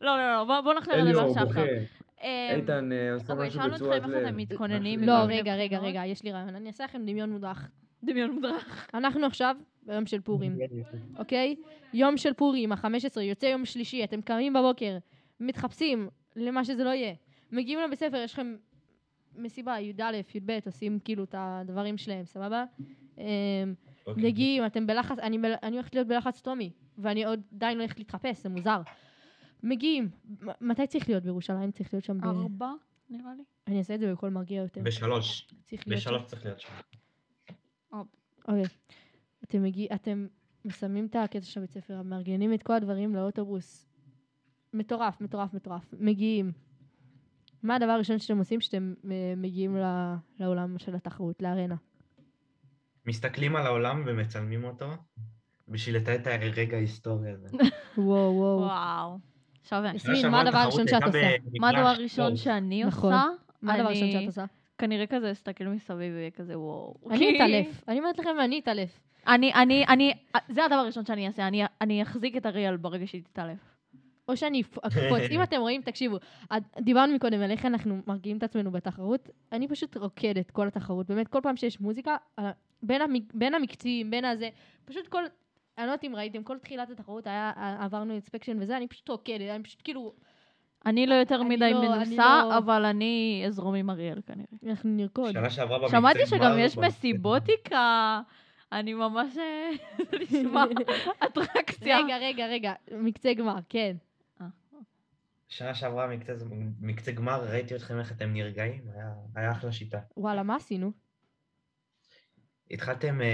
לא, 0.02 0.18
לא, 0.18 0.34
לא, 0.34 0.44
בוא- 0.44 0.62
בוא 0.62 0.74
נחזור 0.74 0.94
לדבר 0.96 1.10
אליאור 1.10 1.36
אמ, 2.24 2.56
איתן 2.56 2.92
אה, 2.92 3.14
עושה 3.14 3.34
משהו 3.34 3.52
שאלנו 3.52 3.74
בצורת 3.74 3.98
אתכם 3.98 4.14
איך 4.14 4.22
לב. 4.22 4.28
אתם 4.28 4.38
מתכוננים. 4.38 5.00
לא, 5.04 5.14
לכל 5.18 5.28
מיני 5.28 5.42
רגע, 5.42 5.56
רגע. 5.56 5.80
רגע, 5.80 6.06
יש 6.06 6.24
לי 6.24 6.32
רעיון. 6.32 6.56
אני 6.56 6.68
אעשה 6.68 6.84
לכם 6.84 7.02
דמיון 7.06 7.30
מודרך. 7.30 7.70
דמיון 8.04 8.32
מודרך. 8.32 8.90
אנחנו 8.94 9.26
עכשיו 9.26 9.56
ביום 9.84 10.06
של 10.06 10.22
פורים. 10.22 10.58
אוקיי? 11.18 11.56
יום 11.94 12.18
של 12.18 12.34
פורים, 12.34 12.72
ה-15, 12.72 13.22
יוצא 13.22 13.46
יום 13.46 13.66
שלישי, 13.66 14.04
אתם 14.04 14.22
קמים 14.22 14.54
בבוקר, 14.54 14.98
מתחפשים 15.40 16.10
למה 16.36 16.66
שזה 16.66 16.84
לא 16.84 16.90
יהיה. 16.90 17.14
מגיעים 17.52 17.80
לבית 17.80 18.00
ספר, 18.00 18.18
יש 18.18 18.34
לכם 18.34 18.56
מסיבה, 19.36 19.80
י"א, 19.80 20.12
י"ב, 20.36 20.60
עושים 20.66 21.00
כאילו 21.00 21.24
את 21.24 21.36
הדברים 21.38 21.98
שלהם, 21.98 22.26
סבבה? 22.26 22.64
אמ, 23.18 23.24
אוקיי. 24.08 24.24
מגיעים, 24.24 24.66
אתם 24.66 24.88
בלחץ, 24.88 25.20
אני, 25.20 25.38
הולכת 25.72 25.96
להיות 25.96 26.08
בלחץ 26.08 26.42
טומי, 26.42 26.72
ואני 26.98 27.26
עוד 27.26 27.42
עדיין 27.56 27.78
לא 27.78 27.84
הולכת 27.84 28.00
להתחפש, 28.00 28.44
זה 28.44 28.50
מוזר. 28.50 28.82
מגיעים, 29.64 30.10
מתי 30.62 30.88
צריך 30.88 31.10
להיות 31.10 31.24
בירושלים? 31.24 31.72
צריך 31.72 31.94
להיות 31.94 32.04
שם 32.06 32.22
ב... 32.22 32.26
ארבע, 32.26 32.72
נראה 33.10 33.36
לי. 33.38 33.44
אני 33.68 33.78
אעשה 33.78 33.96
את 33.96 34.00
זה 34.00 34.12
בקול 34.12 34.30
מרגיע 34.30 34.62
יותר. 34.62 34.82
בשלוש. 34.82 35.48
צריך 35.66 35.88
להיות 35.88 36.02
שם. 36.02 36.10
בשלוש 36.10 36.26
צריך 36.26 36.46
להיות 36.46 36.60
שם. 36.60 36.70
אוקיי. 38.48 38.64
אתם 39.44 39.64
מגיעים, 39.64 39.90
אתם 39.96 40.28
מסיימים 40.66 41.06
את 41.06 41.16
הקטע 41.16 41.46
של 41.46 41.60
הבית 41.60 41.72
ספר, 41.72 42.02
מארגנים 42.02 42.54
את 42.54 42.64
כל 42.64 42.74
הדברים 42.74 43.16
לאוטובוס. 43.16 43.90
מטורף, 44.74 45.22
מטורף, 45.22 45.54
מטורף. 45.54 45.94
מגיעים. 46.00 46.52
מה 47.64 47.76
הדבר 47.76 47.92
הראשון 47.92 48.20
שאתם 48.20 48.38
עושים 48.38 48.60
כשאתם 48.60 48.94
אה, 49.12 49.34
מגיעים 49.38 49.78
ל- 49.78 50.16
לעולם 50.40 50.78
של 50.78 50.96
התחרות, 50.96 51.42
לארנה? 51.42 51.76
מסתכלים 53.06 53.56
על 53.56 53.66
העולם 53.66 54.04
ומצלמים 54.08 54.64
אותו, 54.64 54.92
בשביל 55.68 55.96
לתת 55.96 56.20
את 56.22 56.28
הרגע 56.28 56.78
ההיסטורי 56.78 57.32
הזה. 57.32 57.48
וואו, 57.98 58.34
וואו. 58.36 58.60
וואו. 58.60 59.33
שווה. 59.64 59.92
יסמין, 59.96 60.28
מה 60.32 60.42
הדבר 60.42 60.58
הראשון 60.58 60.88
שאת 60.88 61.04
עושה? 61.04 61.32
מה 61.60 61.70
הדבר. 61.70 61.80
הראשון 61.88 62.36
שאני 62.38 62.84
נכון. 62.84 63.14
עושה? 63.14 63.26
מה 63.62 63.74
הדבר 63.74 63.88
הראשון 63.88 64.04
אני 64.04 64.12
שאת 64.20 64.28
עושה? 64.28 64.46
כנראה 64.78 65.08
כזה 65.08 65.32
אסתכל 65.32 65.64
מסביב 65.64 66.14
ויהיה 66.16 66.32
כזה 66.32 66.60
וואו. 66.60 66.96
אני 67.10 67.18
כי- 67.20 67.36
אתעלף. 67.36 67.84
אני 67.88 68.00
אומרת 68.00 68.20
לכם, 68.20 68.30
אני 68.44 68.60
אתעלף. 68.60 69.00
אני, 69.28 69.54
אני, 69.54 69.86
אני, 69.88 70.14
זה 70.50 70.66
הדבר 70.66 70.76
הראשון 70.76 71.06
שאני 71.06 71.28
אעשה, 71.28 71.48
אני, 71.48 71.64
אני 71.82 72.02
אחזיק 72.02 72.38
את 72.38 72.46
אריאל 72.46 72.78
ברגע 72.78 73.08
שהיא 73.08 73.22
תתעלף. 73.24 73.58
או 74.28 74.38
שאני 74.38 74.62
אקפוץ. 74.62 75.22
אם 75.32 75.44
אתם 75.44 75.58
רואים, 75.60 75.82
תקשיבו, 75.82 76.18
דיברנו 76.80 77.14
מקודם 77.16 77.42
על 77.42 77.52
איך 77.52 77.66
אנחנו 77.66 78.00
מרגיעים 78.08 78.38
את 78.38 78.44
עצמנו 78.44 78.72
בתחרות. 78.72 79.30
אני 79.52 79.68
פשוט 79.68 79.98
רוקדת 79.98 80.52
כל 80.52 80.68
התחרות. 80.68 81.08
באמת, 81.08 81.28
כל 81.28 81.40
פעם 81.44 81.56
שיש 81.58 81.80
מוזיקה, 81.82 82.16
בין, 82.84 83.02
המק, 83.02 83.24
בין 83.34 83.54
המקצים, 83.54 84.12
בין 84.12 84.26
הזה, 84.26 84.50
פשוט 84.86 85.08
כל... 85.08 85.24
אני 85.78 85.86
לא 85.88 85.92
יודעת 85.92 86.04
אם 86.04 86.16
ראיתם, 86.16 86.44
כל 86.44 86.58
תחילת 86.58 86.90
התחרות 86.90 87.28
היה, 87.28 87.52
אה, 87.58 87.84
עברנו 87.86 88.12
אינספקשן 88.12 88.58
וזה, 88.62 88.78
אני 88.78 88.88
פשוט 88.88 89.10
רוקדת, 89.10 89.50
אני 89.50 89.64
פשוט 89.64 89.82
כאילו... 89.84 90.14
אני 90.86 91.08
לא 91.08 91.16
יותר 91.16 91.44
מדי 91.44 91.74
לא- 91.74 91.82
מנוסה, 91.82 92.42
לא- 92.50 92.58
אבל 92.58 92.86
אני 92.86 93.44
אזרום 93.48 93.76
עם 93.76 93.90
אריאל 93.90 94.22
כנראה. 94.26 94.46
אנחנו 94.70 94.90
נרקוד. 94.90 95.32
שנה 95.32 95.50
שעברה 95.50 95.78
במקצה 95.80 95.98
שמעתי 95.98 96.26
שגם 96.26 96.56
יש 96.60 96.78
מסיבותיקה. 96.78 98.22
אני 98.72 98.94
ממש... 98.94 99.38
אה, 99.38 99.70
זה 100.12 100.18
נשמע 100.22 100.64
אטרקציה. 101.26 101.98
רגע, 102.00 102.18
רגע, 102.18 102.48
רגע, 102.48 102.74
מקצה 102.92 103.34
גמר, 103.34 103.56
כן. 103.70 103.96
שנה 105.48 105.76
שעברה 105.76 106.08
מקצה, 106.82 107.12
גמר, 107.12 107.46
ראיתי 107.50 107.76
אתכם 107.76 108.00
איך 108.00 108.12
אתם 108.12 108.34
נרגעים, 108.34 108.82
היה, 108.96 109.14
היה 109.36 109.52
אחלה 109.52 109.72
שיטה. 109.72 110.00
וואלה, 110.18 110.44
מה 110.44 110.56
עשינו? 110.56 110.92
התחלתם 112.72 113.22
אה, 113.22 113.28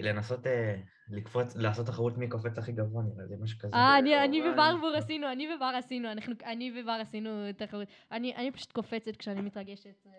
לנסות 0.00 0.46
אה, 0.46 0.76
לקפוץ, 1.10 1.56
לעשות 1.56 1.86
תחרות 1.86 2.18
מי 2.18 2.28
קופץ 2.28 2.58
הכי 2.58 2.72
גבוה, 2.72 3.02
נראה 3.02 3.24
לי, 3.30 3.36
משהו 3.40 3.58
כזה. 3.58 3.74
אה, 3.74 3.98
אני- 3.98 4.24
אני 4.24 4.40
וואי. 4.40 4.52
וברבור 4.52 4.94
עשינו, 4.96 5.32
אני 5.32 5.48
ובר 5.56 5.72
עשינו, 5.78 6.12
אנחנו- 6.12 6.34
אני 6.44 6.72
ובר 6.80 6.98
עשינו 7.00 7.30
תחרות. 7.56 7.88
אני 8.12 8.36
אני 8.36 8.50
פשוט 8.50 8.72
קופצת 8.72 9.16
כשאני 9.16 9.40
מתרגשת. 9.40 10.06
אה, 10.06 10.12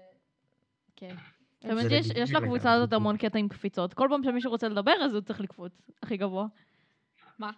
כן. 0.95 1.15
שיש 1.61 1.71
לגיטימי 2.09 2.23
יש 2.23 2.33
לקבוצה. 2.33 2.71
הזאת 2.73 2.93
המון 2.93 3.17
קטע 3.17 3.39
עם 3.39 3.47
קפיצות. 3.47 3.93
כל 3.93 4.07
פעם 4.09 4.23
שמישהו 4.23 4.51
רוצה 4.51 4.67
לדבר, 4.67 4.91
אז 5.05 5.13
הוא 5.13 5.21
צריך 5.21 5.41
לקפוץ 5.41 5.71
הכי 6.03 6.17
גבוה. 6.17 6.45
מה? 7.39 7.51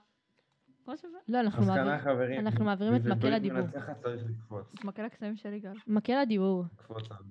לא, 1.27 1.39
אנחנו 1.39 1.65
מעבירים. 1.65 1.99
חברים. 1.99 2.39
אנחנו 2.39 2.65
מעבירים 2.69 2.95
את 2.95 3.01
מקל 3.05 3.33
הדיבור. 3.33 3.67
צריך 3.71 3.89
לקפוץ. 4.29 4.83
מקל 4.83 5.01
הקסמים 5.05 5.35
של 5.35 5.53
יגאל. 5.53 5.73
מקל 5.87 6.13
הדיבור. 6.13 6.63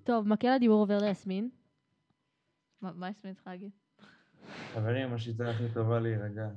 טוב, 0.05 0.29
מקל 0.29 0.49
הדיבור 0.49 0.81
עובר 0.81 0.99
ליסמין. 0.99 1.51
מה 2.95 3.09
יסמין 3.11 3.35
צריכה 3.35 3.51
להגיד? 3.51 3.71
חברים, 4.75 5.13
השיטה 5.15 5.51
הכי 5.51 5.65
טובה 5.75 6.01
להירגע. 6.01 6.49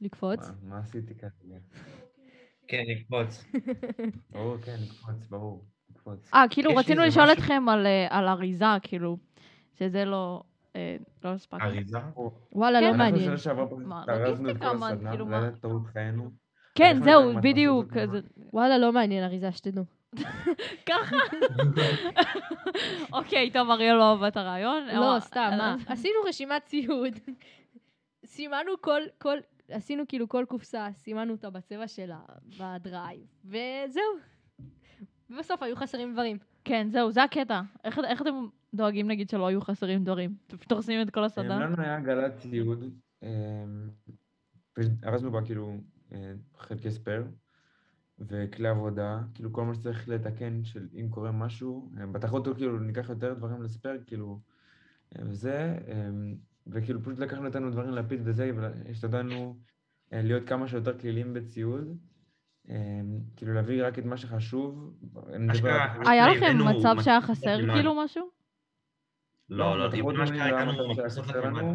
לקפוץ. 0.00 0.48
מה- 0.48 0.54
מה 0.62 0.78
עשיתי 0.78 1.14
כרגע? 1.14 1.58
כן, 2.68 2.82
לקפוץ. 2.88 3.44
ברור, 4.32 4.56
כן, 4.58 4.76
לקפוץ, 4.82 5.26
ברור. 5.30 5.64
לקפוץ. 5.90 6.30
אה, 6.34 6.44
כאילו 6.50 6.70
יש 6.70 6.78
רצינו 6.78 7.02
לשאול 7.02 7.24
משהו- 7.24 7.38
אתכם 7.38 7.68
על, 7.68 7.86
אה, 7.86 8.06
על 8.10 8.28
אריזה, 8.28 8.64
כאילו, 8.82 9.16
שזה 9.78 10.04
לא, 10.04 10.42
אה, 10.76 10.96
לא 11.24 11.28
הספקנו. 11.28 11.64
אריזה? 11.64 11.98
וואלה, 12.52 12.80
לא 12.80 12.86
כן. 12.86 12.86
אנחנו 12.86 12.98
מעניין. 12.98 13.24
שנה 13.24 13.36
שעברה 13.38 13.66
טרזנו 14.06 14.50
את 14.50 14.56
כל 14.58 14.64
הסדנה, 14.66 15.10
כאילו, 15.10 15.28
זה? 15.28 15.38
היה 15.38 15.50
טעות 15.52 15.86
חיינו. 15.86 16.30
כן, 16.74 16.84
אנחנו 16.96 17.04
זהו, 17.04 17.40
בדיוק. 17.42 17.92
וואלה, 18.52 18.78
לא 18.78 18.92
מעניין, 18.92 19.24
אריזה, 19.24 19.52
שתדעו. 19.52 19.84
ככה. 20.86 21.16
אוקיי, 23.12 23.50
טוב, 23.52 23.70
אריאל 23.70 23.94
לא 23.96 24.10
אהבה 24.10 24.28
את 24.28 24.36
הרעיון. 24.36 24.86
לא, 24.86 25.10
אבל- 25.12 25.20
סתם, 25.20 25.50
מה? 25.58 25.76
עשינו 25.86 26.14
רשימת 26.28 26.64
ציוד. 26.64 27.14
סימנו 28.26 28.72
כל, 28.80 29.00
כל, 29.18 29.38
עשינו 29.68 30.04
כאילו 30.08 30.28
כל 30.28 30.44
קופסה, 30.48 30.88
סימנו 30.92 31.32
אותה 31.32 31.50
בצבע 31.50 31.88
שלה, 31.88 32.18
ב 32.60 32.69
Drive, 32.69 33.20
וזהו. 33.44 34.02
ובסוף 35.30 35.62
היו 35.62 35.76
חסרים 35.76 36.12
דברים. 36.12 36.38
כן, 36.64 36.88
זהו, 36.90 37.10
זה 37.12 37.22
הקטע. 37.22 37.60
איך 37.84 37.98
איך 38.08 38.22
אתם 38.22 38.46
דואגים, 38.74 39.08
נגיד, 39.08 39.30
שלא 39.30 39.46
היו 39.46 39.60
חסרים 39.60 40.04
דברים? 40.04 40.34
פשוט 40.46 40.72
הורסים 40.72 41.02
את 41.02 41.10
כל 41.10 41.20
אה, 41.20 41.26
הסדנה? 41.26 41.60
לנו 41.60 41.82
היה 41.82 41.96
עגלת 41.96 42.36
ציוד, 42.36 42.84
אה, 43.22 43.28
ארזנו 45.04 45.30
בה 45.30 45.42
כאילו 45.44 45.74
אה, 46.12 46.32
חלקי 46.58 46.90
spare 46.90 47.22
וכלי 48.20 48.68
עבודה, 48.68 49.20
כאילו 49.34 49.52
כל 49.52 49.64
מה 49.64 49.74
שצריך 49.74 50.08
לתקן 50.08 50.64
של 50.64 50.88
אם 50.94 51.08
קורה 51.10 51.32
משהו, 51.32 51.92
אה, 52.00 52.06
בתחרות 52.06 52.48
כאילו 52.56 52.78
ניקח 52.78 53.08
יותר 53.08 53.34
דברים 53.34 53.62
ל 53.62 53.67
spare, 53.67 54.00
כאילו, 54.06 54.40
אה, 55.16 55.22
וזה, 55.26 55.78
אה, 55.88 56.10
וכאילו 56.66 57.02
פשוט 57.02 57.18
לקחנו 57.18 57.46
איתנו 57.46 57.70
דברים 57.70 57.90
להפיץ 57.90 58.20
וזה, 58.24 58.50
והשתדלנו 58.56 59.56
אה, 60.12 60.22
להיות 60.22 60.48
כמה 60.48 60.68
שיותר 60.68 60.98
כלילים 60.98 61.34
בציוד, 61.34 61.98
אה, 62.70 63.00
כאילו 63.36 63.54
להביא 63.54 63.86
רק 63.86 63.98
את 63.98 64.04
מה 64.04 64.16
שחשוב, 64.16 64.98
היה 66.06 66.28
לכם 66.28 66.56
מצב 66.76 66.96
שהיה 67.02 67.20
חסר. 67.20 67.58
כאילו 67.72 68.04
משהו? 68.04 68.30
לא, 69.48 69.78
לא, 69.78 69.88
בתחרות 69.88 70.14
מה 70.14 70.26
שקרה 70.26 70.64
לא 70.64 70.72
איתנו. 70.72 71.44
לנו, 71.44 71.74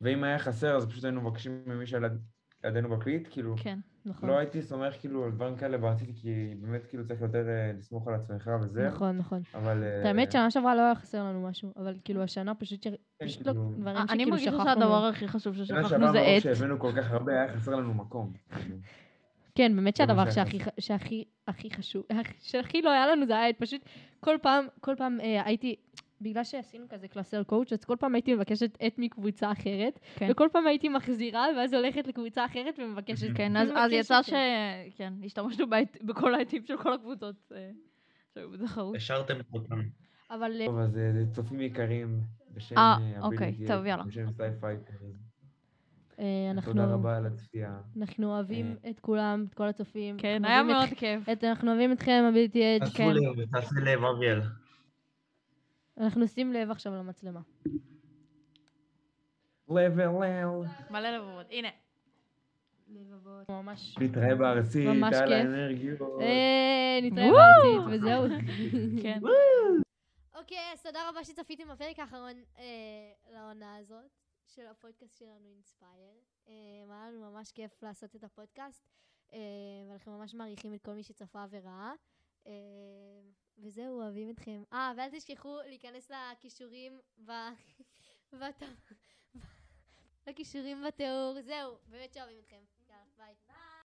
ואם 0.00 0.24
היה 0.24 0.38
חסר 0.38 0.76
אז 0.76 0.86
פשוט 0.86 1.04
היינו 1.04 1.20
מבקשים 1.20 1.62
ממי 1.66 1.84
שלידינו 1.86 2.88
בקליט, 2.88 3.28
כאילו, 3.30 3.54
כן. 3.56 3.78
נכון. 4.06 4.28
לא 4.28 4.38
הייתי 4.38 4.62
סומך 4.62 4.94
כאילו 5.00 5.24
על 5.24 5.30
דברים 5.30 5.56
כאלה 5.56 5.78
בעתיד, 5.78 6.10
כי 6.22 6.54
באמת 6.60 6.86
כאילו 6.86 7.06
צריך 7.06 7.20
יותר 7.20 7.48
אה, 7.48 7.72
לסמוך 7.78 8.08
על 8.08 8.14
עצמך 8.14 8.50
וזה, 8.62 8.86
נכון, 8.88 9.18
נכון. 9.18 9.42
אבל... 9.54 9.84
את 10.00 10.06
האמת, 10.06 10.32
שנה 10.32 10.50
שעברה 10.50 10.74
לא 10.74 10.80
היה 10.80 10.94
חסר 10.94 11.24
לנו 11.24 11.48
משהו, 11.48 11.72
אבל 11.76 11.94
כאילו 12.04 12.22
השנה 12.22 12.54
פשוט 12.54 12.82
ש- 12.82 12.86
כן, 13.18 13.26
פשוט 13.26 13.46
לא 13.46 13.52
כאילו- 13.52 13.72
דברים 13.78 13.96
אני 13.96 14.06
שכאילו 14.08 14.30
מרגישה 14.30 14.50
שכחנו 14.50 14.64
שהדבר 14.70 15.00
מהם. 15.00 15.10
הכי 15.10 15.28
חשוב 15.28 15.54
שנה 15.54 15.64
ששכחנו 15.84 16.12
זה 16.12 16.20
עט. 16.20 16.42
שהבאנו 16.42 16.78
כל 16.78 16.92
כך 16.96 17.10
הרבה, 17.12 17.32
היה 17.32 17.48
חסר 17.56 17.74
לנו 17.76 17.94
מקום. 17.94 18.32
כאילו. 18.62 18.76
כן, 19.54 19.76
באמת 19.76 19.96
שהדבר 19.96 20.30
שהכי, 20.30 20.58
שהכי, 20.78 21.24
הכי 21.48 21.70
חשוב, 21.70 22.02
שהכי 22.40 22.82
לא 22.82 22.90
היה 22.90 23.06
לנו 23.06 23.26
זה 23.26 23.38
היה 23.38 23.52
פשוט 23.52 23.80
כל 24.20 24.36
פעם, 24.42 24.66
כל 24.80 24.94
פעם 24.98 25.18
אה, 25.20 25.42
הייתי, 25.44 25.76
בגלל 26.20 26.44
שעשינו 26.44 26.86
כזה 26.88 27.08
קלאסר 27.08 27.42
קואוצ' 27.42 27.72
אז 27.72 27.84
כל 27.84 27.96
פעם 28.00 28.14
הייתי 28.14 28.34
מבקשת 28.34 28.76
עט 28.80 28.92
מקבוצה 28.98 29.52
אחרת, 29.52 29.98
כן. 30.16 30.28
וכל 30.30 30.48
פעם 30.52 30.66
הייתי 30.66 30.88
מחזירה, 30.88 31.46
ואז 31.56 31.72
הולכת 31.74 32.06
לקבוצה 32.06 32.44
אחרת 32.44 32.78
ומבקשת. 32.78 33.26
כן, 33.34 33.56
אז 33.56 33.68
אז 33.76 33.92
יצא 33.92 34.22
ש... 34.22 34.32
כן. 34.96 35.12
השתמשנו 35.24 35.66
בעט- 35.70 36.02
בכל 36.02 36.34
העטים 36.34 36.64
של 36.66 36.76
כל 36.76 36.92
הקבוצות 36.92 37.52
אה, 37.54 37.70
שהיו 38.34 38.50
בתחרות. 38.50 38.96
השארתם 38.96 39.34
אותנו. 39.52 39.82
אבל 40.30 40.60
אה, 40.60 40.66
טוב, 40.66 40.78
אז 40.78 40.98
אה, 40.98 41.12
צופים 41.32 41.60
יקרים, 41.60 42.20
בשם 42.54 42.78
אה, 42.78 42.96
אוקיי, 43.22 43.54
טוב, 43.66 43.86
יאללה. 43.86 44.02
בשם 44.04 44.30
סייפייטרים. 44.30 45.12
אה, 46.18 46.24
אנחנו, 46.50 46.72
תודה 46.72 46.84
רבה 46.86 47.16
על 47.16 47.26
הצפייה. 47.26 47.78
אנחנו 48.00 48.26
אוהבים 48.34 48.76
את 48.90 49.00
כולם, 49.00 49.44
את 49.48 49.54
כל 49.54 49.68
הצופים. 49.68 50.16
כן, 50.18 50.32
אנחנו 50.34 50.48
היה 50.48 50.62
מאוד 50.62 50.88
את- 50.92 50.98
כיף. 50.98 51.28
את- 51.28 51.44
אנחנו 51.44 51.70
אוהבים 51.70 51.92
אתכם, 51.92 52.24
אביליטי 52.28 52.76
אדג', 52.76 52.84
תעשו. 52.84 53.10
לב, 53.10 53.44
תעשה 53.52 53.80
לב, 53.80 54.04
אביאל. 54.04 54.40
אנחנו 55.98 56.24
נשים 56.24 56.52
לב 56.52 56.70
עכשיו 56.70 56.92
למצלמה. 56.92 57.40
לבל 59.68 60.08
מלא 60.90 61.08
לבבות. 61.16 61.46
הנה. 61.50 61.68
לבבות. 62.88 63.48
ממש... 63.48 63.98
נתראה 64.00 64.34
בארצית, 64.34 64.86
ממש 64.86 65.14
על. 65.14 65.32
האנרגיות. 65.32 66.00
אה, 66.20 66.98
נתראה. 67.02 67.30
בארצית, 67.32 68.00
וזהו. 68.00 68.22
כן. 69.02 69.20
אוקיי, 70.34 70.72
אז 70.72 70.82
תודה 70.82 71.08
רבה 71.08 71.24
שצפיתם 71.24 71.68
בפרק 71.68 71.98
האחרון 71.98 72.34
אה, 72.58 72.64
לעונה 73.32 73.76
הזאת 73.76 74.10
של 74.46 74.66
הפודקאסט 74.66 75.18
שלנו 75.18 75.48
אינספייר. 75.54 76.14
אה, 76.48 76.52
היה 76.90 77.10
לנו 77.10 77.30
ממש 77.30 77.52
כיף 77.52 77.82
לעשות 77.82 78.16
את 78.16 78.24
הפודקאסט, 78.24 78.88
ואנחנו 79.88 80.18
ממש 80.18 80.34
מעריכים 80.34 80.74
את 80.74 80.82
כל 80.82 80.92
מי 80.92 81.02
שצפה 81.02 81.44
וראה. 81.50 81.92
אה, 82.46 82.52
וזהו, 83.58 84.00
אוהבים 84.02 84.30
אתכם. 84.30 84.62
אה, 84.72 84.92
ואל 84.96 85.10
תשכחו 85.10 85.58
להיכנס 85.66 86.10
לכישורים 86.10 87.00
ב... 87.24 87.32
לכישורים 90.26 90.82
בתיאור. 90.86 91.42
זהו, 91.42 91.78
באמת 91.86 92.12
שאוהבים 92.14 92.38
אתכם. 92.38 92.73